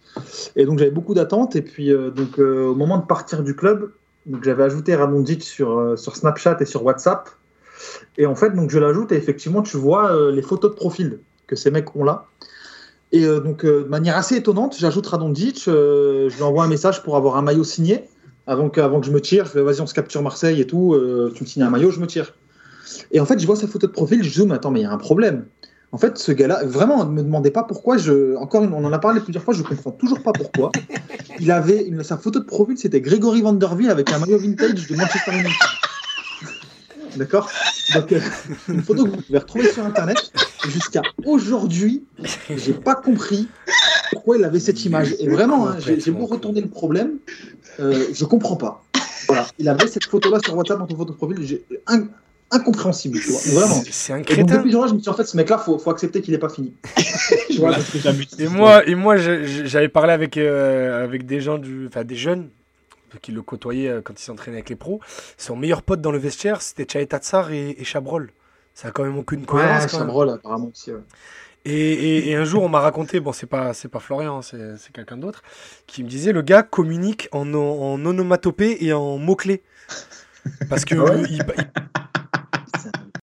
[0.56, 1.54] Et donc j'avais beaucoup d'attentes.
[1.54, 3.92] Et puis euh, donc euh, au moment de partir du club,
[4.42, 7.30] j'avais ajouté Ramondic sur, euh, sur Snapchat et sur WhatsApp.
[8.18, 11.54] Et en fait, donc je l'ajoute et effectivement, tu vois les photos de profil que
[11.54, 12.26] ces mecs ont là.
[13.12, 17.36] Et donc, de manière assez étonnante, j'ajoute Radonjic, je lui envoie un message pour avoir
[17.36, 18.04] un maillot signé.
[18.46, 20.96] Avant que, que je me tire, je fais vas-y, on se capture Marseille et tout,
[21.34, 22.32] tu me signes un maillot, je me tire.
[23.12, 24.86] Et en fait, je vois sa photo de profil, je zoome, attends, mais il y
[24.86, 25.46] a un problème.
[25.92, 27.98] En fait, ce gars-là, vraiment, ne me demandez pas pourquoi.
[27.98, 30.72] Je, encore, on en a parlé plusieurs fois, je comprends toujours pas pourquoi.
[31.40, 34.96] Il avait une, sa photo de profil, c'était Grégory Vanderville avec un maillot vintage de
[34.96, 35.52] Manchester United.
[37.16, 37.48] D'accord?
[37.94, 38.20] Donc, euh,
[38.68, 40.32] une photo que vous pouvez retrouver sur Internet.
[40.66, 42.04] Jusqu'à aujourd'hui,
[42.56, 43.48] j'ai pas compris
[44.12, 45.14] pourquoi il avait cette image.
[45.20, 47.18] Et vraiment, hein, j'ai beau retourner le problème,
[47.80, 48.82] euh, je comprends pas.
[49.28, 51.60] Voilà, il avait cette photo-là sur WhatsApp en photo de profil.
[51.86, 52.08] Un,
[52.54, 53.18] incompréhensible.
[53.20, 53.60] Tu vois.
[53.60, 53.82] Vraiment.
[53.90, 54.56] C'est un crétin.
[54.56, 56.74] depuis je me suis en fait, ce mec-là, faut, faut accepter qu'il n'est pas fini.
[58.38, 62.48] et moi, et moi j'avais parlé avec, euh, avec des gens, du, enfin des jeunes
[63.22, 65.00] qui le côtoyaient euh, quand il s'entraînait avec les pros.
[65.38, 68.30] Son meilleur pote dans le vestiaire, c'était Chaeta Tsar et, et, Chabrol.
[68.74, 69.84] Ça a quand même aucune cohérence.
[69.84, 70.90] Ouais, Chabrol, apparemment aussi.
[71.64, 75.16] Et, et, un jour, on m'a raconté, bon, c'est pas, c'est pas Florian, c'est, quelqu'un
[75.16, 75.42] d'autre,
[75.86, 79.62] qui me disait le gars communique en, en onomatopée et en mots-clés.
[80.68, 81.42] Parce que ah il,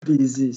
[0.05, 0.51] baiser.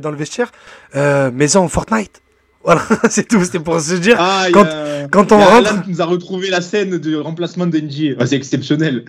[0.00, 0.52] Dans le vestiaire,
[0.94, 2.22] euh, maison Fortnite.
[2.62, 3.42] Voilà, c'est tout.
[3.42, 4.16] C'était pour se dire.
[4.20, 4.66] Ah, quand,
[5.10, 5.72] quand on rentre.
[5.72, 8.14] Alan nous a retrouvé la scène de remplacement d'Engie.
[8.18, 9.06] Ah, c'est exceptionnel.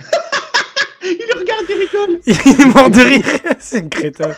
[2.26, 3.26] Il est mort de rire.
[3.60, 4.30] c'est un crétin.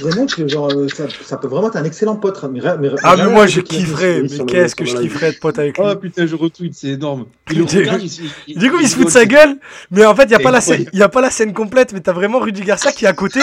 [0.00, 2.42] vraiment que genre, euh, ça, ça, peut vraiment être un excellent pote.
[2.50, 4.22] Mais, mais, ah, mais moi, je kifferais.
[4.22, 5.84] Mais qu'est-ce que je kifferais de pote avec lui.
[5.86, 7.26] Oh putain, je retweet, c'est énorme.
[7.50, 8.02] Il regarde,
[8.46, 9.56] il, du coup, il, se fout de sa gueule.
[9.90, 11.92] Mais en fait, il n'y a, pas la scène, y a pas la scène complète.
[11.92, 13.40] Mais t'as vraiment Rudy Garcia qui est à côté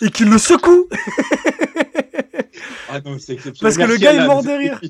[0.00, 0.88] et qui le secoue.
[2.90, 3.58] ah non, c'est exceptionnel.
[3.60, 4.80] Parce que le gars, il est mort de rire.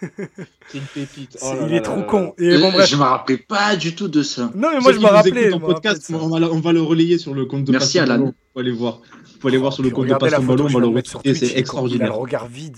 [0.00, 1.38] C'est une pépite.
[1.42, 2.34] Oh il est trop con.
[2.38, 2.88] Et bon, bref.
[2.88, 4.50] Je me rappelais pas du tout de ça.
[4.54, 5.50] Non, mais moi je me rappelais.
[5.58, 8.32] podcast, on va, on va, le relayer sur le compte de Merci Alan.
[8.52, 9.00] Faut aller voir.
[9.40, 10.64] Faut aller voir sur le compte de Passion Ballon.
[10.64, 11.34] On va le retrouver.
[11.34, 12.08] C'est extraordinaire.
[12.08, 12.76] Il a le regard vide.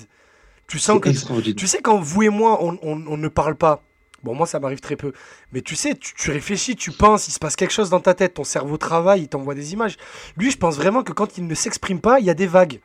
[0.66, 1.10] Tu sens que.
[1.52, 3.82] Tu sais, quand vous et moi, on ne parle pas.
[4.22, 5.12] Bon, moi, ça m'arrive très peu.
[5.52, 8.34] Mais tu sais, tu, réfléchis, tu penses, il se passe quelque chose dans ta tête,
[8.34, 9.96] ton cerveau travaille, il t'envoie des images.
[10.36, 12.80] Lui, je pense vraiment que quand il ne s'exprime pas, il y a des vagues.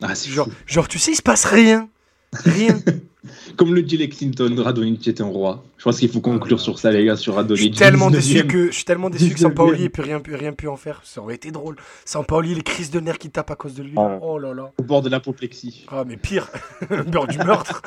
[0.00, 1.88] Ah, c'est genre, genre, tu sais, il se passe rien.
[2.32, 2.78] Rien.
[3.56, 5.64] Comme le dit Lexington, Radonic était un roi.
[5.76, 7.58] Je pense qu'il faut conclure sur ça, les gars, sur Radonic.
[7.58, 10.68] Je suis tellement déçu que, je suis tellement déçu que Sampaoli n'ait rien, rien pu
[10.68, 11.00] en faire.
[11.04, 11.76] Ça aurait été drôle.
[12.04, 13.94] Sampaoli, les crises de nerfs qui tapent à cause de lui.
[13.96, 14.72] Oh là là.
[14.78, 15.84] Au bord de l'apoplexie.
[15.88, 16.48] Ah, mais pire.
[16.90, 17.82] le bord du meurtre.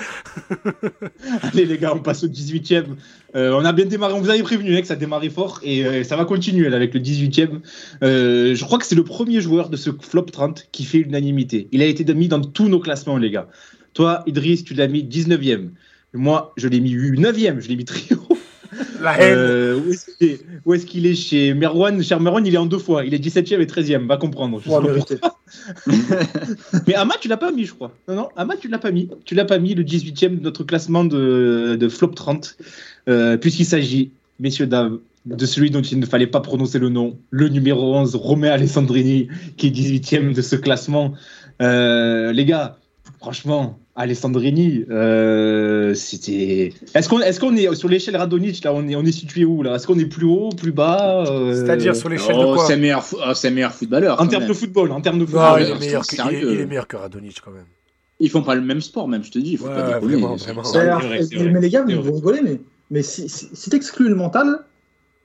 [1.44, 2.96] Allez, les gars, on passe au 18ème.
[3.36, 4.14] Euh, on a bien démarré.
[4.14, 6.94] On vous avait prévenu hein, que ça démarrait fort et euh, ça va continuer avec
[6.94, 7.62] le 18ème.
[8.04, 11.70] Euh, je crois que c'est le premier joueur de ce flop 30 qui fait l'unanimité.
[11.72, 13.48] Il a été mis dans tous nos classements, les gars.
[13.94, 15.70] Toi, Idriss, tu l'as mis 19e.
[16.14, 18.38] Moi, je l'ai mis 9e, je l'ai mis très haut.
[19.02, 19.38] La haine.
[19.38, 19.80] Euh,
[20.66, 22.02] où est-ce qu'il est, chez Merwan?
[22.04, 23.06] Cher Merwan, il est en deux fois.
[23.06, 24.62] Il est 17e et 13e, va comprendre.
[26.88, 27.92] Mais Ama, tu l'as pas mis, je crois.
[28.08, 29.10] Non, non, Ama, tu l'as pas mis.
[29.26, 32.58] Tu l'as pas mis, le 18e de notre classement de, de Flop 30.
[33.10, 37.18] Euh, puisqu'il s'agit, messieurs, dames, de celui dont il ne fallait pas prononcer le nom,
[37.30, 39.28] le numéro 11, Romain Alessandrini,
[39.58, 41.14] qui est 18e de ce classement.
[41.62, 42.78] Euh, les gars,
[43.20, 46.74] franchement, Alessandrini, euh, c'était.
[46.94, 49.64] Est-ce qu'on est, qu'on est sur l'échelle Radonic là On est, on est situé où
[49.64, 49.76] là?
[49.76, 51.54] Est-ce qu'on est plus haut, plus bas euh?
[51.54, 52.66] C'est-à-dire sur l'échelle de oh, quoi?
[52.66, 54.22] C'est meilleur, oh, meilleur footballeur.
[54.22, 55.62] En termes de football, en termes de football.
[55.62, 57.66] il, est meilleur que, il, est, meilleur que Radonic quand même.
[58.22, 59.54] Ils font pas le même sport, même, je te dis.
[59.54, 60.64] Il faut pas vraiment, vraiment.
[60.74, 62.62] mais les gars, vous, rigolez, mais,
[62.92, 64.60] mais si, si, si tu exclues le mental,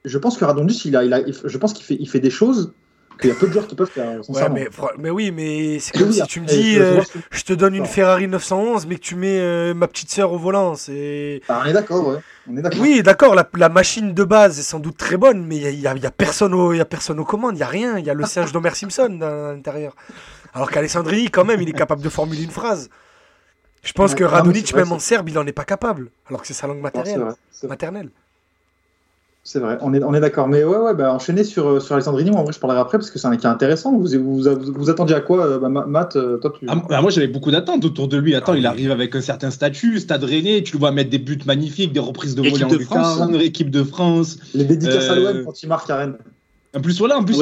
[0.03, 2.29] je pense que Radonic, il a, il a, je pense qu'il fait, il fait des
[2.29, 2.73] choses
[3.17, 4.19] qu'il y a peu de joueurs qui peuvent faire.
[4.29, 7.01] Ouais, mais, mais, oui, mais c'est comme si tu me dis, euh,
[7.31, 10.37] je, te donne une Ferrari 911, mais que tu mets euh, ma petite sœur au
[10.37, 10.75] volant.
[10.75, 11.41] C'est.
[11.49, 12.19] Ah, on est d'accord, ouais.
[12.79, 15.87] Oui, d'accord, la, la, machine de base est sans doute très bonne, mais il n'y
[15.87, 17.97] a, y a, personne au, y a personne aux commandes, il n'y a rien.
[17.97, 19.95] Il y a le singe d'Homer Simpson à l'intérieur.
[20.53, 22.89] Alors qu'Alessandrini, quand même, il est capable de formuler une phrase.
[23.83, 26.53] Je pense que Radonic, même en serbe, il n'en est pas capable, alors que c'est
[26.53, 27.25] sa langue maternelle.
[27.63, 28.09] maternelle.
[29.49, 30.49] C'est vrai, on est, on est d'accord.
[30.49, 32.97] Mais ouais, ouais, bah, enchaîner sur, euh, sur Alessandrini, moi, en vrai, je parlerai après
[32.97, 33.97] parce que c'est un cas intéressant.
[33.97, 36.65] Vous, vous, vous, attendiez à quoi, euh, bah, Matt euh, toi, tu...
[36.67, 38.35] Ah, bah, Moi, j'avais beaucoup d'attentes autour de lui.
[38.35, 41.39] Attends, il arrive avec un certain statut, stade rennais, tu le vois mettre des buts
[41.45, 44.37] magnifiques, des reprises de volée en de France, équipe de France.
[44.53, 46.17] Les dédicaces à l'OM quand il marque à Rennes.
[46.75, 47.39] En plus, voilà, en plus,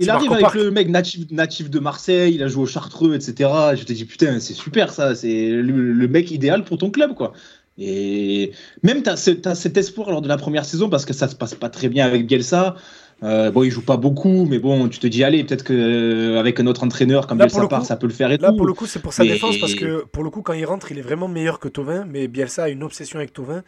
[0.00, 3.50] il, arrive avec le mec natif, natif de Marseille, il a joué au Chartreux, etc.
[3.74, 7.14] Je te dis, putain, c'est super ça, c'est le, le, mec idéal pour ton club,
[7.14, 7.32] quoi.
[7.78, 8.52] Et
[8.82, 9.16] même, tu as,
[9.54, 12.04] cet espoir lors de la première saison parce que ça se passe pas très bien
[12.04, 12.74] avec Bielsa.
[13.22, 16.66] Euh, bon, il joue pas beaucoup, mais bon, tu te dis, allez, peut-être qu'avec un
[16.66, 19.00] autre entraîneur comme Bielsa part, ça peut le faire et là, pour le coup, c'est
[19.00, 21.58] pour sa défense parce que pour le coup, quand il rentre, il est vraiment meilleur
[21.58, 23.62] que Tovin, mais Bielsa a une obsession avec Tovin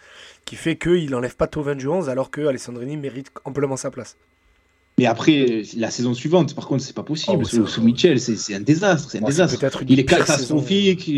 [0.45, 4.17] qui fait qu'il n'enlève pas Tovin du 11 alors que Alessandrini mérite amplement sa place.
[5.01, 7.43] Mais après, la saison suivante, par contre, c'est pas possible.
[7.43, 9.11] Oh, sous, Mitchell, c'est un désastre.
[9.11, 9.83] C'est un désastre.
[9.89, 11.09] il est catastrophique.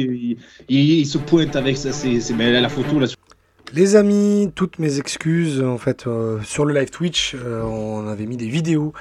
[0.69, 1.91] Il, se pointe avec ça.
[1.91, 3.09] C'est la photo là.
[3.75, 5.61] Les amis, toutes mes excuses.
[5.61, 8.93] En fait, euh, sur le live Twitch, euh, on avait mis des vidéos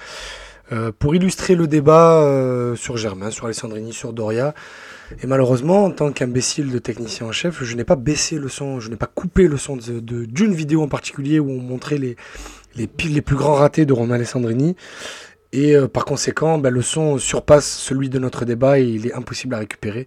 [0.72, 4.56] euh, pour illustrer le débat sur Germain, sur Alessandrini, sur Doria.
[5.22, 8.80] Et malheureusement, en tant qu'imbécile de technicien en chef, je n'ai pas baissé le son,
[8.80, 12.16] je n'ai pas coupé le son d'une de, vidéo en particulier où on montrait les,
[12.76, 14.76] les, les plus grands ratés de Romain Alessandrini.
[15.54, 19.14] Et euh, par conséquent, bah, le son surpasse celui de notre débat et il est
[19.14, 20.06] impossible à récupérer.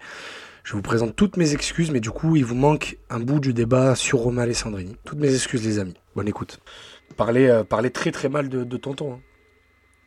[0.63, 3.53] Je vous présente toutes mes excuses, mais du coup, il vous manque un bout du
[3.53, 4.97] débat sur Romain Alessandrini.
[5.05, 5.95] Toutes mes excuses, les amis.
[6.17, 6.61] Bonne écoute.
[7.19, 9.15] Parler, euh, parler très très mal de, Tonton.
[9.15, 9.21] Hein.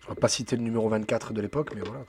[0.01, 2.03] Je ne vais pas citer le numéro 24 de l'époque, mais voilà.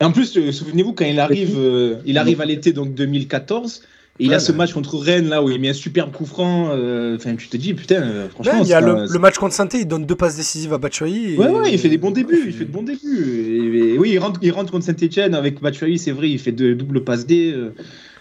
[0.00, 1.58] Et en plus, euh, souvenez-vous, quand il arrive,
[2.04, 3.82] il arrive à l'été donc 2014,
[4.20, 6.68] et il a ce match contre Rennes là où il met un superbe coup franc.
[6.70, 8.60] Euh, enfin, tu te dis, putain, euh, franchement.
[8.62, 11.36] il y a le, match contre saint il donne deux passes décisives à Batshuayi.
[11.36, 12.44] Ouais, ouais, il fait des bons débuts.
[12.46, 13.92] Il fait de bons débuts.
[13.92, 16.74] Et, oui, il rentre, il rentre contre Saint-Etienne avec Batshuayi, c'est vrai, il fait de
[16.74, 17.52] doubles passes D.
[17.52, 17.74] Euh,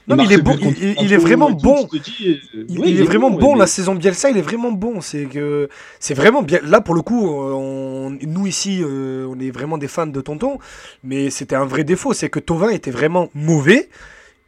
[0.07, 0.57] non, mais il est bon,
[0.99, 1.87] il, est vraiment bon.
[2.67, 3.55] il, est vraiment bon.
[3.55, 4.99] La saison Bielsa, il est vraiment bon.
[4.99, 5.69] C'est que
[5.99, 6.59] c'est vraiment bien.
[6.65, 7.31] Là, pour le coup,
[8.19, 10.57] nous ici, on est vraiment des fans de Tonton,
[11.03, 13.89] mais c'était un vrai défaut, c'est que Tovin était vraiment mauvais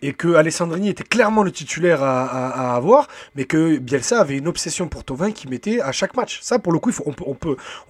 [0.06, 4.88] et que Alessandrini était clairement le titulaire à, avoir, mais que Bielsa avait une obsession
[4.88, 6.42] pour Tovin qui mettait à chaque match.
[6.44, 7.34] Ça, pour le coup, on,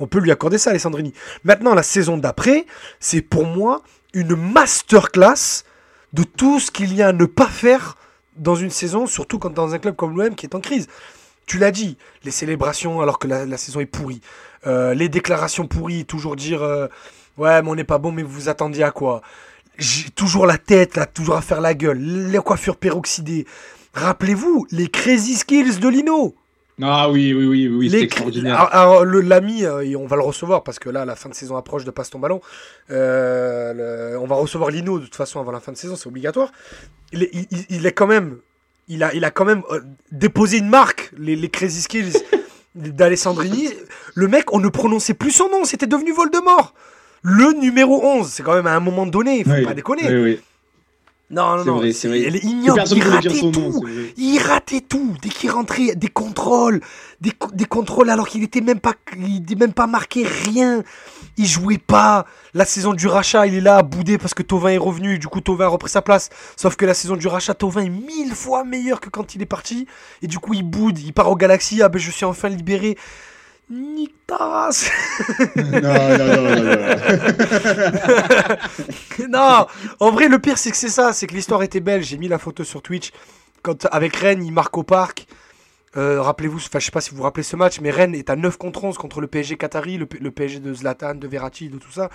[0.07, 1.13] peut, lui accorder ça, Alessandrini.
[1.43, 2.67] Maintenant, la saison d'après,
[3.01, 3.81] c'est pour moi
[4.13, 5.65] une masterclass
[6.13, 7.97] de tout ce qu'il y a à ne pas faire
[8.37, 10.87] dans une saison, surtout quand dans un club comme l'OM qui est en crise.
[11.47, 14.21] Tu l'as dit, les célébrations alors que la, saison est pourrie,
[14.67, 16.87] euh, les déclarations pourries, toujours dire euh,
[17.37, 19.21] ouais mais on n'est pas bon mais vous vous attendiez à quoi?
[19.77, 23.45] J'ai toujours la tête, là, toujours à faire la gueule, les coiffures peroxydées.
[23.93, 26.35] Rappelez-vous, les crazy skills de Lino.
[26.81, 28.59] Ah oui, oui, oui, oui, c'est extraordinaire.
[28.73, 31.85] Alors, l'ami, euh, on va le recevoir parce que là, la fin de saison approche
[31.85, 32.41] de Passe ton ballon.
[32.91, 36.51] Euh, on va recevoir Lino de toute façon avant la fin de saison, c'est obligatoire.
[37.13, 37.31] Il est,
[37.69, 38.39] il, est, quand même,
[38.89, 39.79] il a, il a quand même euh,
[40.11, 42.13] déposé une marque, les, les Crazy Skills
[42.75, 43.69] d'Alessandrini.
[44.13, 46.73] Le mec, on ne prononçait plus son nom, c'était devenu Voldemort.
[47.27, 50.07] Le numéro 11, c'est quand même à un moment donné, il faut pas déconner.
[50.07, 50.39] Oui, oui.
[51.31, 51.75] Non, non, non.
[51.77, 52.21] Vrai, vrai.
[52.21, 52.77] Elle ignore.
[52.91, 53.83] Il ratait tout.
[54.15, 55.15] il ratait tout.
[55.23, 56.81] Dès qu'il rentrait, des contrôles,
[57.21, 60.83] des, des contrôles alors qu'il était même pas, il était même pas marqué rien.
[61.37, 62.27] Il jouait pas.
[62.53, 65.17] La saison du rachat, il est là à bouder parce que Tovin est revenu.
[65.17, 66.29] Du coup, Tovin a repris sa place.
[66.55, 69.47] Sauf que la saison du rachat, Tovin est mille fois meilleur que quand il est
[69.47, 69.87] parti.
[70.21, 70.99] Et du coup, il boude.
[70.99, 71.81] Il part au Galaxy.
[71.81, 72.97] Ah ben, je suis enfin libéré.
[73.69, 74.91] Nick Taras
[75.55, 76.87] Non, non, non, non.
[79.29, 79.67] non,
[79.99, 81.13] en vrai, le pire, c'est que c'est ça.
[81.13, 82.03] C'est que l'histoire était belle.
[82.03, 83.11] J'ai mis la photo sur Twitch.
[83.63, 85.25] Quand, avec Rennes, il marque au parc.
[85.97, 88.29] Euh, rappelez-vous, enfin, je sais pas si vous vous rappelez ce match, mais Rennes est
[88.29, 91.69] à 9 contre 11 contre le PSG Qatari, le, le PSG de Zlatan, de Verratti,
[91.69, 92.09] de tout ça.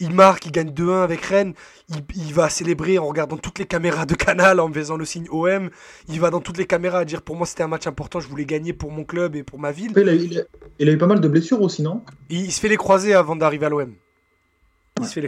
[0.00, 1.54] Il marque, il gagne 2-1 avec Rennes.
[1.88, 5.70] Il, va célébrer en regardant toutes les caméras de Canal, en faisant le signe OM.
[6.08, 8.28] Il va dans toutes les caméras à dire pour moi c'était un match important, je
[8.28, 9.92] voulais gagner pour mon club et pour ma ville.
[9.96, 12.02] Il a, eu pas mal de blessures aussi, non?
[12.30, 13.94] Il, se fait les croiser avant d'arriver à l'OM.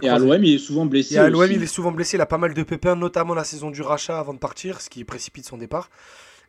[0.02, 1.14] Et à l'OM, il est souvent blessé.
[1.14, 2.16] Et à l'OM, il est souvent blessé.
[2.16, 4.90] Il a pas mal de pépins, notamment la saison du rachat avant de partir, ce
[4.90, 5.90] qui précipite son départ.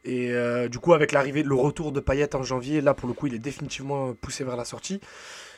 [0.03, 3.13] Et euh, du coup, avec l'arrivée, le retour de Payet en janvier, là pour le
[3.13, 4.99] coup, il est définitivement poussé vers la sortie.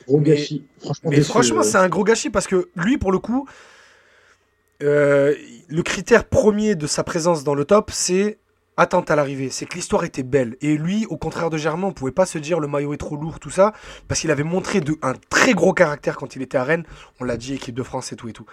[0.08, 0.66] Gros gâchis.
[0.80, 3.48] Franchement, mais franchement, c'est un gros gâchis parce que lui, pour le coup,
[4.82, 5.36] euh,
[5.68, 8.38] le critère premier de sa présence dans le top, c'est
[8.78, 9.50] attente à l'arrivée.
[9.50, 10.58] C'est que l'histoire était belle.
[10.62, 13.16] Et lui, au contraire de Germain, on pouvait pas se dire le maillot est trop
[13.16, 13.74] lourd, tout ça,
[14.08, 16.84] parce qu'il avait montré de, un très gros caractère quand il était à Rennes.
[17.20, 18.46] On l'a dit, équipe de France et tout et tout.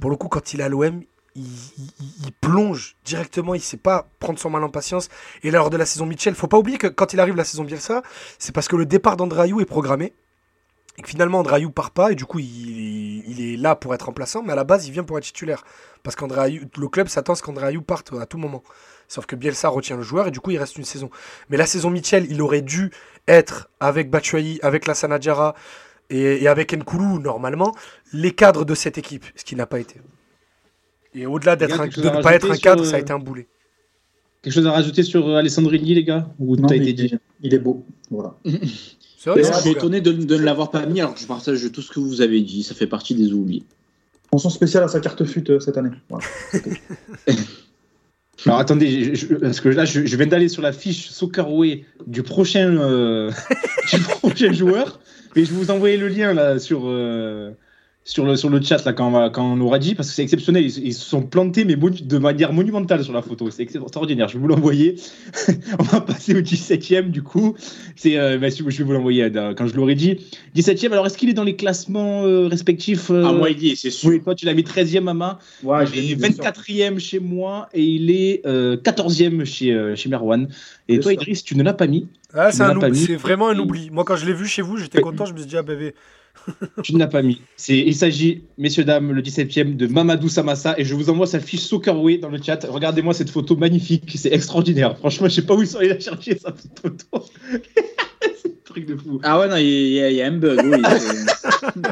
[0.00, 1.02] Pour le coup, quand il est à l'OM,
[1.36, 5.08] il, plonge directement, il sait pas prendre son mal en patience.
[5.42, 7.64] Et lors de la saison Mitchell, faut pas oublier que quand il arrive la saison
[7.64, 8.02] Bielsa,
[8.38, 10.14] c'est parce que le départ d'Andrayou est programmé.
[11.00, 14.42] Et que finalement Andrayou part pas, et du coup il, est là pour être remplaçant,
[14.42, 15.64] mais à la base il vient pour être titulaire.
[16.02, 18.62] Parce qu'Andrayou, le club s'attend à ce qu'Andrayou parte à tout moment.
[19.08, 21.08] Sauf que Bielsa retient le joueur et du coup il reste une saison.
[21.48, 22.90] Mais la saison Mitchell, il aurait dû
[23.28, 25.54] être avec Batshuayi, avec la Sanadjara
[26.10, 27.74] et, et avec Nkoulou normalement,
[28.12, 30.02] les cadres de cette équipe, ce qui n'a pas été.
[31.14, 33.48] Et au-delà d'être de ne pas être un cadre, ça a été un boulet.
[34.42, 36.28] Quelque chose à rajouter sur Alessandrini, les gars?
[36.38, 37.14] Ou non, été dit?
[37.40, 37.86] il est beau.
[38.10, 38.36] Voilà.
[39.26, 41.90] Vrai, je suis étonné de, ne l'avoir pas mis alors que je partage tout ce
[41.90, 42.62] que vous avez dit.
[42.62, 43.64] Ça fait partie des oubliés.
[44.32, 45.90] Mention spéciale à sa carte fut euh, cette année.
[48.46, 53.30] alors attendez, parce que là je, viens d'aller sur la fiche Soccerway du prochain, euh,
[53.92, 55.00] du prochain joueur.
[55.36, 56.88] Et je vous envoyer le lien là sur
[58.02, 60.22] sur le, sur le chat là, quand, on, quand on aura dit, parce que c'est
[60.22, 60.64] exceptionnel.
[60.64, 63.50] Ils, se sont plantés, mais de manière monumentale sur la photo.
[63.50, 64.26] C'est extraordinaire.
[64.28, 64.96] Je vais vous l'envoyer.
[65.78, 67.54] on va passer au 17ème, du coup.
[67.96, 70.18] C'est, euh, bah, je vais vous l'envoyer euh, quand je l'aurais dit.
[70.56, 73.90] 17ème, alors est-ce qu'il est dans les classements euh, respectifs Ah, moi, il est, c'est
[73.90, 74.08] sûr.
[74.08, 75.38] Oui, toi, tu l'as mis 13e à main.
[75.62, 80.48] Ouais, il est 24e chez moi et il est 14e chez, chez Merwan.
[80.88, 82.08] Et toi, Idriss, tu ne l'as pas mis.
[82.32, 83.90] Ah, c'est, un c'est vraiment un oubli.
[83.90, 85.26] Moi, quand je l'ai vu chez vous, j'étais content.
[85.26, 85.94] Je me suis dit, ah, bébé.
[86.82, 87.40] tu ne l'as pas mis.
[87.68, 91.60] Il s'agit, messieurs, dames, le 17e de Mamadou Samassa et je vous envoie sa fiche
[91.60, 92.66] Soccerway dans le chat.
[92.68, 94.96] Regardez-moi cette photo magnifique, c'est extraordinaire.
[94.98, 97.24] Franchement, je sais pas où ils sont allés la chercher, sa photo.
[98.42, 99.20] c'est un truc de fou.
[99.22, 100.82] Ah ouais, non, il y, a un bug, oui.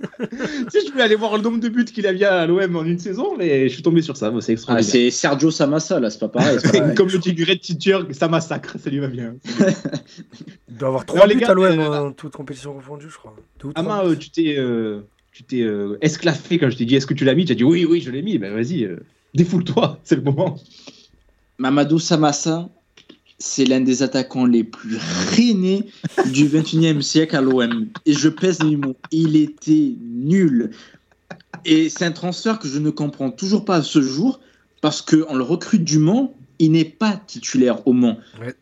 [0.20, 0.26] tu
[0.70, 2.84] sais, je voulais aller voir le nombre de buts qu'il a mis à l'OM en
[2.84, 4.32] une saison, mais je suis tombé sur ça.
[4.40, 4.88] c'est extraordinaire.
[4.88, 6.58] Ah, c'est Sergio Samassa, là, c'est pas pareil.
[6.96, 9.34] Comme le dit Greg Teacher, ça massacre, ça lui va bien.
[10.68, 13.36] Il doit avoir 3 buts à l'OM euh, en toute compétition confondue, je crois.
[13.74, 15.00] Ama, euh, tu t'es euh,
[15.32, 15.66] tu t'es
[16.00, 17.44] esclaffé quand je t'ai dit est-ce que tu l'as mis?
[17.44, 18.38] Tu as dit oui, oui, je l'ai mis.
[18.38, 18.88] Ben vas-y,
[19.34, 20.56] défoule-toi, c'est le moment.
[21.58, 22.70] Mamadou Samassa,
[23.40, 24.98] c'est l'un des attaquants les plus
[25.30, 25.86] rainés
[26.26, 27.88] du 21e siècle à l'OM.
[28.06, 28.96] Et je pèse les mots.
[29.10, 30.70] Il était nul.
[31.64, 34.40] Et c'est un transfert que je ne comprends toujours pas à ce jour,
[34.82, 38.18] parce qu'on le recrute du Mans, il n'est pas titulaire au Mans.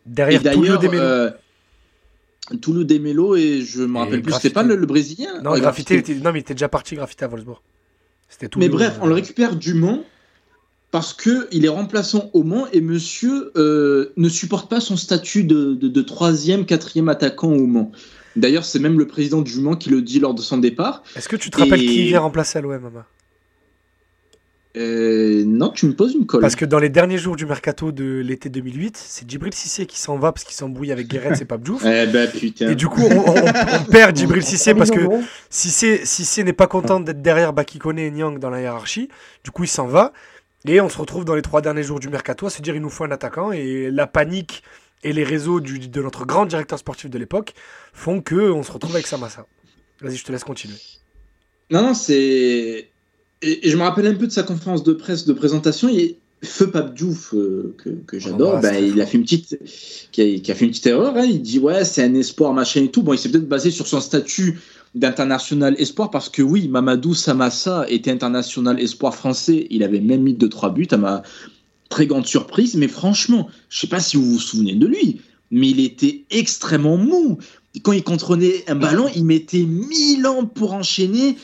[0.07, 1.31] derrière d'ailleurs, euh,
[2.61, 6.33] Toulouse Demelo, et je me rappelle plus, c'était pas le, Brésilien Non, Graffité, était, non,
[6.33, 7.61] mais il était déjà parti Graffité à Wolfsburg.
[8.57, 10.05] Mais bref, on le récupère du Mans
[10.91, 16.01] parce qu'il est remplaçant au Mans et monsieur euh, ne supporte pas son statut de,
[16.03, 17.93] troisième, quatrième attaquant au Mans.
[18.37, 21.03] D'ailleurs, c'est même le président du Mans qui le dit lors de son départ.
[21.17, 23.07] Est-ce que tu te rappelles qui vient remplacer à l'OM, Mama
[24.77, 26.41] euh, non, tu me poses une colle.
[26.41, 29.99] Parce que dans les derniers jours du mercato de l'été 2008, c'est Djibril Cissé qui
[29.99, 31.83] s'en va parce qu'il s'embrouille avec Guéret et Pabjouf.
[31.87, 32.71] eh ben putain.
[32.71, 35.01] Et du coup, on, perd Djibril Cissé parce que
[35.51, 39.09] Cissé, Cissé n'est pas content d'être derrière Bakikone et Nyang dans la hiérarchie.
[39.43, 40.13] Du coup, il s'en va.
[40.69, 42.83] Et on se retrouve dans les trois derniers jours du mercato à se dire il
[42.83, 43.53] nous faut un attaquant.
[43.53, 44.63] Et la panique
[45.03, 47.55] et les réseaux du, de notre grand directeur sportif de l'époque
[47.95, 49.47] font que on se retrouve avec Samassa.
[50.03, 50.77] Vas-y, je te laisse continuer.
[51.71, 52.91] Non, non, c'est.
[53.41, 55.89] Et, je me rappelle un peu de sa conférence de presse de présentation.
[55.89, 59.59] Et Feu Pape Diouf, euh, que, que j'adore, bah, il a fait une petite,
[60.13, 61.17] qui a, fait une petite erreur.
[61.17, 61.25] Hein.
[61.25, 63.03] Il dit ouais, c'est un espoir, machin et tout.
[63.03, 64.61] Bon, il s'est peut-être basé sur son statut
[64.95, 69.67] d'international espoir parce que oui, Mamadou Samassa était international espoir français.
[69.71, 71.23] Il avait même mis 2-3 buts à ma
[71.89, 72.75] très grande surprise.
[72.75, 75.21] Mais franchement, je sais pas si vous vous souvenez de lui,
[75.51, 77.39] mais il était extrêmement mou.
[77.83, 81.37] Quand il contrôlait un ballon, il mettait 1000 ans pour enchaîner.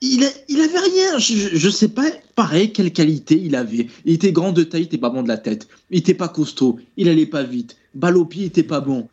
[0.00, 1.18] Il, il avait rien.
[1.18, 2.04] Je, ne sais pas,
[2.34, 3.88] pareil, quelle qualité il avait.
[4.04, 5.68] Il était grand de taille, il était pas bon de la tête.
[5.90, 7.76] Il était pas costaud, il allait pas vite.
[7.94, 9.08] Balle au pied, il était pas bon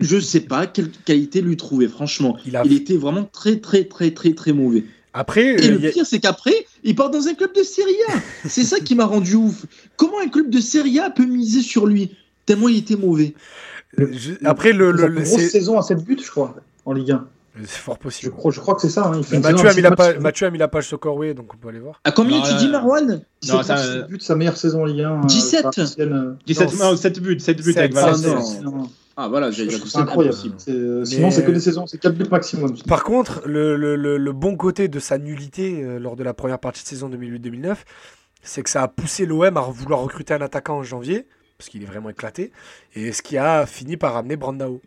[0.00, 2.36] je sais pas quelle qualité lui trouver, franchement.
[2.46, 4.84] Il, était vraiment très, très, très, très, très mauvais.
[5.14, 6.54] Après, et le pire, c'est qu'après,
[6.84, 8.14] il part dans un club de Serie A.
[8.48, 9.66] c'est ça qui m'a rendu ouf.
[9.96, 12.16] Comment un club de Serie A peut miser sur lui
[12.46, 13.34] Tellement il était mauvais?
[14.44, 14.90] Après, le.
[14.90, 16.56] le, grosse saison à 7 buts, je crois,
[16.86, 17.26] en Ligue 1.
[17.60, 18.32] C'est fort possible.
[18.32, 19.04] Je crois, je crois que c'est ça.
[19.04, 19.20] Hein.
[19.42, 21.68] Mathieu, a mis la page, Mathieu a mis la page sur Corway, donc on peut
[21.68, 22.00] aller voir.
[22.04, 23.22] À combien tu dis, Marwan?
[23.42, 24.02] 17 ça...
[24.08, 25.26] buts, sa meilleure saison en Ligue 1.
[25.26, 25.66] 17
[26.00, 28.88] euh, 17 non, 7 buts, 7 buts 7, avec Valenciennes.
[29.16, 30.36] Ah voilà, c'est incroyable.
[30.68, 32.74] Euh, sinon, c'est que des saisons, c'est 4 buts maximum.
[32.86, 36.58] Par contre, le, le, le, bon côté de sa nullité euh, lors de la première
[36.58, 37.76] partie de saison 2008-2009,
[38.42, 41.26] c'est que ça a poussé l'OM à vouloir recruter un attaquant en janvier,
[41.58, 42.52] parce qu'il est vraiment éclaté,
[42.94, 44.80] et ce qui a fini par amener Brandao.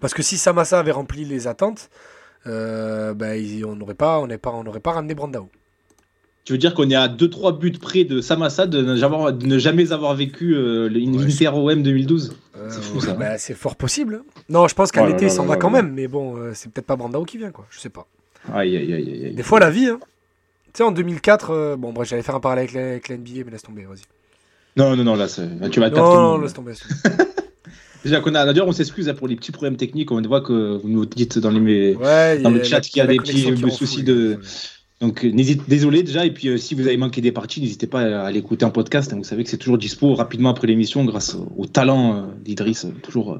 [0.00, 1.90] Parce que si Samassa avait rempli les attentes,
[2.46, 5.50] euh, ben, on n'aurait pas, on pas, on pas ramené Brandao.
[6.44, 10.14] Tu veux dire qu'on est à 2-3 buts près de Samassa de ne jamais avoir,
[10.14, 12.34] vécu euh, une ouais, OM 2012
[12.68, 13.12] C'est fou ça.
[13.12, 14.22] Bah, c'est fort possible.
[14.48, 15.92] Non, je pense qu'à oh l'été, il s'en va quand même.
[15.92, 17.66] Mais bon, euh, c'est peut-être pas Brandao qui vient, quoi.
[17.70, 18.06] Je sais pas.
[18.52, 19.88] Aïe, aïe, aïe, aïe, Des fois, la vie.
[19.88, 20.00] Hein.
[20.72, 23.50] Tu sais, en 2004, euh, bon, bref, j'allais faire un parallèle avec la, NBA, mais
[23.52, 24.02] laisse tomber, vas-y.
[24.76, 26.72] Non, non, non, là, tu vas Non, non, laisse tomber.
[28.04, 30.10] Déjà qu'on a, d'ailleurs, on s'excuse hein, pour les petits problèmes techniques.
[30.10, 33.16] On voit que vous nous dites dans, les, dans le chat qu'il y a des
[33.16, 34.40] petits soucis de.
[35.00, 38.30] Donc désolé déjà, et puis euh, si vous avez manqué des parties, n'hésitez pas à,
[38.30, 39.10] l'écouter en podcast.
[39.12, 39.16] Hein.
[39.16, 42.90] vous savez que c'est toujours dispo rapidement après l'émission grâce au, talent euh, d'Idriss, euh,
[43.02, 43.38] toujours,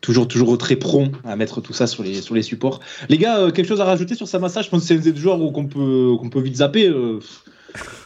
[0.00, 2.78] toujours, toujours très prompt à mettre tout ça sur les, sur les supports.
[3.08, 5.16] Les gars, quelque chose à rajouter sur sa massage Je pense que c'est un des
[5.16, 6.88] joueurs qu'on peut, qu'on peut vite zapper.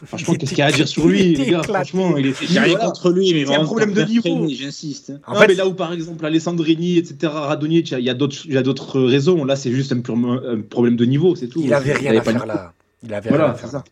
[0.05, 2.45] Franchement, qu'est-ce qu'il y a à dire sur lui, les gars Franchement, il était.
[2.45, 4.47] rien contre lui, mais c'est un problème de niveau.
[4.49, 5.13] J'insiste.
[5.25, 8.53] En fait, mais là où par exemple Alessandrini, etc., Radonic, il y a d'autres, il
[8.53, 9.45] y a d'autres raisons.
[9.45, 11.61] Là, c'est juste un, un, problème de niveau, c'est tout.
[11.63, 12.73] Il avait rien à faire là.
[13.03, 13.69] Il avait rien à faire.
[13.69, 13.83] Ça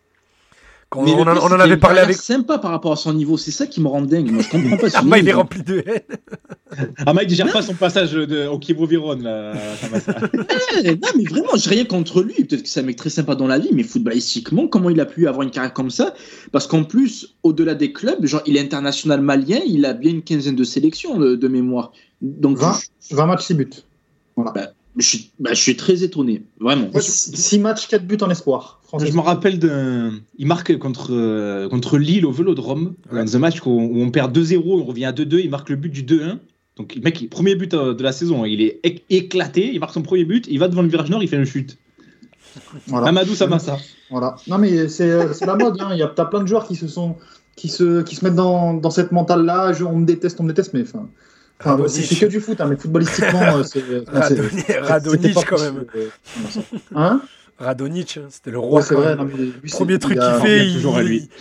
[0.96, 2.18] on, on, en avait parlé avec.
[2.18, 4.30] sympa par rapport à son niveau, c'est ça qui me rend dingue.
[4.30, 4.88] Moi, je comprends pas.
[4.94, 6.02] ah, il est rempli de haine.
[7.06, 8.86] ah, Mike, gère pas son passage de, au Kievo
[9.16, 9.54] là.
[10.84, 12.34] Eh, non, mais vraiment, j'ai rien contre lui.
[12.34, 15.06] Peut-être que c'est un mec très sympa dans la vie, mais footballistiquement, comment il a
[15.06, 16.14] pu avoir une carrière comme ça?
[16.52, 20.24] Parce qu'en plus, au-delà des clubs, genre, il est international malien, il a bien une
[20.24, 21.92] quinzaine de sélections de, mémoire.
[22.22, 22.80] Donc, 20,
[23.12, 23.70] 20 matchs, 6 buts.
[24.36, 24.52] Voilà.
[24.52, 24.68] Bah,
[24.98, 26.90] je suis, bah, je suis très étonné, vraiment.
[27.00, 28.82] 6 matchs, 4 buts en espoir.
[29.00, 30.12] Je me rappelle d'un.
[30.38, 34.62] Il marque contre, euh, contre Lille au Vélodrome, dans un match où on, perd 2-0,
[34.66, 36.40] on revient à 2-2, il marque le but du 2-1.
[36.76, 40.02] Donc, le mec, premier but euh, de la saison, il est éclaté, il marque son
[40.02, 41.78] premier but, il va devant le virage nord, il fait une chute.
[42.88, 43.08] Voilà.
[43.08, 43.78] Amadou Samassa.
[44.10, 44.36] Voilà.
[44.48, 45.80] Non, mais c'est euh, la mode.
[45.80, 45.90] Hein.
[45.94, 47.16] Il y a as plein de joueurs qui se, sont,
[47.56, 49.72] qui se, qui se mettent dans, dans cette mentale-là.
[49.86, 51.08] On me déteste, on me déteste, mais enfin.
[51.64, 53.84] Enfin, c'est que du foot, hein, mais footballistiquement, c'est.
[54.82, 55.86] Radonic, quand même.
[56.96, 57.22] Hein
[57.62, 58.82] Radonic, hein, c'était le roi.
[58.82, 59.16] c'est vrai.
[59.72, 60.68] Premier truc qu'il fait,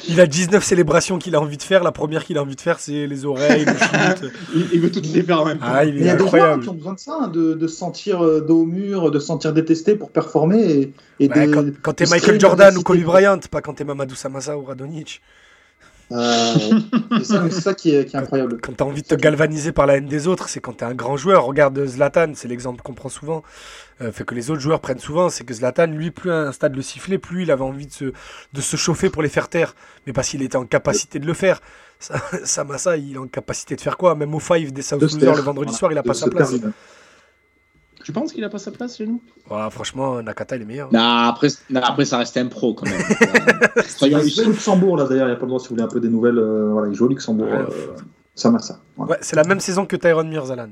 [0.08, 1.82] il, a 19 célébrations qu'il a envie de faire.
[1.82, 4.30] La première qu'il a envie de faire, c'est les oreilles, le shoot.
[4.72, 5.66] il, veut toutes les faire en même temps.
[5.66, 7.66] Ah, il, il, y a des gens qui ont besoin de ça, hein, de, de,
[7.66, 10.60] se sentir euh, dos au mur, de se sentir détesté pour performer.
[10.60, 14.14] Et, et bah, de, quand, t'es Michael Jordan ou Kobe Bryant, pas quand t'es Mamadou
[14.14, 15.22] Samassa ou Radonic.
[16.12, 16.54] Euh,
[17.22, 18.58] c'est ça, qui, est, incroyable.
[18.60, 20.84] Quand tu as envie de te galvaniser par la haine des autres, c'est quand tu
[20.84, 21.44] es un grand joueur.
[21.44, 23.42] Regarde Zlatan, c'est l'exemple qu'on prend souvent.
[24.00, 26.74] Euh, fait que les autres joueurs prennent souvent, c'est que Zlatan, lui, plus un stade
[26.74, 28.04] le sifflet, plus il avait envie de se,
[28.52, 29.74] de se chauffer pour les faire taire.
[30.06, 31.60] Mais parce qu'il était en capacité de le faire.
[32.44, 34.14] Samassa, il est en capacité de faire quoi?
[34.14, 36.54] Même au five des South Losers le vendredi soir, il a pas sa place.
[38.04, 39.20] Tu penses qu'il a pas sa place chez nous?
[39.70, 40.92] Franchement, Nakata, il est meilleur.
[40.92, 43.00] Non, après, après ça reste un pro quand même.
[44.02, 45.84] il joue au Luxembourg, là d'ailleurs, il n'y a pas le droit si vous voulez
[45.84, 46.38] un peu des nouvelles.
[46.38, 47.48] Euh, voilà, il joue au Luxembourg.
[47.48, 47.66] Euh,
[48.34, 48.80] ça marche ça.
[48.96, 50.70] Ouais, c'est la même saison que Tyron Mirzalan.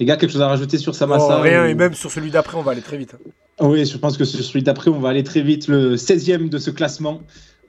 [0.00, 2.56] Les gars, quelque chose à rajouter sur Samassa oh, Rien, et même sur celui d'après,
[2.56, 3.14] on va aller très vite.
[3.60, 5.68] Oui, je pense que sur celui d'après, on va aller très vite.
[5.68, 7.20] Le 16e de ce classement.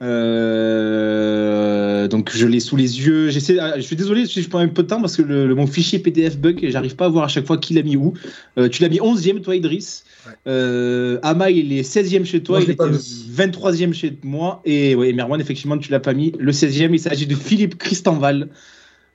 [0.02, 1.76] Euh,
[2.08, 3.30] donc je l'ai sous les yeux.
[3.30, 5.54] J'essaie, ah, je suis désolé si je prends un peu de temps parce que le,
[5.54, 7.96] mon fichier PDF bug et j'arrive pas à voir à chaque fois qui l'a mis
[7.96, 8.12] où.
[8.58, 10.04] Euh, tu l'as mis 11e toi Idriss.
[10.46, 15.40] Euh, Ama il est 16e chez toi, il était 23e chez moi et ouais, Merwan
[15.40, 16.32] effectivement tu l'as pas mis.
[16.38, 18.48] Le 16e il s'agit de Philippe Christenval.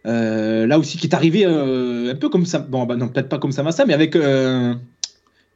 [0.04, 3.52] Là aussi qui est arrivé un peu comme ça, bon bah non peut-être pas comme
[3.52, 4.16] ça mais avec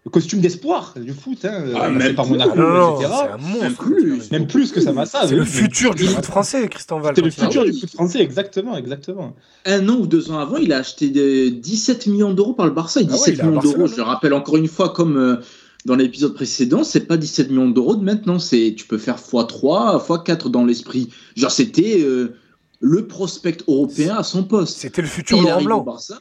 [0.05, 3.11] le costume d'espoir du foot, hein, ah, même par Monaco, non, etc.
[3.33, 5.27] Un monstre, même, plus, même plus que ça m'a ça.
[5.27, 7.15] C'est le futur du foot français, Christian Val.
[7.15, 9.35] C'est le futur du foot français, exactement, exactement.
[9.65, 13.01] Un an ou deux ans avant, il a acheté 17 millions d'euros par le Barça.
[13.01, 15.37] 17 ah millions d'euros, je le rappelle encore une fois, comme euh,
[15.85, 20.05] dans l'épisode précédent, c'est pas 17 millions d'euros de maintenant, c'est tu peux faire x3,
[20.05, 21.09] x4 dans l'esprit.
[21.35, 22.35] Genre, c'était euh,
[22.79, 24.77] le prospect européen à son poste.
[24.77, 25.81] C'était le futur Laurent Blanc.
[25.81, 26.19] Barça.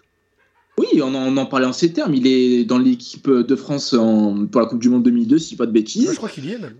[0.79, 2.15] Oui, on en, parlait en ces termes.
[2.15, 3.91] Il est dans l'équipe de France
[4.51, 6.11] pour la Coupe du Monde 2002, si pas de bêtises.
[6.11, 6.75] je crois qu'il y est même.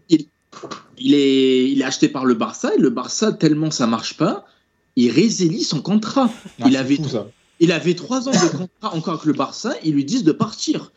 [0.99, 4.47] Il, est, il est acheté par le Barça et le Barça, tellement ça marche pas,
[4.97, 6.31] il résilie son contrat.
[6.61, 6.99] Ah, il, avait,
[7.61, 10.93] il avait trois ans de contrat encore avec le Barça, ils lui disent de partir.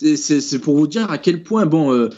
[0.00, 2.10] C'est pour vous dire à quel point, bon, euh,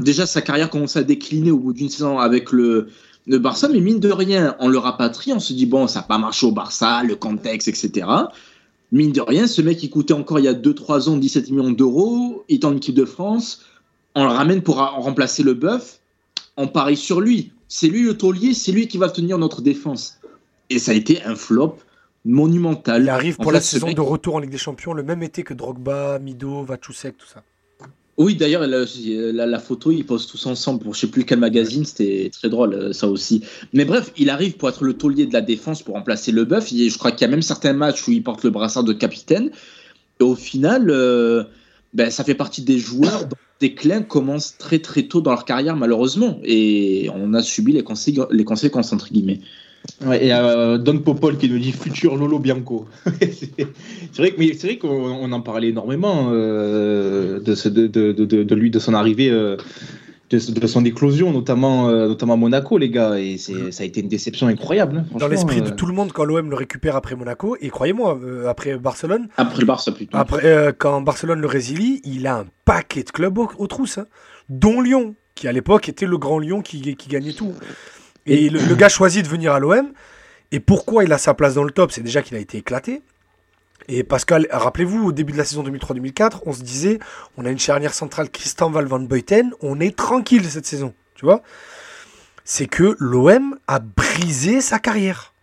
[0.00, 2.88] déjà sa carrière commence à décliner au bout d'une saison avec le,
[3.26, 6.06] le Barça, mais mine de rien, on le rapatrie, on se dit, bon, ça n'a
[6.06, 8.06] pas marché au Barça, le contexte, etc
[8.94, 11.72] mine de rien, ce mec, il coûtait encore il y a 2-3 ans 17 millions
[11.72, 13.64] d'euros, il est en équipe de France,
[14.14, 15.98] on le ramène pour remplacer le bœuf,
[16.56, 17.50] on parie sur lui.
[17.68, 20.20] C'est lui le taulier, c'est lui qui va tenir notre défense.
[20.70, 21.78] Et ça a été un flop
[22.24, 23.02] monumental.
[23.02, 25.54] Il arrive pour la saison de retour en Ligue des Champions le même été que
[25.54, 27.42] Drogba, Mido, Vachusek, tout ça.
[28.16, 32.30] Oui, d'ailleurs, la, photo, ils posent tous ensemble pour je sais plus quel magazine, c'était
[32.32, 33.42] très drôle, euh, ça aussi.
[33.72, 36.68] Mais bref, il arrive pour être le taulier de la défense, pour remplacer le bœuf.
[36.68, 39.50] Je crois qu'il y a même certains matchs où il porte le brassard de capitaine.
[40.20, 41.42] Et au final, euh,
[41.92, 45.44] ben, ça fait partie des joueurs dont les déclin commencent très très tôt dans leur
[45.44, 46.38] carrière, malheureusement.
[46.44, 47.84] Et on a subi les,
[48.30, 49.40] les conséquences, entre guillemets.
[50.04, 52.86] Ouais, et euh, Don Popol qui nous dit futur Lolo Bianco.
[53.20, 58.54] c'est vrai que c'est vrai qu'on en parlait énormément euh, de, ce, de, de, de,
[58.54, 59.56] lui, de son arrivée, euh,
[60.30, 63.18] de, son éclosion, notamment, notamment à Monaco, les gars.
[63.18, 65.04] Et ça a été une déception incroyable.
[65.14, 68.18] Hein, Dans l'esprit de tout le monde quand l'OM le récupère après Monaco, et croyez-moi,
[68.48, 69.28] après Barcelone.
[69.36, 70.16] Après le Barça plutôt.
[70.16, 74.06] Après, quand Barcelone le résilie, il a un paquet de clubs aux, trousses, hein,
[74.48, 77.52] dont Lyon, qui à l'époque était le grand Lyon qui, qui gagnait tout.
[78.26, 79.92] Et le, gars choisit de venir à l'OM.
[80.52, 81.92] Et pourquoi il a sa place dans le top?
[81.92, 83.02] C'est déjà qu'il a été éclaté.
[83.88, 86.98] Et que, rappelez-vous, au début de la saison 2003-2004, on se disait,
[87.36, 90.94] on a une charnière centrale Christian Val van Beuten, on est tranquille cette saison.
[91.14, 91.42] Tu vois?
[92.44, 95.34] C'est que l'OM a brisé sa carrière.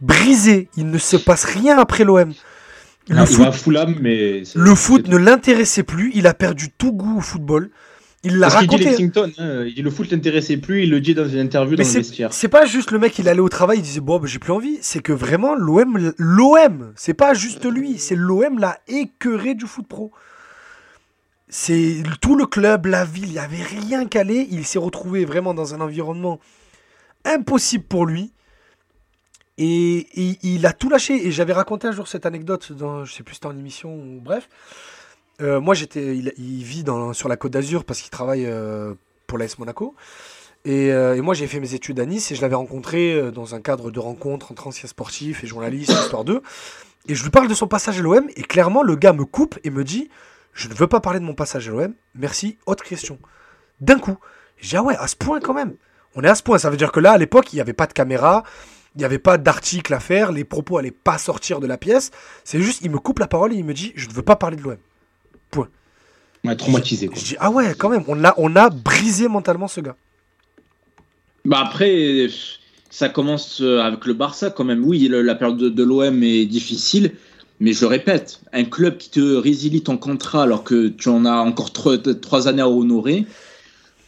[0.00, 0.68] Brisé.
[0.76, 2.32] Il ne se passe rien après l'OM.
[3.08, 6.10] Le, foot, mais le foot ne l'intéressait plus.
[6.14, 7.70] Il a perdu tout goût au football.
[8.26, 8.74] Il l'a raconté.
[8.74, 11.38] Il dit Lexington, hein, il dit le foot l'intéressait plus, il le dit dans une
[11.38, 12.32] interview dans le vestiaire.
[12.32, 14.52] C'est pas juste le mec, il allait au travail, il disait bon, bah, j'ai plus
[14.52, 14.78] envie.
[14.80, 19.86] C'est que vraiment l'OM, l'OM, c'est pas juste lui, c'est l'OM l'a écœuré du foot
[19.86, 20.12] pro.
[21.48, 24.48] C'est tout le club, la ville, il n'y avait rien calé.
[24.50, 26.40] Il s'est retrouvé vraiment dans un environnement
[27.24, 28.32] impossible pour lui.
[29.58, 30.06] Et,
[30.42, 31.26] il a tout lâché.
[31.26, 33.94] Et j'avais raconté un jour cette anecdote, dans, je sais plus si c'était en émission
[33.94, 34.48] ou bref.
[35.42, 38.94] Euh, moi, j'étais, il, vit dans, sur la Côte d'Azur parce qu'il travaille euh,
[39.26, 39.94] pour l'AS Monaco.
[40.66, 43.60] Euh, et, moi, j'ai fait mes études à Nice et je l'avais rencontré dans un
[43.60, 46.42] cadre de rencontre entre anciens sportifs et journalistes, histoire d'eux.
[47.08, 49.58] Et je lui parle de son passage à l'OM et clairement, le gars me coupe
[49.62, 50.08] et me dit
[50.52, 53.18] Je ne veux pas parler de mon passage à l'OM, merci, autre question.
[53.80, 54.16] D'un coup,
[54.56, 55.74] j'ai dit Ah ouais, à ce point quand même.
[56.16, 56.58] On est à ce point.
[56.58, 58.42] Ça veut dire que là, à l'époque, il n'y avait pas de caméra,
[58.96, 62.10] il n'y avait pas d'article à faire, les propos n'allaient pas sortir de la pièce.
[62.42, 64.34] C'est juste, il me coupe la parole et il me dit Je ne veux pas
[64.34, 64.78] parler de l'OM.
[66.42, 66.56] Point.
[66.56, 67.10] traumatisé.
[67.14, 69.96] Je dis, ah ouais, quand même, on a, on a brisé mentalement ce gars.
[71.44, 72.28] Bah après,
[72.90, 74.84] ça commence euh, avec le Barça quand même.
[74.84, 77.12] Oui, la période de, l'OM est difficile,
[77.60, 81.24] mais je le répète, un club qui te résilie ton contrat alors que tu en
[81.24, 83.26] as encore trois, années à honorer,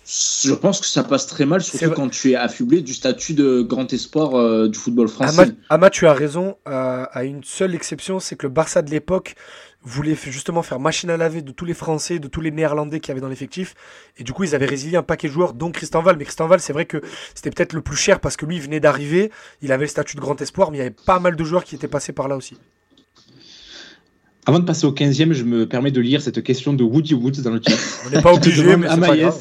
[0.08, 3.60] je pense que ça passe très mal, surtout quand tu es affublé du statut de
[3.60, 5.52] grand espoir euh, du football français.
[5.68, 9.34] Ama, tu as raison, à une seule exception, c'est que le Barça de l'époque
[9.82, 13.10] voulait justement faire machine à laver de tous les Français, de tous les Néerlandais qui
[13.10, 13.74] avaient dans l'effectif.
[14.16, 16.16] Et du coup, ils avaient résilié un paquet de joueurs, dont Christian Val.
[16.16, 17.00] Mais Christian Val, c'est vrai que
[17.34, 19.30] c'était peut-être le plus cher parce que lui, il venait d'arriver.
[19.62, 21.64] Il avait le statut de grand espoir, mais il y avait pas mal de joueurs
[21.64, 22.56] qui étaient passés par là aussi.
[24.46, 27.42] Avant de passer au 15e, je me permets de lire cette question de Woody Woods
[27.42, 27.76] dans le chat.
[28.06, 29.38] On n'est pas obligé, mais c'est pas grave.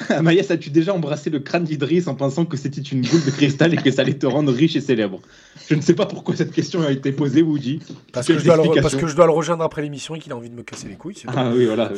[0.22, 3.74] Maïs, as-tu déjà embrassé le crâne d'Idriss en pensant que c'était une boule de cristal
[3.74, 5.20] et que ça allait te rendre riche et célèbre
[5.68, 7.80] Je ne sais pas pourquoi cette question a été posée, Woody.
[8.12, 10.32] Parce, que je, dois le, parce que je dois le rejoindre après l'émission et qu'il
[10.32, 11.22] a envie de me casser les couilles.
[11.26, 11.92] Ah oui, voilà.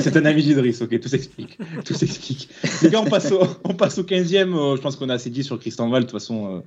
[0.00, 1.58] C'est un, ami d'Idriss, ok, tout s'explique.
[1.84, 2.48] Tout s'explique.
[2.82, 4.54] Les gars, on passe au, on passe au 15e.
[4.54, 6.56] Euh, je pense qu'on a assez dit sur Christian Val, de toute façon.
[6.56, 6.60] Euh,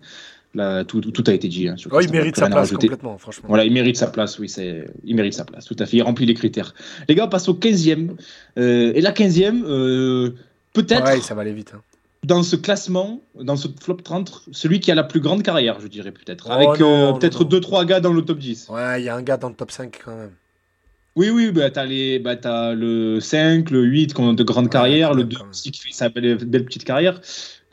[0.53, 1.69] Là, tout, tout, a été dit.
[1.69, 3.45] Hein, oh, il mérite sa place complètement, franchement.
[3.47, 5.97] Voilà, il mérite sa place, oui, c'est, il mérite sa place, tout à fait.
[5.97, 6.73] Il remplit les critères.
[7.07, 8.09] Les gars, on passe au 15e.
[8.57, 10.31] Euh, et la 15e, euh,
[10.73, 11.05] peut-être.
[11.05, 11.73] Ouais, ça va aller vite.
[11.75, 11.81] Hein.
[12.23, 15.87] Dans ce classement, dans ce flop 30, celui qui a la plus grande carrière, je
[15.87, 16.47] dirais peut-être.
[16.49, 18.69] Oh avec euh, peut-être 2-3 gars dans le top 10.
[18.69, 20.31] Ouais, il y a un gars dans le top 5 quand même.
[21.15, 24.69] Oui, oui, bah, t'as, les, bah, as le 5, le 8 qui ont de grandes
[24.69, 27.19] carrières, le 2 aussi qui fait sa belle, belle petite carrière.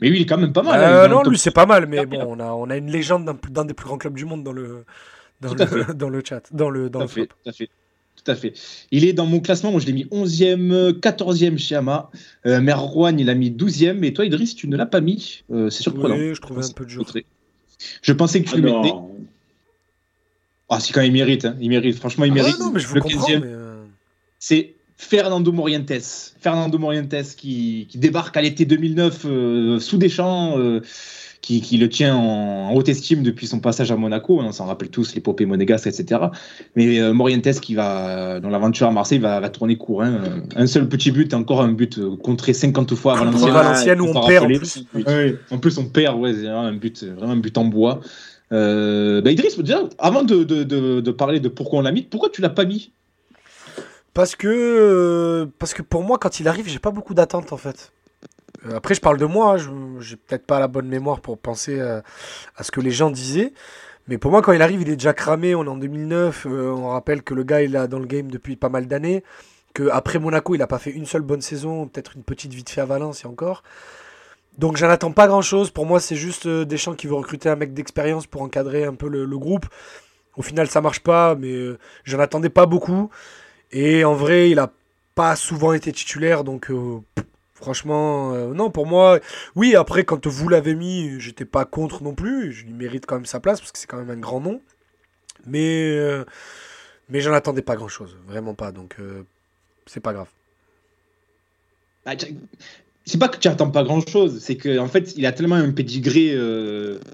[0.01, 0.83] Mais oui, il est quand même pas mal.
[0.83, 3.29] Hein, euh, non, lui, c'est pas mal, mais bon, on a, on a une légende
[3.49, 4.83] d'un des plus grands clubs du monde dans le,
[5.41, 7.69] dans, le, dans le chat, dans le, dans tout, à fait,
[8.23, 8.53] tout à fait.
[8.91, 12.09] Il est dans mon classement, moi je l'ai mis 11e, 14e chez Ama.
[12.45, 14.03] Euh, Merwan, il a mis 12e.
[14.03, 15.43] Et toi, Idriss, tu ne l'as pas mis.
[15.51, 16.15] Euh, c'est surprenant.
[16.15, 17.01] Oui, je trouvais un peu de jeu.
[18.01, 18.93] Je pensais que tu le mettais.
[20.69, 21.45] Ah, si, quand il mérite.
[21.45, 21.55] Hein.
[21.59, 21.97] Il mérite.
[21.97, 22.59] Franchement, il ah mérite.
[22.59, 23.41] non, mais je vous le comprends, 15e.
[23.43, 23.83] Euh,
[24.37, 25.91] c'est Fernando Morientes.
[26.39, 30.57] Fernando Morientes qui, débarque à l'été 2009 euh, sous des champs,
[31.51, 34.39] euh, qui, le tient en, haute estime depuis son passage à Monaco.
[34.39, 36.21] On s'en rappelle tous, l'épopée monégasque, etc.
[36.75, 40.03] Mais euh, Morientes qui va, dans l'aventure à Marseille, va, tourner court.
[40.03, 40.21] Hein.
[40.55, 44.01] Un seul petit but, encore un but contré 50 fois à Valenciennes.
[44.01, 44.85] où on perd en plus.
[45.51, 47.99] en plus, on perd, ouais, un but, vraiment un but en bois.
[48.51, 52.49] Bah, Idriss, déjà, avant de, de, parler de pourquoi on l'a mis, pourquoi tu l'as
[52.49, 52.91] pas mis?
[54.13, 57.57] Parce que, euh, parce que pour moi, quand il arrive, j'ai pas beaucoup d'attentes en
[57.57, 57.91] fait.
[58.65, 61.37] Euh, après, je parle de moi, hein, je j'ai peut-être pas la bonne mémoire pour
[61.37, 62.01] penser euh,
[62.55, 63.53] à ce que les gens disaient.
[64.07, 65.55] Mais pour moi, quand il arrive, il est déjà cramé.
[65.55, 66.47] On est en 2009.
[66.47, 69.23] on rappelle que le gars, il est dans le game depuis pas mal d'années.
[69.73, 71.87] Qu'après Monaco, il a pas fait une seule bonne saison.
[71.87, 73.63] Peut-être une petite vite fait à Valence et encore.
[74.57, 75.69] Donc, j'en attends pas grand-chose.
[75.69, 79.07] Pour moi, c'est juste Deschamps qui veut recruter un mec d'expérience pour encadrer un peu
[79.07, 79.67] le, groupe.
[80.37, 81.55] Au final, ça marche pas, mais
[82.03, 83.11] j'en attendais pas beaucoup.
[83.71, 84.71] Et en vrai, il a
[85.13, 87.01] pas souvent été titulaire, donc euh,
[87.59, 89.19] franchement, euh, non, pour moi,
[89.55, 93.15] oui, après, quand vous l'avez mis, j'étais pas contre non plus, je lui mérite quand
[93.15, 94.61] même sa place, parce que c'est quand même un grand nom.
[95.45, 96.25] Mais, euh,
[97.09, 98.97] mais j'en attendais pas grand-chose, vraiment pas, donc
[99.85, 100.27] c'est pas grave.
[102.05, 102.11] Bah,
[103.05, 105.55] c'est pas que tu attends pas grand chose, c'est qu'en en fait, il a tellement
[105.55, 106.37] un pedigree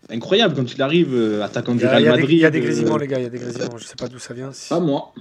[0.09, 2.29] incroyable quand il arrive attaquant du Real Madrid.
[2.29, 3.77] Il y a des grésillements, les gars, il y a des grésillements.
[3.77, 4.51] Je sais pas d'où ça vient.
[4.69, 5.13] Pas moi.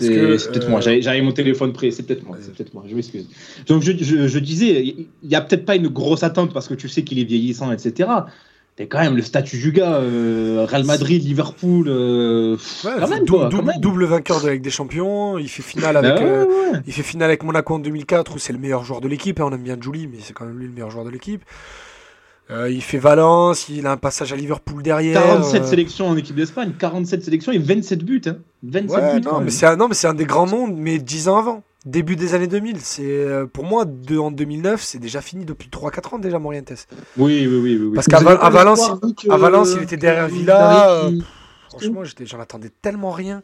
[0.00, 2.94] C'est peut-être moi, euh, j'avais mon téléphone prêt, c'est peut-être moi, c'est peut-être moi, je
[2.94, 3.28] m'excuse.
[3.66, 6.88] Donc je, je, disais, il n'y a peut-être pas une grosse attente parce que tu
[6.88, 8.08] sais qu'il est vieillissant, etc.
[8.78, 12.56] Mais quand même, le statut du gars, euh, Real Madrid, Liverpool, euh,
[13.78, 17.28] double vainqueur de la Ligue des Champions, il fait finale avec, bah il fait finale
[17.28, 19.76] avec Monaco en 2004 où c'est le meilleur joueur de l'équipe, hein, on aime bien
[19.80, 21.42] Julie, mais c'est quand même lui le meilleur joueur de l'équipe.
[22.50, 25.22] Euh, il fait Valence, il a un passage à Liverpool derrière.
[25.22, 25.66] 47 euh.
[25.66, 28.20] sélections en équipe d'Espagne, 47 sélections et 27 buts.
[28.26, 28.36] Hein.
[28.64, 31.28] 27 buts non, mais c'est un, non, mais c'est un des grands noms, mais 10
[31.28, 31.62] ans avant.
[31.84, 32.78] Début des années 2000.
[32.80, 36.72] C'est, euh, pour moi, de, en 2009, c'est déjà fini depuis 3-4 ans déjà, Morientes.
[37.18, 37.78] Oui, oui, oui.
[37.78, 38.90] oui, Parce qu'à Valence,
[39.28, 41.10] à Valence, il était derrière Villa.
[41.68, 43.42] franchement, j'en attendais tellement rien.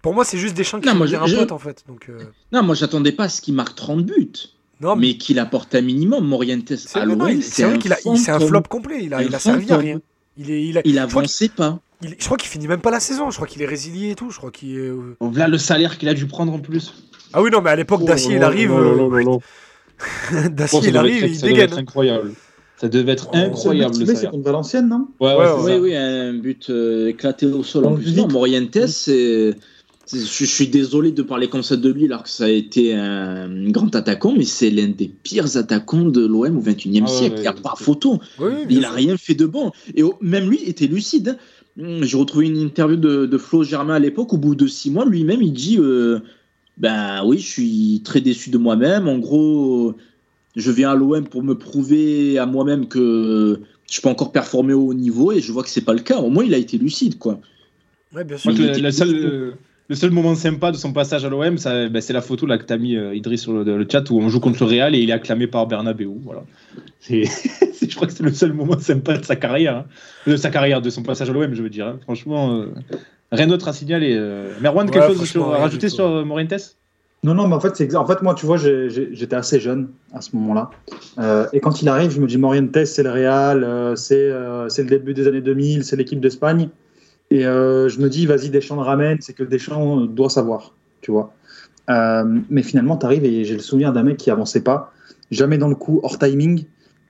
[0.00, 1.84] Pour moi, c'est juste des champs qui sont un pote, en fait.
[1.86, 2.10] Donc,
[2.52, 4.32] Non, moi, j'attendais pas à ce qu'il marque 30 buts.
[4.80, 7.04] Non, mais, qu'il apporte un minimum, Morientes C'est
[7.64, 9.04] vrai qu'il a, c'est un flop complet.
[9.04, 10.00] Il a, il a servi à rien.
[10.38, 11.80] Il, est, il, a, il avançait pas.
[12.02, 13.30] Je crois qu'il finit même pas la saison.
[13.30, 14.30] Je crois qu'il est résilié et tout.
[14.30, 14.78] Je crois qu'il.
[14.78, 15.36] Est...
[15.36, 16.94] Là, le salaire qu'il a dû prendre en plus.
[17.32, 18.72] Ah oui, non, mais à l'époque, oh, Dacier, il arrive.
[20.50, 21.70] Dacier, il arrive, il dégaine.
[21.70, 22.32] Ça incroyable.
[22.76, 23.94] Ça devait être oh, incroyable.
[23.94, 25.08] C'est contre Valenciennes, non?
[25.20, 27.86] Ouais, ouais, Oui, oui, un but euh, éclaté au sol.
[27.86, 29.56] En plus, non, Morientes, c'est
[30.12, 33.70] je suis désolé de parler comme ça de lui alors que ça a été un
[33.70, 37.34] grand attaquant, mais c'est l'un des pires attaquants de l'OM au XXIe e siècle.
[37.38, 38.20] Il n'y a pas photo.
[38.68, 39.72] il n'a rien fait de bon.
[39.96, 41.38] Et même lui était lucide.
[41.80, 41.98] Hein.
[42.02, 44.32] J'ai retrouvé une interview de, Flo Germain à l'époque.
[44.32, 46.20] Au bout de six mois, lui-même, il dit euh,
[46.78, 49.08] Ben oui, je suis très déçu de moi-même.
[49.08, 49.94] En gros,
[50.54, 53.60] je viens à l'OM pour me prouver à moi-même que
[53.90, 56.18] je peux encore performer au haut niveau et je vois que c'est pas le cas.
[56.18, 57.18] Au moins, il a été lucide.
[57.18, 57.40] quoi.
[58.14, 58.52] Ouais, bien sûr.
[58.52, 59.56] la seule
[59.88, 62.64] le seul moment sympa de son passage à l'OM, ben, c'est la photo là, que
[62.64, 64.98] tu as mis, euh, Idriss, sur le, chat, où on joue contre le Real et
[64.98, 66.08] il est acclamé par Bernabeu.
[66.24, 66.42] Voilà.
[67.08, 69.76] je crois que c'est le seul moment sympa de sa carrière.
[69.76, 69.84] Hein.
[70.26, 71.86] De sa carrière, de son passage à l'OM, je veux dire.
[71.86, 71.98] Hein.
[72.02, 72.66] Franchement, euh,
[73.30, 74.14] rien d'autre à signaler.
[74.16, 74.52] Euh.
[74.60, 76.76] Merwan, quelque chose à rajouter sur Morientes
[77.24, 80.20] non, non, mais en fait, c'est en fait, moi, tu vois, j'étais assez jeune à
[80.20, 80.70] ce moment-là.
[81.52, 85.26] et quand il arrive, je me dis, Morientes, c'est le Real, c'est le début des
[85.26, 86.68] années 2000, c'est l'équipe d'Espagne.
[87.30, 91.10] Et euh, je me dis, vas-y, Deschamps le ramène, c'est que Deschamps doit savoir, tu
[91.10, 91.34] vois.
[91.90, 94.92] Euh, mais finalement, tu arrives et j'ai le souvenir d'un mec qui avançait pas.
[95.30, 96.64] jamais dans le coup, hors timing.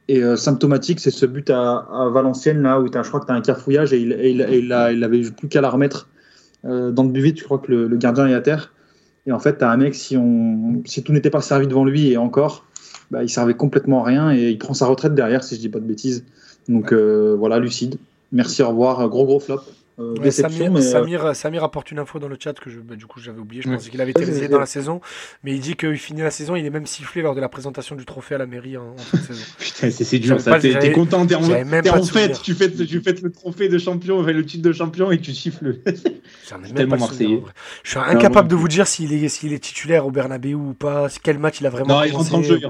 [0.08, 3.34] Et symptomatique, c'est ce but à, Valenciennes, là, où as, je crois que tu as
[3.34, 6.08] un cafouillage et il, et avait plus qu'à la remettre
[6.62, 8.72] dans le but je crois que le, gardien est à terre.
[9.26, 10.14] Et en fait, tu as un mec, si
[11.04, 12.64] tout n'était pas servi devant lui et encore,
[13.10, 15.68] bah, il servait complètement à rien et il prend sa retraite derrière, si je dis
[15.68, 16.24] pas de bêtises.
[16.68, 17.96] Donc voilà, lucide.
[18.30, 19.08] Merci, au revoir.
[19.08, 19.62] Gros, gros flop.
[19.98, 23.18] Euh, Samir, euh, Samir, apporte une info dans le chat que je, bah, du coup
[23.18, 23.62] j'avais oublié.
[23.62, 25.00] Je pensais qu'il avait été réalisé dans la saison,
[25.42, 26.54] mais il dit qu'il finit la saison.
[26.54, 29.16] Il est même sifflé lors de la présentation du trophée à la mairie en, fin
[29.16, 29.44] de saison.
[29.58, 30.58] Putain, c'est dur ça.
[30.60, 34.44] T'es content, t'es en, en fait, tu fais, tu fais le trophée de champion, le
[34.44, 35.78] titre de champion et tu siffles.
[36.74, 37.42] tellement marseillais.
[37.82, 41.08] Je suis incapable de vous dire s'il est, s'il est titulaire au Bernabeu ou pas,
[41.22, 42.00] quel match il a vraiment.
[42.00, 42.60] Non, il rentre en jeu.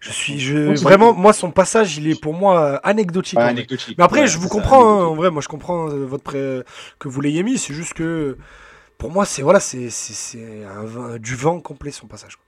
[0.00, 3.38] Je suis, je, vraiment, moi son passage, il est pour moi anecdotique.
[3.38, 4.82] Mais après, je vous comprends.
[4.82, 6.64] Hein, en vrai, moi je comprends euh, votre pré
[6.98, 7.58] que vous l'ayez mis.
[7.58, 8.36] C'est juste que
[8.98, 9.88] pour moi, c'est voilà, c'est
[11.20, 12.38] du vent complet son passage.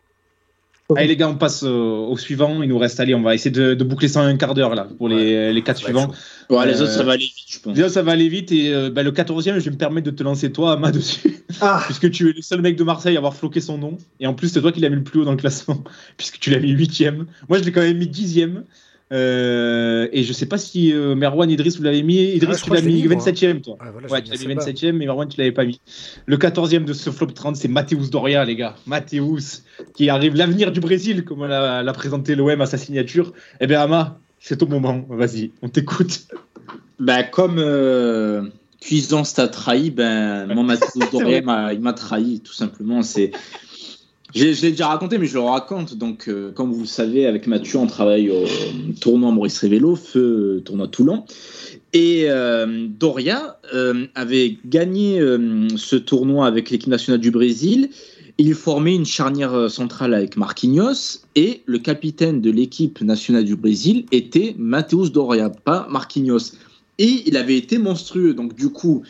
[0.94, 2.62] Allez les gars, on passe au, suivant.
[2.62, 4.86] Il nous reste, allez, on va essayer de, boucler ça en un quart d'heure là
[4.98, 6.12] pour les, les quatre suivants.
[6.50, 7.76] Les autres, ça va aller vite, je pense.
[7.76, 10.14] Les ça va aller vite et euh, bah, le 14e, je vais me permettre de
[10.14, 11.44] te lancer toi, Ama, dessus.
[11.60, 11.82] Ah.
[11.86, 13.96] puisque tu es le seul mec de Marseille à avoir floqué son nom.
[14.20, 15.82] Et en plus, c'est toi qui l'as mis le plus haut dans le classement,
[16.18, 17.24] puisque tu l'as mis 8e.
[17.48, 18.64] Moi, je l'ai quand même mis 10e.
[19.14, 22.16] Euh, et je sais pas si euh, Merwan Idriss vous l'avez mis.
[22.16, 23.78] Idriss, tu l'as mis 27ème, toi.
[23.80, 25.80] Ah, ouais, tu l'as mis 27ème, mais Merwan, tu l'avais pas mis.
[26.26, 28.74] Le 14ème de ce flop 30, c'est Mateus Doria, les gars.
[28.86, 29.62] Mateus,
[29.94, 33.32] qui arrive l'avenir du Brésil, comme l'a présenté l'OM à sa signature.
[33.60, 35.04] Eh bien, Ama, c'est ton moment.
[35.08, 36.26] Vas-y, on t'écoute.
[36.98, 38.42] Bah, comme euh,
[38.80, 41.38] Cuisance t'a trahi, ben, mon Mateus Doria,
[41.72, 43.02] il m'a trahi, tout simplement.
[43.02, 43.30] C'est.
[44.34, 45.96] Je, l'ai déjà raconté, mais je le raconte.
[45.96, 48.44] Donc, euh, comme vous le savez, avec Mathieu, on travaille au
[49.00, 51.24] tournoi Maurice Révélo, feu tournoi Toulon.
[51.92, 55.20] Et euh, Doria euh, avait gagné
[55.76, 57.90] ce tournoi avec l'équipe nationale du Brésil.
[58.36, 64.06] Il formait une charnière centrale avec Marquinhos et le capitaine de l'équipe nationale du Brésil
[64.10, 66.56] était Matheus Doria, pas Marquinhos.
[66.98, 68.34] Et il avait été monstrueux.
[68.34, 69.04] Donc, du coup,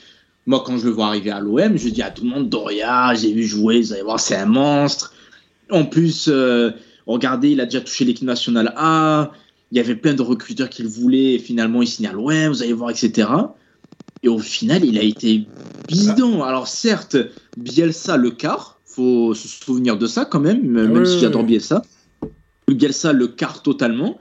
[0.47, 3.15] moi, quand je le vois arriver à l'OM, je dis à tout le monde Doria,
[3.15, 5.14] j'ai vu jouer, vous allez voir, c'est un monstre.
[5.71, 6.71] En plus, euh,
[7.07, 9.33] regardez, il a déjà touché l'équipe nationale A.
[9.71, 11.35] Il y avait plein de recruteurs qu'il voulait.
[11.35, 13.29] Et finalement, il signe à l'OM, vous allez voir, etc.
[14.23, 15.47] Et au final, il a été
[15.89, 16.43] bidon.
[16.43, 17.17] Alors, certes,
[17.57, 18.81] Bielsa le quart.
[18.85, 21.83] faut se souvenir de ça quand même, même si j'adore Bielsa.
[22.69, 24.19] Bielsa le quart totalement.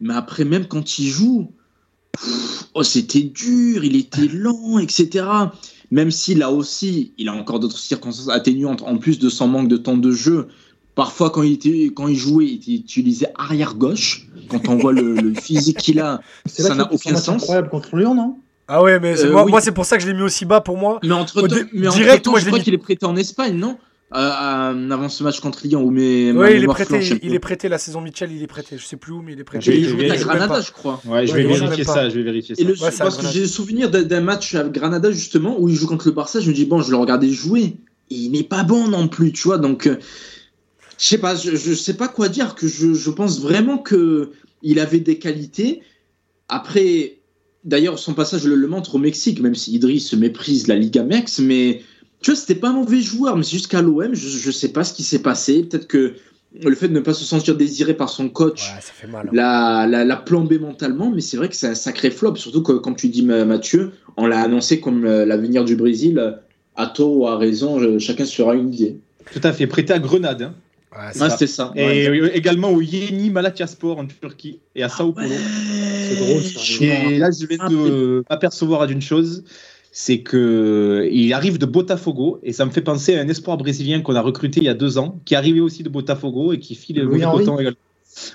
[0.00, 1.52] Mais après, même quand il joue,
[2.74, 5.26] oh, c'était dur, il était lent, etc.
[5.90, 9.68] Même si là aussi, il a encore d'autres circonstances atténuantes en plus de son manque
[9.68, 10.48] de temps de jeu.
[11.00, 14.26] Parfois, quand il, était, quand il jouait, il utilisait arrière gauche.
[14.50, 17.24] Quand on voit le, physique qu'il a, ça n'a aucun sens.
[17.24, 18.36] C'est incroyable contre Lyon, non?
[18.68, 20.76] Ah ouais, mais euh, moi, c'est pour ça que je l'ai mis aussi bas pour
[20.76, 20.98] moi.
[21.02, 23.78] Mais entre, direct, moi, je, crois qu'il est prêté en Espagne, non?
[24.14, 27.38] Euh, euh, avant ce match contre Lyon où mes oui, il est prêté il, est
[27.38, 29.78] prêté la saison Mitchell il est prêté je sais plus où mais il est prêté.
[29.78, 31.00] Il joue à Granada je crois.
[31.06, 32.60] Ouais je vais vérifier ça je vais vérifier ça.
[32.60, 35.86] et le, parce que j'ai le souvenir d'un match à Granada justement où il joue
[35.86, 37.76] contre le Barça je me dis bon je le regardais jouer.
[38.12, 39.88] Et il n'est pas bon non plus tu vois donc
[41.00, 44.32] je sais pas, je, sais pas quoi dire, que je, pense vraiment que
[44.62, 45.80] il avait des qualités.
[46.50, 47.16] Après,
[47.64, 51.38] d'ailleurs, son passage le, le, montre au Mexique, même si Idriss méprise la Liga Mex,
[51.38, 51.80] mais
[52.20, 54.68] tu vois, c'était pas un mauvais joueur, mais c'est juste qu'à l'OM, je, je sais
[54.68, 55.62] pas ce qui s'est passé.
[55.62, 56.16] Peut-être que
[56.62, 59.22] le fait de ne pas se sentir désiré par son coach hein.
[59.32, 62.96] l'a, la, plombé mentalement, mais c'est vrai que c'est un sacré flop, surtout que, comme
[62.96, 66.40] tu dis, Mathieu, on l'a annoncé comme euh, l'avenir du Brésil,
[66.76, 68.98] à tort ou à raison, chacun sera une idée.
[69.32, 70.42] Tout à fait, prêté à Grenade.
[70.42, 70.54] Hein.
[70.92, 71.72] Ouais, c'est ça.
[71.76, 75.28] Et également au Yeni Malatyaspor en Turquie et à Sao Paulo.
[75.28, 76.60] c'est drôle ça.
[76.78, 79.44] Et là, je vais te apercevoir d'une chose
[79.92, 84.00] c'est que il arrive de Botafogo et ça me fait penser à un espoir brésilien
[84.00, 86.74] qu'on a recruté il y a deux ans, qui arrivait aussi de Botafogo et qui
[86.74, 87.76] file le également.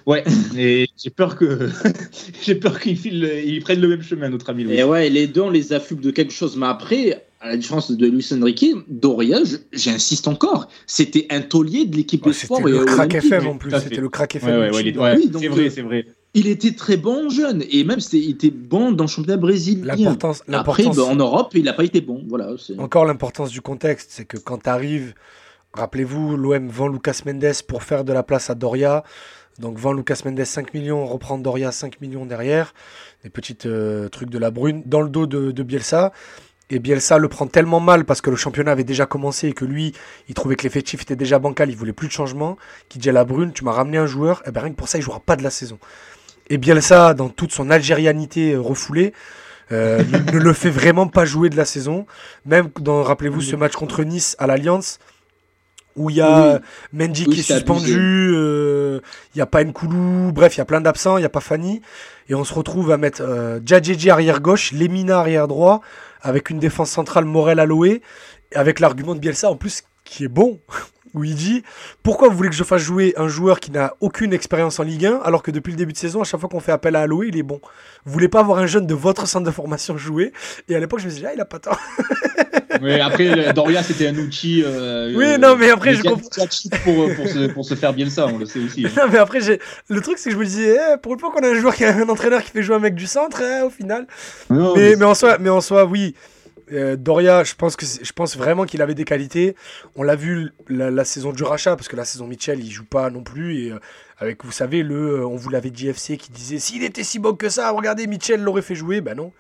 [0.06, 0.24] Ouais,
[0.58, 1.70] et j'ai peur que
[2.44, 4.64] j'ai peur qu'ils ils prennent le même chemin, notre ami.
[4.72, 7.92] Et ouais, les deux on les affuble de quelque chose, mais après, à la différence
[7.92, 9.40] de Luis Enrique, Doria,
[9.72, 12.58] j'insiste encore, c'était un taulier de l'équipe de sport.
[12.58, 14.72] C'était le crack FM en plus, c'était le crack FM.
[14.74, 14.94] oui,
[15.40, 16.06] c'est vrai, c'est vrai.
[16.34, 19.86] Il était très bon jeune et même il était bon dans le championnat brésilien.
[19.96, 22.24] L'importance, Après, ben, en Europe, il n'a pas été bon.
[22.28, 22.50] Voilà.
[22.78, 25.14] Encore l'importance du contexte, c'est que quand tu arrives,
[25.74, 29.04] rappelez-vous, l'OM vend Lucas Mendes pour faire de la place à Doria.
[29.60, 32.74] Donc vend Lucas Mendes 5 millions, reprend Doria 5 millions derrière.
[33.24, 36.12] Des petits euh, trucs de la brune dans le dos de, de Bielsa.
[36.72, 39.66] Et Bielsa le prend tellement mal parce que le championnat avait déjà commencé et que
[39.66, 39.94] lui,
[40.28, 42.58] il trouvait que l'effectif était déjà bancal, il voulait plus de changement.
[42.90, 44.76] Qui dit à la brune, tu m'as ramené un joueur, et eh ben rien que
[44.76, 45.78] pour ça, il jouera pas de la saison.
[46.50, 49.14] Et Bielsa, dans toute son algérianité euh, refoulée,
[49.72, 50.04] euh,
[50.34, 52.08] ne le fait vraiment pas jouer de la saison.
[52.46, 55.00] Même dans, rappelez-vous, ce match contre Nice à l'Alliance,
[55.96, 56.60] où il y a
[56.94, 59.02] Mendy qui est suspendu, il
[59.36, 61.82] n'y a pas Nkoulou, bref, il y a plein d'absents, il n'y a pas Fanny.
[62.28, 63.60] Et on se retrouve à mettre euh,
[64.10, 65.82] arrière gauche, Lemina arrière droit,
[66.26, 68.02] avec une défense centrale Morel Aloé,
[68.56, 70.60] avec l'argument de Bielsa en plus qui est bon,
[71.16, 71.64] où il dit
[72.04, 75.06] Pourquoi vous voulez que je fasse jouer un joueur qui n'a aucune expérience en Ligue
[75.06, 77.02] 1, alors que depuis le début de saison, à chaque fois qu'on fait appel à
[77.02, 77.60] Aloé, il est bon
[78.06, 80.34] Vous voulez pas avoir un jeune de votre centre de formation jouer?
[80.70, 81.80] Et à l'époque, je me suis dit Ah, il a pas tort.
[82.82, 84.64] oui, après, Doria, c'était un outil.
[84.66, 86.30] Euh, oui, non, mais après, je comprends.
[86.84, 88.86] Pour, pour, se, pour se faire bien ça, on le sait aussi.
[88.86, 88.90] Hein.
[88.98, 89.40] Non, mais après,
[89.90, 91.76] le truc, c'est que je me disais eh, Pour une fois qu'on a un joueur
[91.76, 94.08] qui a un entraîneur qui fait jouer un mec du centre, eh, au final.
[94.50, 96.16] mais, mais, en soi, mais en soi, oui.
[96.72, 99.56] Euh, Doria, je pense, vraiment qu'il avait des qualités.
[99.96, 103.10] On l'a vu la, saison du rachat, parce que la saison Mitchell, il joue pas
[103.10, 103.60] non plus.
[103.60, 103.80] Et euh,
[104.18, 107.20] avec, vous savez, le, euh, on vous l'avait dit FC qui disait s'il était si
[107.20, 109.02] bon que ça, regardez, Mitchell l'aurait fait jouer.
[109.02, 109.32] Ben non.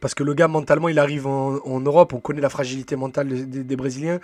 [0.00, 3.76] Parce que le gars, mentalement, il arrive en, Europe, on connaît la fragilité mentale des,
[3.76, 4.20] Brésiliens.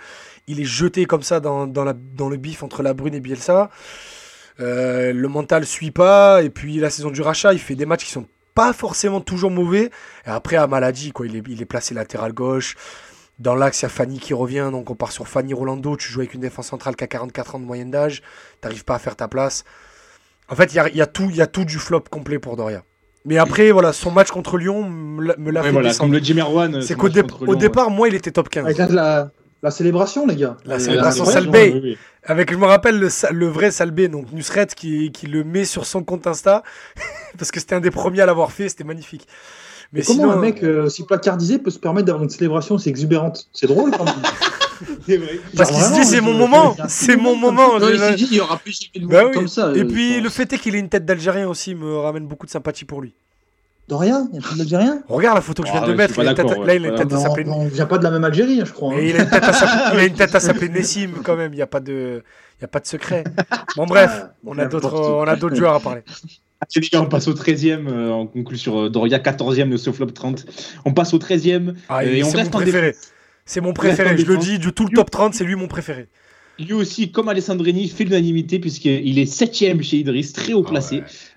[0.47, 3.71] Il est jeté comme ça dans, le bif entre la Brune et Bielsa.
[4.59, 6.43] le mental suit pas.
[6.43, 9.51] Et puis la saison du rachat, il fait des matchs qui sont pas forcément toujours
[9.51, 9.91] mauvais.
[10.25, 12.75] Et après, à maladie, quoi, il est, il est placé latéral gauche.
[13.39, 14.69] Dans l'axe, il y a Fanny qui revient.
[14.71, 15.97] Donc, on part sur Fanny Rolando.
[15.97, 18.21] Tu joues avec une défense centrale qui a 44 ans de moyenne d'âge.
[18.61, 19.63] Tu pas à faire ta place.
[20.49, 22.57] En fait, il y a, y, a tout, y a tout du flop complet pour
[22.57, 22.83] Doria.
[23.25, 26.21] Mais après, voilà, son match contre Lyon me l'a fait voilà, Comme le.
[26.81, 28.65] C'est qu'au départ, moi, il était top 15.
[28.65, 29.31] Avec la,
[29.63, 30.57] la célébration, les gars.
[30.65, 31.97] La célébration Salbé.
[32.25, 35.85] Avec, je me rappelle le, le vrai Salbé, donc Nusret, qui, qui, le met sur
[35.85, 36.63] son compte Insta,
[37.37, 39.25] parce que c'était un des premiers à l'avoir fait, c'était magnifique.
[39.93, 43.47] Mais comment un mec euh, si placardisé peut se permettre d'avoir une célébration aussi exubérante?
[43.53, 44.15] C'est drôle quand même.
[45.07, 45.39] Vrai.
[45.55, 47.77] Parce qu'il se dit c'est mon moment, c'est mon moment.
[47.79, 49.71] il dit il y aura plus de bah comme ça.
[49.75, 52.51] Et puis le fait est qu'il ait une tête d'Algérien aussi me ramène beaucoup de
[52.51, 53.13] sympathie pour lui.
[53.89, 56.21] De rien Il n'y a pas d'Algérien Regarde la photo que je viens de mettre.
[56.23, 56.33] là,
[56.75, 57.49] il a une tête à s'appeler.
[57.49, 58.93] On vient pas de la même Algérie, je crois.
[58.93, 58.99] Hein.
[59.01, 61.53] il, a une tête à s'appeler Nessim, quand même.
[61.53, 62.23] Il n'y a, pas de...
[62.61, 63.23] a pas de secret.
[63.75, 66.01] Bon, bref, ah, on a d'autres joueurs à parler.
[66.93, 67.87] on passe au 13e.
[67.87, 70.45] Euh, on conclut sur euh, Doria, 14e de ce flop 30.
[70.85, 71.73] On passe au 13e.
[71.89, 72.95] Ah, et on reste mon préféré.
[73.45, 74.17] C'est mon préféré.
[74.17, 76.07] Je le dis, du tout le top 30, c'est lui mon préféré.
[76.59, 80.79] Lui aussi, comme Alessandrini, fait l'unanimité puisqu'il est 7e chez Idriss, très haut ah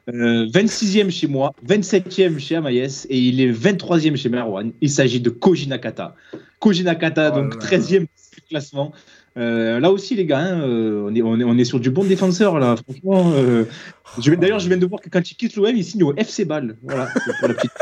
[0.07, 0.18] placé.
[0.18, 4.72] 26e euh, chez moi, 27e chez Amaïs et il est 23e chez Merwan.
[4.80, 6.14] Il s'agit de Koji Nakata.
[6.61, 8.92] Koji Nakata, oh donc 13e du classement.
[9.36, 12.59] Euh, là aussi, les gars, hein, euh, on, est, on, est, sur du bon défenseur,
[12.59, 12.76] là.
[12.76, 13.32] Franchement,
[14.38, 16.76] d'ailleurs, je viens de voir que quand il quitte l'OM, il signe au FC Ball.
[16.82, 17.09] Voilà,
[17.40, 17.72] pour la petite.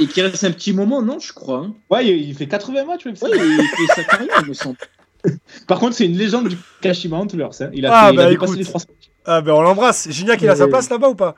[0.00, 1.58] Et qui reste un petit moment, non, je crois.
[1.58, 1.74] Hein.
[1.90, 4.76] Ouais, il, fait 80 matchs, Ouais, il fait sa carrière, me semble.
[5.66, 7.48] Par contre, c'est une légende du Kashima Antlers.
[7.60, 7.70] Hein.
[7.72, 8.86] Il a, ah, bah, dépassé les 300.
[9.24, 10.08] Ah, ben on l'embrasse.
[10.10, 11.36] Gignac, il a sa place là-bas ou pas?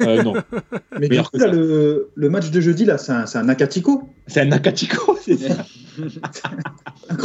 [0.00, 0.34] euh, non.
[0.98, 4.40] Mais du coup, là, le, le, match de jeudi, là, c'est un, un Nakatiko C'est
[4.40, 5.64] un Nakatiko, c'est ça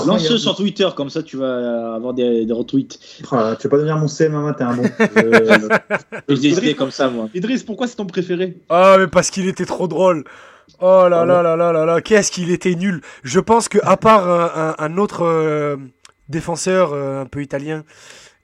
[0.05, 2.99] Lance-le sur Twitter, comme ça tu vas avoir des, des retweets.
[3.31, 4.83] Ah, tu vas pas devenir mon CM matin, bon.
[6.29, 6.33] Je...
[6.33, 7.29] Idriss, comme ça, moi.
[7.33, 8.57] Idriss, pourquoi c'est ton préféré?
[8.69, 10.23] Ah, mais parce qu'il était trop drôle.
[10.79, 13.01] Oh là là là là là là, qu'est-ce qu'il était nul.
[13.23, 15.77] Je pense que à part un, un, autre euh,
[16.29, 17.83] défenseur euh, un peu italien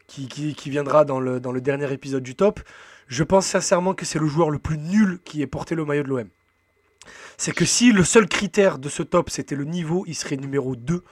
[0.08, 2.60] qui, qui, qui, viendra dans le, dans le dernier épisode du top,
[3.08, 6.04] je pense sincèrement que c'est le joueur le plus nul qui ait porté le maillot
[6.04, 6.28] de l'OM.
[7.38, 10.76] C'est que si le seul critère de ce top c'était le niveau, il serait numéro
[10.76, 11.04] 2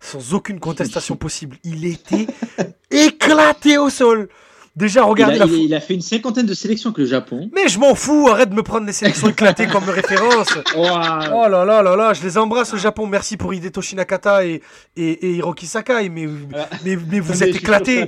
[0.00, 1.56] sans aucune contestation possible.
[1.64, 2.26] Il était
[2.90, 4.28] éclaté au sol.
[4.74, 7.50] Déjà, regardez il a, il a, fait une cinquantaine de sélections avec le Japon.
[7.52, 10.48] Mais je m'en fous, arrête de me prendre les sélections éclatées comme référence.
[10.76, 13.06] Oh là là là là, je les embrasse au Japon.
[13.06, 14.62] Merci pour Hideto Shinakata et,
[14.96, 16.68] et, et Hiroki Sakai, mais, ah.
[16.84, 18.06] mais, mais, vous êtes éclatés.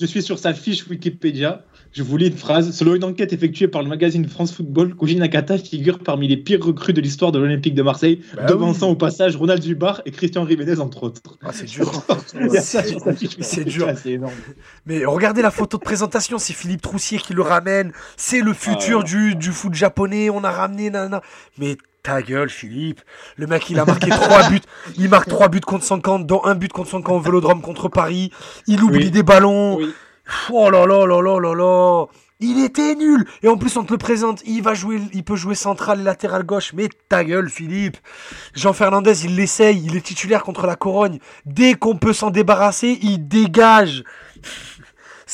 [0.00, 1.62] Je suis sur sa fiche Wikipédia.
[1.92, 2.72] Je vous lis une phrase.
[2.72, 6.64] Selon une enquête effectuée par le magazine France Football, Koji Nakata figure parmi les pires
[6.64, 10.44] recrues de l'histoire de l'Olympique de Marseille, bah devançant au passage Ronald Zubar et Christian
[10.44, 11.20] Rivenez, entre autres.
[11.42, 11.90] Ah, c'est dur.
[12.60, 13.88] c'est dur.
[14.86, 17.92] Mais regardez la photo de présentation, c'est Philippe Troussier qui le ramène.
[18.16, 19.04] C'est le futur ah.
[19.04, 20.30] du, du foot japonais.
[20.30, 20.90] On a ramené.
[20.90, 21.20] Nana.
[21.58, 23.00] Mais ta gueule, Philippe.
[23.36, 24.60] Le mec, il a marqué trois buts.
[24.96, 28.32] Il marque trois buts contre 50, dont un but contre 50 au Vélodrome contre Paris.
[28.66, 29.76] Il oublie des ballons.
[29.76, 29.92] Oui.
[30.52, 32.06] Oh là là là là là là
[32.42, 35.36] il était nul Et en plus, on te le présente, il va jouer, il peut
[35.36, 36.72] jouer central latéral gauche.
[36.74, 37.98] Mais ta gueule, Philippe
[38.54, 41.18] Jean Fernandez, il l'essaye, il est titulaire contre la Corogne.
[41.46, 44.04] Dès qu'on peut s'en débarrasser, il dégage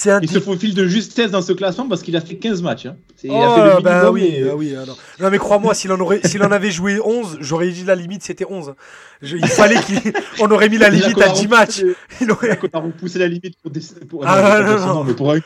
[0.06, 2.86] un il se faufile de justesse dans ce classement parce qu'il a fait 15 matchs.
[2.86, 2.97] Hein.
[3.24, 4.74] Il a fait le oh, bah oui, ah oui
[5.19, 5.31] non.
[5.31, 8.47] mais crois-moi, s'il en, aurait, s'il en avait joué 11, j'aurais dit la limite c'était
[8.49, 8.74] 11.
[9.23, 9.77] il fallait
[10.39, 11.85] qu'on aurait mis la limite à 10 matchs.
[12.20, 12.59] Il aurait...
[12.73, 13.81] On a repoussé la limite pour, des...
[14.09, 14.24] pour...
[14.27, 15.40] Ah, non, non, mais pour un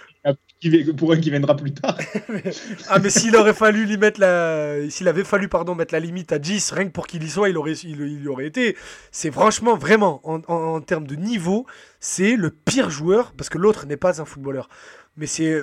[0.62, 1.98] qui, pour un qui viendra plus tard.
[2.88, 4.88] ah, mais s'il aurait fallu lui mettre la.
[4.88, 7.48] S'il avait fallu, pardon, mettre la limite à 10, rien que pour qu'il y soit,
[7.48, 8.76] il aurait, il, aurait été.
[9.10, 11.66] C'est franchement, vraiment, en, en, termes de niveau,
[11.98, 14.68] c'est le pire joueur, parce que l'autre n'est pas un footballeur.
[15.16, 15.62] Mais c'est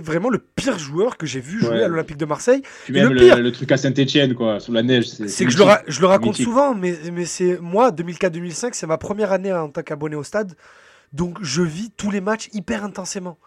[0.00, 2.62] vraiment le pire joueur que j'ai vu jouer à l'Olympique de Marseille.
[2.88, 5.06] même le, pire, le, truc à Saint-Etienne, quoi, sous la neige.
[5.06, 8.98] C'est que je le, je le raconte souvent, mais, mais c'est moi, 2004-2005, c'est ma
[8.98, 10.54] première année en tant qu'abonné au stade.
[11.12, 13.38] Donc je vis tous les matchs hyper intensément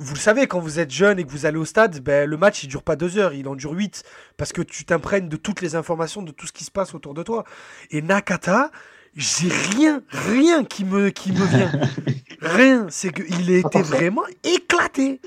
[0.00, 2.36] vous le savez, quand vous êtes jeune et que vous allez au stade, ben, le
[2.36, 4.04] match il dure pas deux heures, il en dure huit.
[4.36, 7.14] Parce que tu t'imprègnes de toutes les informations, de tout ce qui se passe autour
[7.14, 7.44] de toi.
[7.90, 8.70] Et Nakata,
[9.16, 11.72] j'ai rien, rien qui me, qui me vient.
[12.40, 12.86] rien.
[12.90, 15.20] C'est qu'il a été vraiment éclaté.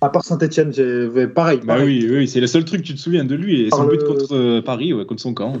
[0.00, 1.60] À part Saint-Etienne, j'ai pareil.
[1.64, 3.66] Bah oui, oui, c'est le seul truc que tu te souviens de lui.
[3.66, 5.54] Et son but contre euh, Paris, ouais, contre son camp.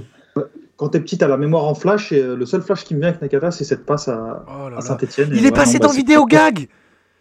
[0.76, 3.00] Quand t'es petit, t'as la mémoire en flash et euh, le seul flash qui me
[3.00, 5.30] vient avec Nakata, c'est cette passe à, oh Saint-Etienne.
[5.34, 6.68] Il est passé dans Vidéo Gag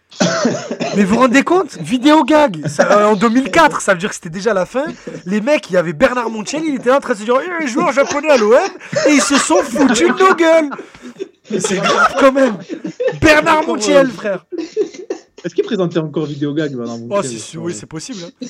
[0.96, 1.78] mais vous vous rendez compte?
[1.78, 4.86] Vidéo gag euh, En 2004, ça veut dire que c'était déjà la fin.
[5.26, 7.36] Les mecs, il y avait Bernard Montiel, il était là en train de se dire
[7.46, 8.58] eh, les joueurs japonais à l'OM,
[9.08, 10.70] et ils se sont foutus de nos gueules
[11.60, 12.58] C'est grave quand même
[13.22, 14.46] Bernard Montiel, frère
[15.44, 16.76] Est-ce qu'il présentait encore Vidéo gag,
[17.10, 17.22] Oh,
[17.58, 18.20] oui, c'est possible.
[18.26, 18.48] Hein.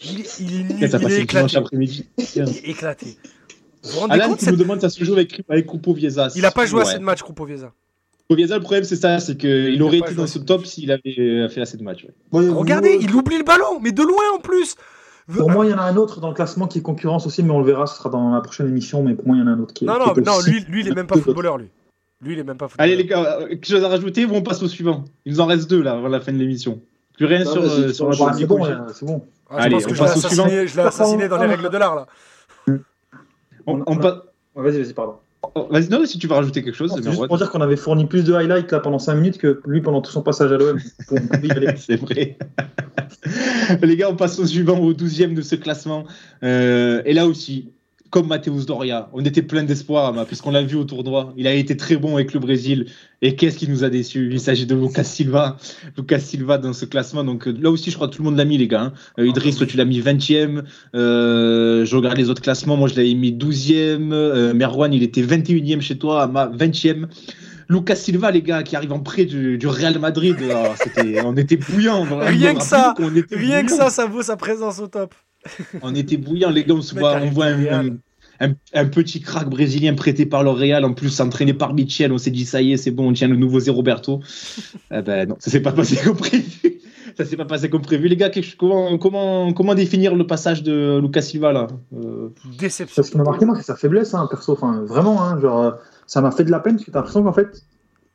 [0.00, 1.56] Il, est, il, est, il est éclaté.
[1.72, 3.18] Il est éclaté.
[3.82, 6.28] Vous rendez Alan compte, qui nous demande ça se joue avec, avec Vieza.
[6.36, 7.72] Il a pas joué assez de matchs, Vieza.
[8.28, 11.60] Povieza, le problème, c'est ça, c'est qu'il aurait été dans ce top s'il avait fait
[11.60, 12.06] assez de matchs.
[12.32, 14.76] Regardez, il oublie le ballon, mais de loin en plus.
[15.32, 17.42] Pour moi, il y en a un autre dans le classement qui est concurrence aussi,
[17.42, 19.02] mais on le verra, ce sera dans la prochaine émission.
[19.02, 19.88] Mais pour moi, il y en a un autre qui est.
[19.88, 21.68] Non, non, non lui, lui, il est même pas footballeur, lui.
[22.24, 22.92] Lui, il est même pas footballeur.
[22.92, 25.04] Allez, les gars, euh, quelque chose à rajouter On passe au suivant?
[25.26, 26.80] Il nous en reste deux, là, avant la fin de l'émission.
[27.16, 29.22] Plus rien sur, euh, sur la C'est bon, c'est bon.
[29.50, 30.48] Ah, Allez, on passe au suivant.
[30.48, 32.06] Je l'ai assassiné dans les règles de l'art, là.
[33.66, 34.14] On, passe.
[34.54, 35.16] Vas-y, vas-y, pardon.
[35.54, 36.92] Oh, vas-y, non, si tu veux rajouter quelque chose.
[36.94, 39.60] C'est juste pour dire qu'on avait fourni plus de highlights là pendant 5 minutes que
[39.66, 40.78] lui pendant tout son passage à l'OM.
[41.76, 42.38] c'est vrai.
[43.82, 46.04] Les gars, on passe au suivant, au 12e de ce classement.
[46.42, 47.70] Euh, et là aussi,
[48.14, 49.08] comme Mateus Doria.
[49.12, 51.34] On était plein d'espoir, puisqu'on l'a vu au tournoi.
[51.36, 52.86] Il a été très bon avec le Brésil.
[53.22, 54.28] Et qu'est-ce qui nous a déçus?
[54.30, 55.56] Il s'agit de Lucas Silva.
[55.98, 57.24] Lucas Silva dans ce classement.
[57.24, 58.82] Donc là aussi, je crois que tout le monde l'a mis, les gars.
[58.82, 58.92] Hein.
[59.18, 60.62] Euh, Idriss, toi, tu l'as mis 20e.
[60.94, 62.76] Euh, je regarde les autres classements.
[62.76, 64.12] Moi, je l'avais mis 12e.
[64.12, 67.06] Euh, Merwan, il était 21e chez toi, ma 20e.
[67.68, 70.74] Lucas Silva, les gars, qui arrive en près du, Real Madrid, ah,
[71.24, 72.04] on était bouillant.
[72.20, 72.94] Rien que ça,
[73.32, 75.16] rien que ça, ça vaut sa présence au top
[75.82, 76.74] on était bouillant, les gars.
[76.74, 77.46] On, se voit, on voit
[78.40, 82.12] un, petit crack brésilien prêté par le Real, en plus entraîné par Michel.
[82.12, 84.20] On s'est dit, ça y est, c'est bon, on tient le nouveau Zé Roberto.
[84.90, 86.80] eh ben non, ça s'est pas passé comme prévu.
[87.16, 88.08] ça s'est pas passé comme prévu.
[88.08, 92.28] Les gars, comment, comment, comment définir le passage de Lucas Silva là euh...
[92.58, 93.02] Déception.
[93.02, 94.52] Ce qui m'a marqué, moi, c'est sa faiblesse, hein, perso.
[94.52, 95.74] Enfin, vraiment, hein, genre,
[96.06, 97.62] ça m'a fait de la peine parce que t'as l'impression qu'en fait,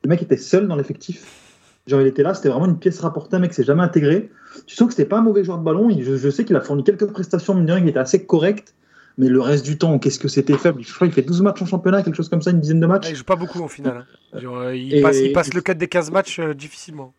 [0.03, 1.48] le mec était seul dans l'effectif.
[1.89, 4.29] Genre, il était là, c'était vraiment une pièce rapportée, un mec s'est jamais intégré.
[4.67, 5.89] Tu sens que c'était pas un mauvais joueur de ballon.
[5.89, 8.75] Je, sais qu'il a fourni quelques prestations, mine qui étaient assez correctes.
[9.17, 10.81] Mais le reste du temps, qu'est-ce que c'était faible?
[10.81, 12.85] Je crois qu'il fait 12 matchs en championnat, quelque chose comme ça, une dizaine de
[12.85, 13.09] matchs.
[13.09, 14.05] il joue pas beaucoup en finale.
[14.33, 14.39] Hein.
[14.43, 17.13] Euh, il, passe, il, passe, le 4 des 15 matchs euh, difficilement.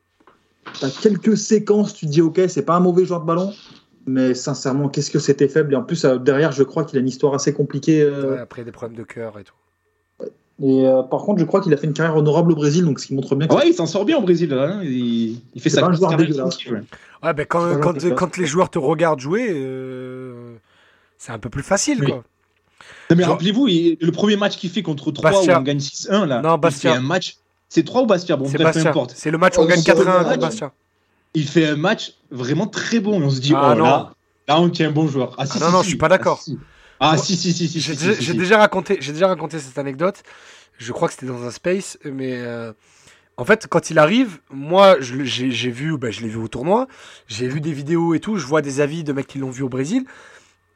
[0.79, 3.53] Tu as quelques séquences, tu te dis, ok, c'est pas un mauvais joueur de ballon.
[4.07, 5.75] Mais sincèrement, qu'est-ce que c'était faible?
[5.75, 8.09] Et en plus, euh, derrière, je crois qu'il a une histoire assez compliquée.
[8.41, 9.55] après des problèmes de cœur et tout.
[10.63, 13.01] Et euh, par contre, je crois qu'il a fait une carrière honorable au Brésil, donc
[13.01, 13.49] ce qui montre bien.
[13.49, 14.53] Que ouais, il s'en sort bien au Brésil.
[14.53, 14.81] Hein.
[14.83, 15.87] Il, fait ça.
[15.87, 16.59] un joueur dégueulasse.
[17.23, 20.55] Ouais, ben quand, quand, quand, les joueurs te regardent jouer, euh,
[21.17, 22.25] c'est un peu plus facile, quoi.
[23.11, 26.43] Non, mais rappelez-vous, le premier match qu'il fait contre 3 où on gagne 6-1, là.
[26.43, 26.91] Non, Bastia.
[26.91, 27.37] Il fait un match.
[27.69, 29.13] C'est 3 ou Bastia Bon, bref, peu importe.
[29.17, 30.73] C'est le match où on gagne 4-1 contre Bastia.
[31.35, 33.23] Il fait un match vraiment très bon.
[33.23, 33.85] On se dit, ah, oh non.
[33.85, 34.13] là,
[34.49, 35.35] là, on tient un bon joueur.
[35.39, 36.43] Ah, si, ah, non, non, je suis pas d'accord.
[36.99, 37.81] Ah, si, si, si, si.
[37.81, 40.23] J'ai déjà raconté, j'ai déjà raconté cette anecdote.
[40.81, 42.73] Je crois que c'était dans un space, mais euh,
[43.37, 46.89] en fait, quand il arrive, moi, j'ai vu, bah, je l'ai vu au tournoi,
[47.29, 49.63] j'ai vu des vidéos et tout, je vois des avis de mecs qui l'ont vu
[49.63, 50.07] au Brésil,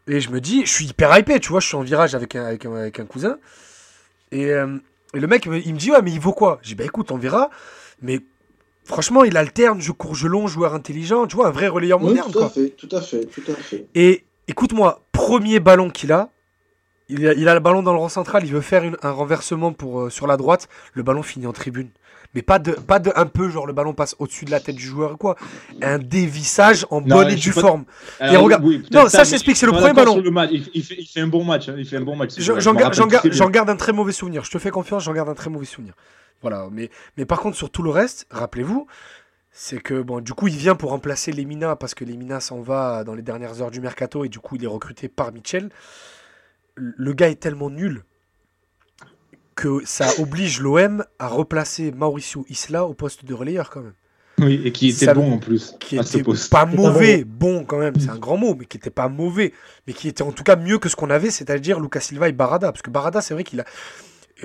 [0.07, 2.37] et je me dis, je suis hyper hypé, tu vois, je suis en virage avec
[2.37, 3.39] un, avec un, cousin,
[4.31, 4.77] et, euh,
[5.15, 6.59] et, le mec, il me dit, ouais, mais il vaut quoi?
[6.61, 7.49] J'ai dit, bah écoute, on verra,
[8.03, 8.21] mais
[8.85, 12.31] franchement, il alterne, je cours, je long, joueur intelligent, tu vois, un vrai relayeur moderne.
[12.31, 13.87] Tout à fait, tout à fait, tout à fait.
[13.95, 16.29] Et écoute-moi, premier ballon qu'il a,
[17.09, 19.73] il a, il a, le ballon dans le rang central, il veut faire un renversement
[19.73, 21.91] pour, euh, sur la droite, le ballon finit en tribune.
[22.35, 24.75] Mais pas de, pas de un peu, genre le ballon passe au-dessus de la tête
[24.75, 25.37] du joueur ou quoi.
[25.83, 27.85] Un dévissage en bonne et due forme.
[28.21, 28.65] et regarde...
[28.91, 30.21] non, ça, je t'explique, c'est le premier ballon.
[30.51, 31.69] Il, fait, il, fait, un bon match.
[31.69, 31.77] Hein.
[31.79, 32.33] Il fait un bon match.
[32.39, 34.45] J'en garde, garde, un très mauvais souvenir.
[34.45, 35.95] Je te fais confiance, j'en garde un très mauvais souvenir.
[36.43, 36.67] Voilà.
[36.73, 38.89] Mais, mais par contre, sur tout le reste, rappelez-vous,
[39.53, 43.05] c'est que bon, du coup, il vient pour remplacer Lemina parce que Lemina s'en va
[43.05, 45.71] dans les dernières heures du mercato et du coup, il est recruté par Mitchell.
[46.77, 48.05] Le gars est tellement nul
[49.55, 53.95] que ça oblige l'OM à replacer Mauricio Isla au poste de relayeur quand même.
[54.41, 55.77] Oui, et qui était bon en plus.
[55.79, 59.09] Qui était pas mauvais, bon quand même, c'est un grand mot, mais qui était pas
[59.09, 59.53] mauvais,
[59.87, 62.33] mais qui était en tout cas mieux que ce qu'on avait, c'est-à-dire Lucas Silva et
[62.33, 62.73] Barada.
[62.73, 63.65] Parce que Barada, c'est vrai qu'il a,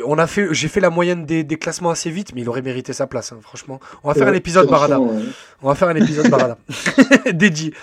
[0.05, 2.93] on a fait, j'ai fait la moyenne des, classements assez vite, mais il aurait mérité
[2.93, 3.79] sa place, hein, franchement.
[4.03, 4.99] On va faire un épisode Barada.
[4.99, 6.57] On va faire un épisode Barada
[7.33, 7.73] dédié.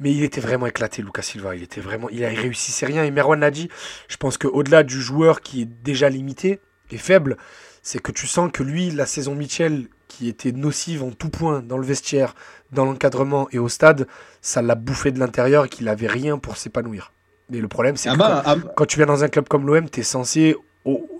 [0.00, 1.54] Mais il était vraiment éclaté, Lucas Silva.
[1.54, 3.04] Il était vraiment, il, a, réussissait rien.
[3.04, 3.68] Et Merwan l'a dit.
[4.08, 6.60] Je pense qu'au-delà du joueur qui est déjà limité
[6.90, 7.36] et faible,
[7.82, 11.60] c'est que tu sens que lui, la saison Mitchell, qui était nocive en tout point
[11.60, 12.34] dans le vestiaire,
[12.72, 14.06] dans l'encadrement et au stade,
[14.40, 17.12] ça l'a bouffé de l'intérieur et qu'il avait rien pour s'épanouir.
[17.50, 18.72] Mais le problème, c'est ah que bah, ah bah.
[18.76, 20.56] quand, tu viens dans un club comme l'OM, tu es censé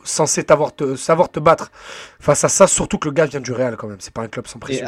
[0.05, 1.71] censé te, savoir te battre
[2.19, 4.29] face à ça, surtout que le gars vient du Real quand même, c'est pas un
[4.29, 4.87] club sans pression.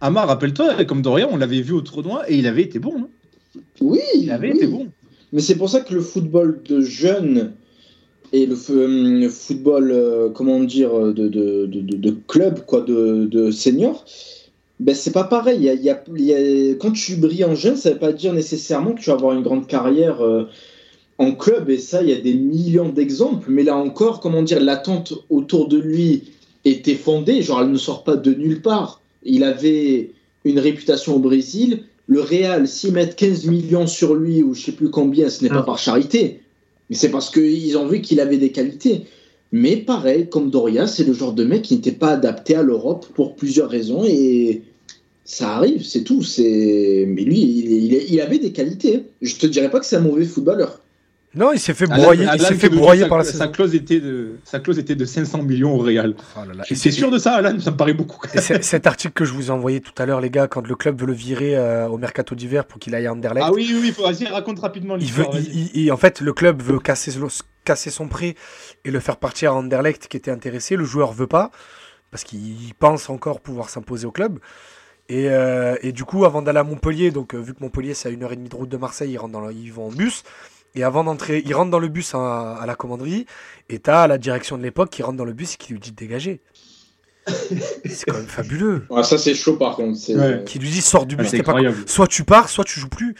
[0.00, 2.94] Amar, rappelle-toi, comme Dorian, on l'avait vu au tournoi et il avait été bon.
[2.98, 3.60] Hein.
[3.80, 4.88] Oui, il avait été bon.
[5.32, 7.52] Mais c'est pour ça que le football de jeunes
[8.32, 14.04] et le euh, football, euh, comment dire, de, de, de, club, quoi, de, de senior,
[14.78, 15.58] ben c'est pas pareil.
[15.58, 19.10] Il y a, quand tu brilles en jeune, ça veut pas dire nécessairement que tu
[19.10, 20.22] vas avoir une grande carrière.
[20.22, 20.44] Euh,
[21.18, 24.58] en club, et ça, il y a des millions d'exemples, mais là encore, comment dire,
[24.58, 26.22] l'attente autour de lui
[26.64, 28.99] était fondée, genre elle ne sort pas de nulle part.
[29.22, 30.10] Il avait
[30.44, 31.84] une réputation au Brésil.
[32.06, 35.50] Le Real, s'ils mettent 15 millions sur lui, ou je sais plus combien, ce n'est
[35.50, 35.64] pas ah.
[35.64, 36.40] par charité,
[36.88, 39.02] mais c'est parce qu'ils ont vu qu'il avait des qualités.
[39.52, 43.06] Mais pareil, comme Doria, c'est le genre de mec qui n'était pas adapté à l'Europe
[43.14, 44.62] pour plusieurs raisons, et
[45.24, 46.22] ça arrive, c'est tout.
[46.22, 49.04] C'est Mais lui, il, il, avait des qualités.
[49.22, 50.80] Je te dirais pas que c'est un mauvais footballeur.
[51.32, 54.38] Non, il s'est fait broyer, il s'est fait broyer par la sa clause était de
[54.42, 56.14] sa clause était de 500 millions au Real.
[56.36, 58.20] Oh c'est sûr de ça, Alan, ça me paraît beaucoup.
[58.36, 61.00] cet article que je vous ai envoyé tout à l'heure, les gars, quand le club
[61.00, 63.46] veut le virer euh, au mercato d'hiver pour qu'il aille à Anderlecht.
[63.48, 65.30] Ah oui, oui, oui, vas-y, raconte rapidement l'histoire.
[65.30, 67.12] En fait, le club veut casser,
[67.64, 68.34] casser son prêt
[68.84, 70.74] et le faire partir à Anderlecht qui était intéressé.
[70.74, 71.52] Le joueur veut pas
[72.10, 74.40] parce qu'il pense encore pouvoir s'imposer au club.
[75.08, 78.08] Et, euh, et, du coup, avant d'aller à Montpellier, donc euh, vu que Montpellier c'est
[78.08, 79.90] à une heure et demie de route de Marseille, ils, rentrent dans ils vont en
[79.90, 80.22] bus.
[80.74, 83.26] Et avant d'entrer, il rentre dans le bus à, la commanderie,
[83.68, 85.90] et t'as la direction de l'époque qui rentre dans le bus et qui lui dit
[85.90, 86.40] de dégager.
[87.26, 88.86] c'est quand même fabuleux.
[89.02, 90.44] ça c'est chaud par contre.
[90.44, 91.56] Qui lui dit sors du bus, pas...
[91.86, 93.14] soit tu pars, soit tu joues plus.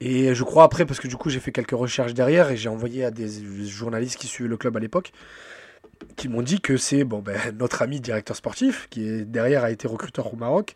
[0.00, 2.68] Et je crois après, parce que du coup j'ai fait quelques recherches derrière et j'ai
[2.68, 3.28] envoyé à des
[3.66, 5.12] journalistes qui suivaient le club à l'époque,
[6.16, 9.70] qui m'ont dit que c'est bon, ben, notre ami directeur sportif, qui est, derrière a
[9.70, 10.74] été recruteur au Maroc,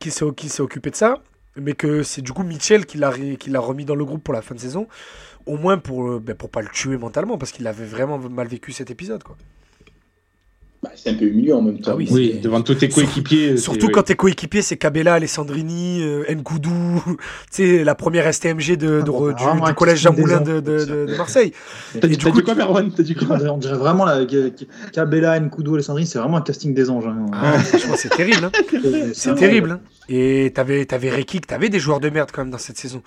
[0.00, 1.22] qui s'est occupé de ça
[1.56, 4.54] mais que c'est du coup Mitchell qui l'a remis dans le groupe pour la fin
[4.54, 4.86] de saison,
[5.46, 8.48] au moins pour euh, ben, pour pas le tuer mentalement parce qu'il avait vraiment mal
[8.48, 9.36] vécu cet épisode quoi.
[10.82, 11.92] Bah, c'est un peu humiliant en même temps.
[11.92, 13.56] Ah oui, devant tous tes coéquipiers.
[13.56, 17.16] Surtout quand tes coéquipiers, c'est Cabella, Alessandrini, euh, Nkoudou, tu
[17.52, 21.52] sais, la première STMG de, ah, du, collège Jean Moulin de, de, Marseille.
[22.00, 24.26] T'as dit, quoi, Merwan dit quoi On dirait vraiment la,
[24.92, 27.06] Cabella, Nkoudou, Alessandrini, c'est vraiment un casting des anges.
[27.06, 27.26] Hein.
[27.32, 28.44] Ah, franchement, c'est terrible.
[28.44, 28.50] Hein.
[29.14, 29.70] c'est terrible.
[29.70, 29.80] Hein.
[30.08, 33.02] Et t'avais, t'avais Rekik, t'avais des joueurs de merde quand même dans cette saison.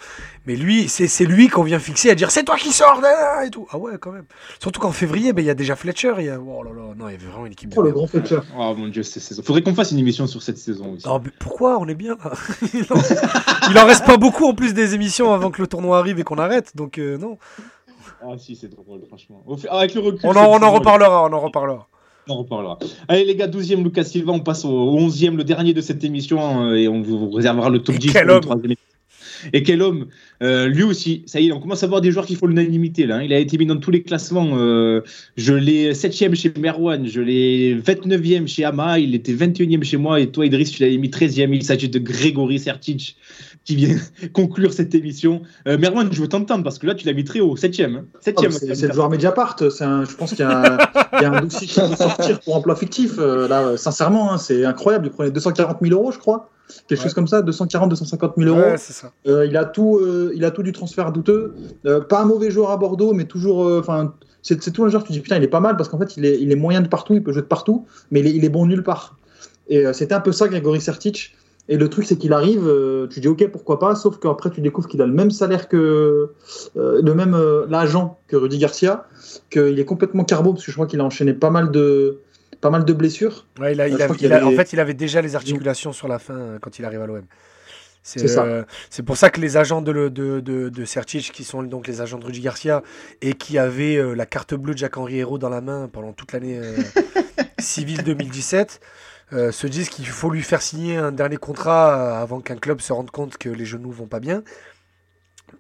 [0.45, 3.01] Mais lui, c'est, c'est lui qu'on vient fixer à dire c'est toi qui sors
[3.45, 3.67] et tout.
[3.72, 4.26] Ah ouais, quand même.
[4.61, 6.13] Surtout qu'en février, ben, il y a déjà Fletcher.
[6.19, 6.39] Il y a...
[6.39, 8.39] Oh là là, non, il y avait vraiment une équipe Oh, le grand Fletcher.
[8.57, 9.43] Oh mon dieu, cette saison.
[9.43, 11.07] Faudrait qu'on fasse une émission sur cette saison aussi.
[11.07, 11.77] Non, mais pourquoi?
[11.80, 12.31] On est bien là.
[12.73, 13.85] il, en...
[13.85, 16.76] reste pas beaucoup en plus des émissions avant que le tournoi arrive et qu'on arrête.
[16.76, 17.38] Donc euh, non.
[18.22, 19.43] Ah si, c'est drôle, franchement.
[19.69, 20.22] Avec le recul.
[20.23, 21.88] On en, on en reparlera, on en reparlera.
[22.27, 22.80] On reparlera.
[23.07, 26.41] Allez les gars, 12e Lucas Silva, on passe au 11e, le dernier de cette émission,
[26.41, 28.76] hein, et on vous réservera le top 10 pour le troisième
[29.53, 30.07] et quel homme
[30.41, 33.06] euh, Lui aussi, ça y est, on commence à voir des joueurs qui font l'unanimité.
[33.06, 33.23] Là, hein.
[33.23, 34.57] Il a été mis dans tous les classements.
[34.57, 35.02] Euh,
[35.38, 40.19] je l'ai 7e chez Merwan, je l'ai 29e chez Ama, il était 21e chez moi.
[40.19, 41.53] Et toi, Idriss, tu l'avais mis 13e.
[41.53, 43.18] Il s'agit de Grégory Sertic
[43.65, 43.97] qui vient
[44.33, 45.41] conclure cette émission.
[45.67, 47.95] Euh, Merwan, je veux t'entendre parce que là, tu l'as mis très haut, 7e.
[47.95, 48.05] Hein.
[48.13, 49.57] Ah, c'est le joueur Mediapart.
[49.81, 53.17] Un, je pense qu'il y a un, dossier qui va sortir pour emploi fictif.
[53.17, 55.07] là, sincèrement, hein, c'est incroyable.
[55.07, 56.49] Il prenait 240 000 euros, je crois
[56.87, 58.75] quelque chose comme ça, 240, 250 000 euros.
[59.27, 61.53] Euh, il a tout, euh, il a tout du transfert douteux.
[61.85, 65.07] Euh, pas un mauvais joueur à Bordeaux, mais toujours, enfin, c'est, tout un joueur que
[65.07, 66.81] tu dis putain, il est pas mal parce qu'en fait, il est, il est moyen
[66.81, 69.17] de partout, il peut jouer de partout, mais il est, il est bon nulle part.
[69.67, 71.35] Et c'était un peu ça, Grégory Sertic.
[71.67, 72.71] Et le truc, c'est qu'il arrive,
[73.09, 76.29] tu dis ok, pourquoi pas, sauf qu'après, tu découvres qu'il a le même salaire que
[76.75, 77.35] le même
[77.67, 79.07] l'agent que Rudy Garcia,
[79.49, 82.19] qu'il est complètement carbo, parce que je crois qu'il a enchaîné pas mal de,
[82.65, 83.45] pas mal de blessures.
[83.59, 86.79] il a, euh, En fait, il avait déjà les articulations sur la fin euh, quand
[86.79, 87.23] il arrive à l'OM.
[88.01, 88.63] C'est euh,
[89.05, 92.19] pour ça que les agents de, de, de, de Sertic, qui sont donc les agents
[92.19, 92.83] de Rudy Garcia,
[93.21, 96.59] et qui avaient la carte bleue de Jacques-Henri Hérault dans la main pendant toute l'année
[97.59, 98.79] civile 2017,
[99.31, 103.11] se disent qu'il faut lui faire signer un dernier contrat avant qu'un club se rende
[103.11, 104.43] compte que les genoux vont pas bien.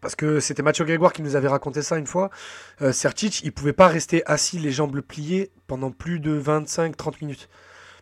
[0.01, 2.29] Parce que c'était Mathieu Grégoire qui nous avait raconté ça une fois.
[2.81, 7.49] Euh, Sertic, il pouvait pas rester assis les jambes pliées pendant plus de 25-30 minutes.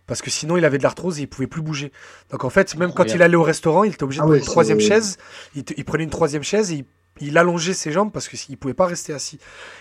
[0.05, 1.91] Parce que sinon, il avait de l'arthrose et il pouvait plus bouger.
[2.29, 4.37] Donc en fait, même quand il allait au restaurant, il était obligé de ah prendre
[4.37, 5.17] une troisième chaise.
[5.55, 6.85] Il, prenait une troisième chaise et il,
[7.35, 9.39] allongeait ses jambes parce qu'il pouvait pas rester assis.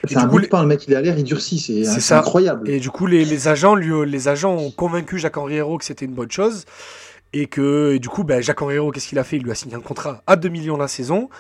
[0.09, 1.59] C'est un coup, pain, le mec, il est à l'air, il durcit.
[1.59, 2.69] C'est incroyable.
[2.69, 6.15] Et du coup, les, agents, lui, les agents ont convaincu Jacques Henri que c'était une
[6.15, 6.65] bonne chose.
[7.33, 9.37] Et que du coup, ben, Jacques Henriero, qu'est-ce qu'il a fait?
[9.37, 11.31] Il lui a signé un contrat à 2 millions la saison,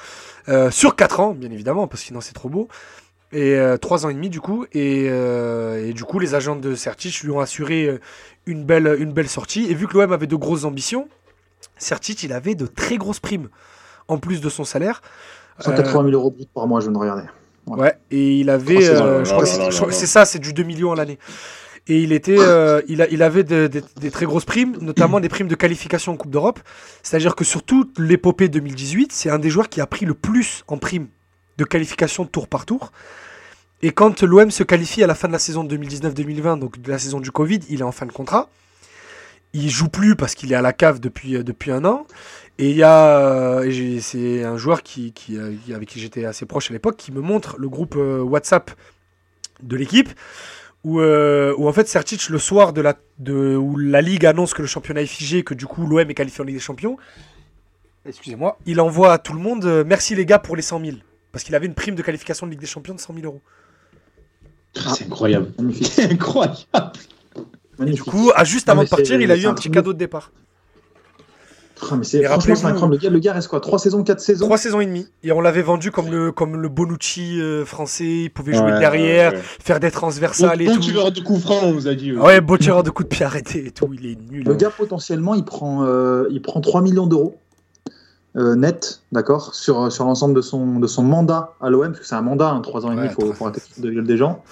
[0.49, 2.69] euh, sur 4 ans, bien évidemment, parce que sinon c'est trop beau.
[3.33, 4.67] Et 3 euh, ans et demi du coup.
[4.75, 7.99] Euh, et, du coup, les agents de Certic lui ont assuré
[8.47, 9.71] une belle, une belle sortie.
[9.71, 11.09] Et vu que l'OM avait de grosses ambitions,
[11.77, 13.49] Certic, il avait de très grosses primes,
[14.09, 15.03] en plus de son salaire.
[15.59, 17.23] 180 000 euros par mois, je viens de regarder.
[17.67, 21.19] Ouais, et il avait, je crois que c'est ça, c'est du 2 millions à l'année.
[21.89, 25.49] Et il, était, euh, il, a, il avait des très grosses primes, notamment des primes
[25.49, 26.61] de qualification en Coupe d'Europe.
[27.03, 30.63] C'est-à-dire que sur toute l'épopée 2018, c'est un des joueurs qui a pris le plus
[30.69, 31.09] en primes
[31.59, 32.93] de qualification tour par tour.
[33.83, 36.99] Et quand l'OM se qualifie à la fin de la saison 2019-2020, donc de la
[36.99, 38.49] saison du Covid, il est en fin de contrat.
[39.55, 42.07] Il joue plus parce qu'il est à la cave depuis, euh, depuis un an.
[42.59, 46.71] Et il y a, euh, c'est un joueur qui, qui, avec qui j'étais assez proche
[46.71, 48.71] à l'époque, qui me montre le groupe WhatsApp
[49.63, 50.11] de l'équipe
[50.85, 54.55] où, euh, où, en fait Sertic le soir de la, de, où la Ligue annonce
[54.55, 56.97] que le championnat est figé, que du coup l'OM est qualifié en Ligue des Champions,
[58.05, 60.97] excusez-moi, il envoie à tout le monde euh, merci les gars pour les 100 000.
[61.31, 63.41] Parce qu'il avait une prime de qualification de Ligue des Champions de 100 000 euros.
[64.77, 65.53] Ah, c'est incroyable.
[65.83, 66.59] C'est incroyable.
[67.81, 69.99] Et du coup, à juste avant de partir, il a eu un petit cadeau de
[69.99, 70.31] départ.
[71.91, 72.95] Ah, mais c'est franchement c'est incroyable.
[72.95, 73.61] Le gars, le gars reste quoi?
[73.61, 74.47] 3 saisons, 4 saisons?
[74.47, 75.09] 3 saisons et demie.
[75.25, 78.25] Et on l'avait vendu comme le, comme le Bonucci euh, français.
[78.25, 80.81] Il pouvait jouer derrière, faire des transversales bon, et bon tout.
[80.81, 82.13] tireur de coups francs, on vous a dit.
[82.13, 83.91] Ouais, beau tireur de coups de pied arrêté et tout.
[83.93, 84.45] Il est nul.
[84.45, 84.57] Le hein.
[84.57, 87.39] gars, potentiellement, il prend, euh, il prend 3 millions d'euros.
[88.35, 92.07] Euh, net, d'accord, sur, sur l'ensemble de son, de son mandat à l'OM, parce que
[92.07, 94.17] c'est un mandat, hein, 3 ans et demi, il faut, faut arrêter de gueule des
[94.17, 94.43] gens.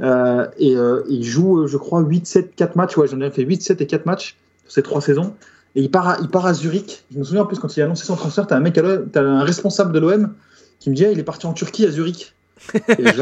[0.00, 0.74] Euh, et
[1.08, 3.86] il joue, je crois, 8, 7, 4 matchs, ouais, j'en ai fait 8, 7 et
[3.86, 5.34] 4 matchs sur ces 3 saisons.
[5.74, 7.04] Et il part, à, il part à Zurich.
[7.12, 8.78] Je me souviens en plus quand il a annoncé son transfert, t'as un mec,
[9.12, 10.34] t'as un responsable de l'OM
[10.80, 12.34] qui me dit il est parti en Turquie à Zurich.
[12.74, 13.12] Et il me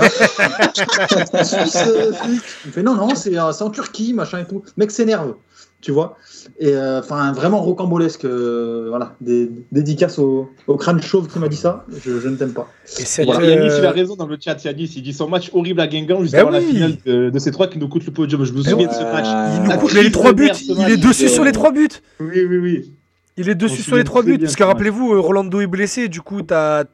[2.73, 4.63] fait non, non, c'est en Turquie, machin et tout.
[4.65, 5.35] Le mec s'énerve,
[5.81, 6.17] tu vois.
[6.59, 8.25] Et euh, enfin, vraiment rocambolesque.
[8.25, 11.85] Euh, voilà, des dédicaces au, au, crâne chauve qui m'a dit ça.
[12.05, 12.69] Je, je ne t'aime pas.
[12.99, 13.47] Et voilà.
[13.47, 14.63] Yanis, il a raison dans le chat.
[14.65, 17.51] Yanis, il dit son match horrible à Guingamp juste ben avant la finale de, ces
[17.51, 18.45] trois qui nous coûte le podium.
[18.45, 19.27] Je me souviens de ce match.
[19.57, 20.51] Il nous coûte les trois buts.
[20.69, 21.89] Il est dessus sur les trois buts.
[22.21, 22.93] Oui, oui, oui.
[23.37, 24.39] Il est dessus sur les trois buts.
[24.39, 26.09] Parce que rappelez-vous, euh, Rolando est blessé.
[26.09, 26.85] Du coup, t'as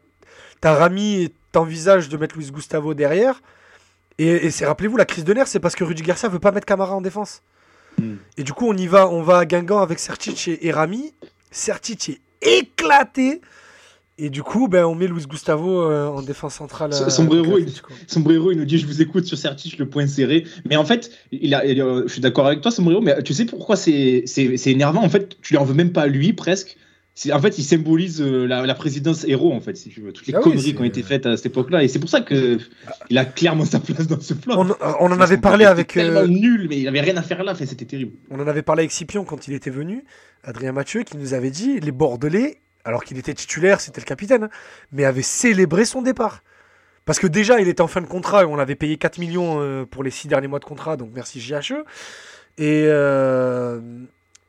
[0.62, 3.40] as Rami et t'envisages de mettre Luis Gustavo derrière.
[4.18, 6.66] Et, et rappelez-vous, la crise de nerfs, c'est parce que Rudy Garcia veut pas mettre
[6.66, 7.42] Camara en défense.
[8.36, 11.12] Et du coup, on y va, on va à Guingamp avec Sertic et, Rami.
[11.50, 13.40] Sertic est éclaté.
[14.18, 16.90] Et du coup, ben, on met Luis Gustavo euh, en défense centrale.
[16.94, 17.70] Euh, Sombrero, il,
[18.06, 20.44] Sombrero, il nous dit Je vous écoute sur Sertic, le point serré.
[20.68, 23.76] Mais en fait, il a, je suis d'accord avec toi, Sombrero, mais tu sais pourquoi
[23.76, 24.24] c'est
[24.66, 25.02] énervant?
[25.02, 26.78] En fait, tu lui en veux même pas à lui, presque
[27.32, 30.12] en fait, il symbolise euh, la, présidence héros, en fait, si tu veux.
[30.12, 31.82] Toutes les ah conneries qui ont été faites à cette époque-là.
[31.82, 32.58] Et c'est pour ça que
[33.08, 34.66] il a clairement sa place dans ce plan.
[35.00, 35.94] On, en avait parlé avec.
[35.94, 37.54] Tellement euh, nul, mais il avait rien à faire là.
[37.54, 38.12] c'était terrible.
[38.30, 40.04] On en avait parlé avec Scipion quand il était venu,
[40.44, 44.44] Adrien Mathieu, qui nous avait dit les Bordelais, alors qu'il était titulaire, c'était le capitaine,
[44.44, 44.50] hein,
[44.92, 46.42] mais avait célébré son départ.
[47.06, 49.60] Parce que déjà, il était en fin de contrat et on avait payé 4 millions
[49.60, 51.84] euh, pour les 6 derniers mois de contrat, donc merci JHE.
[52.58, 52.86] Et,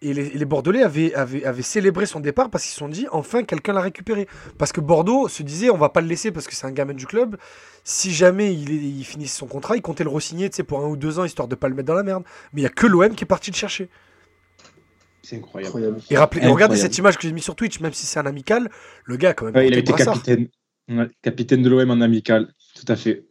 [0.02, 3.74] et les, Bordelais avaient, avaient, célébré son départ parce qu'ils se sont dit enfin quelqu'un
[3.74, 4.28] l'a récupéré.
[4.60, 6.94] Parce que Bordeaux se disait on va pas le laisser parce que c'est un gamin
[6.94, 7.38] du club.
[7.84, 11.18] Si jamais il, il finissait son contrat, il comptait le re-signer pour un ou deux
[11.18, 12.24] ans histoire de pas le mettre dans la merde.
[12.53, 13.90] Mais il y a que l'OM qui est parti le chercher.
[15.24, 15.99] C'est incroyable.
[16.10, 18.69] Et, rappelez, regardez cette image que j'ai mis sur Twitch, même si c'est un amical,
[19.03, 19.65] le gars quand même.
[19.65, 20.48] il a été capitaine.
[21.22, 23.26] capitaine de l'OM en amical, tout à fait.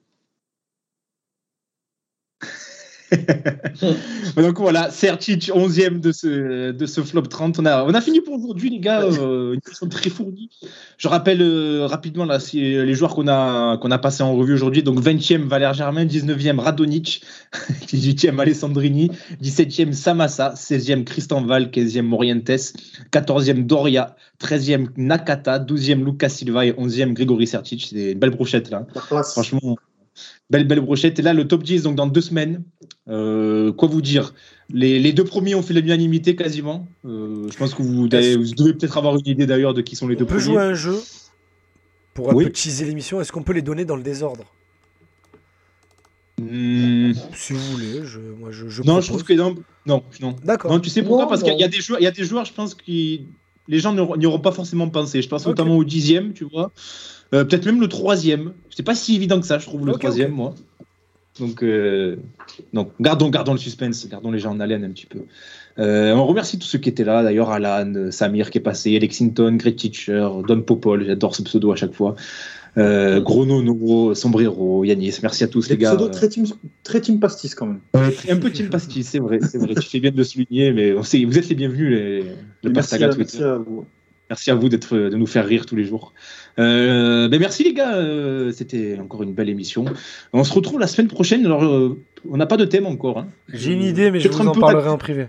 [4.37, 7.59] Donc voilà, Sertic, 11e de ce, de ce flop 30.
[7.59, 9.03] On a, on a fini pour aujourd'hui, les gars.
[9.03, 10.51] Euh, une question très fournie.
[10.99, 14.83] Je rappelle euh, rapidement là, les joueurs qu'on a, qu'on a passés en revue aujourd'hui.
[14.83, 16.05] Donc 20e, Valère Germain.
[16.05, 17.23] 19e, Radonic.
[17.87, 19.11] 18e, Alessandrini.
[19.43, 20.55] 17e, Samassa.
[20.55, 21.66] 16e, Christian Val.
[21.66, 22.74] 15e, Morientes.
[23.12, 24.16] 14e, Doria.
[24.41, 25.59] 13e, Nakata.
[25.59, 26.66] 12e, Lucas Silva.
[26.66, 27.89] Et 11e, Grégory Sertic.
[27.91, 28.87] C'est une belle brochette là.
[28.95, 29.77] Franchement.
[30.48, 31.18] Belle, belle brochette.
[31.18, 32.62] Et là, le top 10, donc dans deux semaines.
[33.09, 34.35] Euh, quoi vous dire?
[34.70, 36.86] Les, deux premiers ont fait l'unanimité quasiment.
[37.05, 40.16] Euh, je pense que vous, devez peut-être avoir une idée d'ailleurs de qui sont les
[40.16, 40.43] deux premiers.
[40.43, 40.98] On peut jouer un jeu
[42.16, 43.20] pour un peu teaser l'émission?
[43.20, 44.44] Est-ce qu'on peut les donner dans le désordre?
[46.40, 47.12] Hmm.
[47.35, 49.55] Si vous voulez, je, moi je, Non, je trouve que non,
[49.86, 50.36] non, non.
[50.44, 50.70] D'accord.
[50.70, 51.28] Non, tu sais pourquoi?
[51.28, 53.27] Parce qu'il y a des joueurs, il y a des joueurs, je pense qui
[53.68, 55.23] les gens n'y auront pas forcément pensé.
[55.23, 56.73] Je pense notamment au dixième, tu vois.
[57.35, 58.53] Euh, peut-être même le troisième.
[58.70, 60.55] C'est pas si évident que ça, je trouve, le troisième, moi.
[61.39, 62.16] Donc, euh,
[62.73, 65.20] donc gardons, gardons le suspense, gardons les gens en haleine un petit peu.
[65.78, 69.53] Euh, on remercie tous ceux qui étaient là, d'ailleurs Alan, Samir qui est passé, Lexington,
[69.53, 72.15] Great Teacher, Don Popol, j'adore ce pseudo à chaque fois.
[72.78, 75.94] Euh, Gros Nono, Sombrero, Yanis, merci à tous les, gars.
[75.94, 76.47] Pseudo très team,
[76.82, 77.81] très team pastis quand même.
[77.94, 79.74] un peu team pastis, c'est vrai, c'est vrai.
[79.74, 82.24] tu fais bien de le souligner, mais vous êtes les bienvenus, les,
[82.62, 83.39] le Pastaga Twitter.
[83.39, 83.85] Merci à vous.
[84.28, 86.12] Merci à vous d'être, de nous faire rire tous les jours.
[86.59, 89.85] Euh, ben merci les gars, euh, c'était encore une belle émission.
[90.33, 91.45] On se retrouve la semaine prochaine.
[91.45, 93.19] Alors, euh, on n'a pas de thème encore.
[93.19, 93.28] Hein.
[93.53, 95.28] J'ai une idée, mais je vous en parlerai en privé.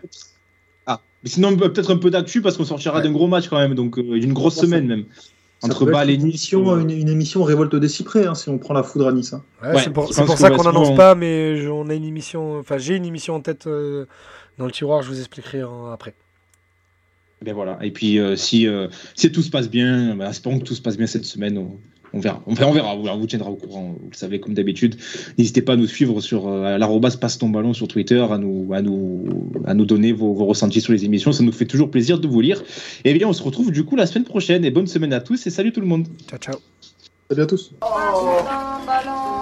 [0.86, 3.76] Ah, mais sinon peut-être un peu d'actu parce qu'on sortira d'un gros match quand même,
[3.76, 5.06] donc une grosse semaine même
[5.64, 8.84] entre balles et une émission, une, émission révolte des cyprès hein, si on prend la
[8.84, 9.34] foudre à Nice.
[9.34, 9.44] Hein.
[9.78, 13.36] c'est pour, ça qu'on n'annonce pas, mais on a une émission, enfin j'ai une émission
[13.36, 14.06] en tête euh,
[14.58, 16.14] dans le tiroir, je vous expliquerai après.
[17.44, 17.78] Ben voilà.
[17.82, 20.82] Et puis euh, si, euh, si tout se passe bien, ben, espérons que tout se
[20.82, 21.58] passe bien cette semaine
[22.14, 22.42] on verra.
[22.48, 23.16] On verra, on verra.
[23.16, 24.96] On vous tiendra au courant, vous le savez, comme d'habitude.
[25.38, 28.74] N'hésitez pas à nous suivre sur euh, l'arrobas passe ton ballon sur Twitter, à nous,
[28.74, 31.32] à nous, à nous donner vos, vos, ressentis sur les émissions.
[31.32, 32.64] Ça nous fait toujours plaisir de vous lire.
[33.04, 34.66] Et bien, on se retrouve du coup la semaine prochaine.
[34.66, 36.08] Et bonne semaine à tous et salut tout le monde.
[36.30, 36.56] Ciao, ciao.
[37.30, 37.74] Salut à tous.
[37.82, 39.37] Oh.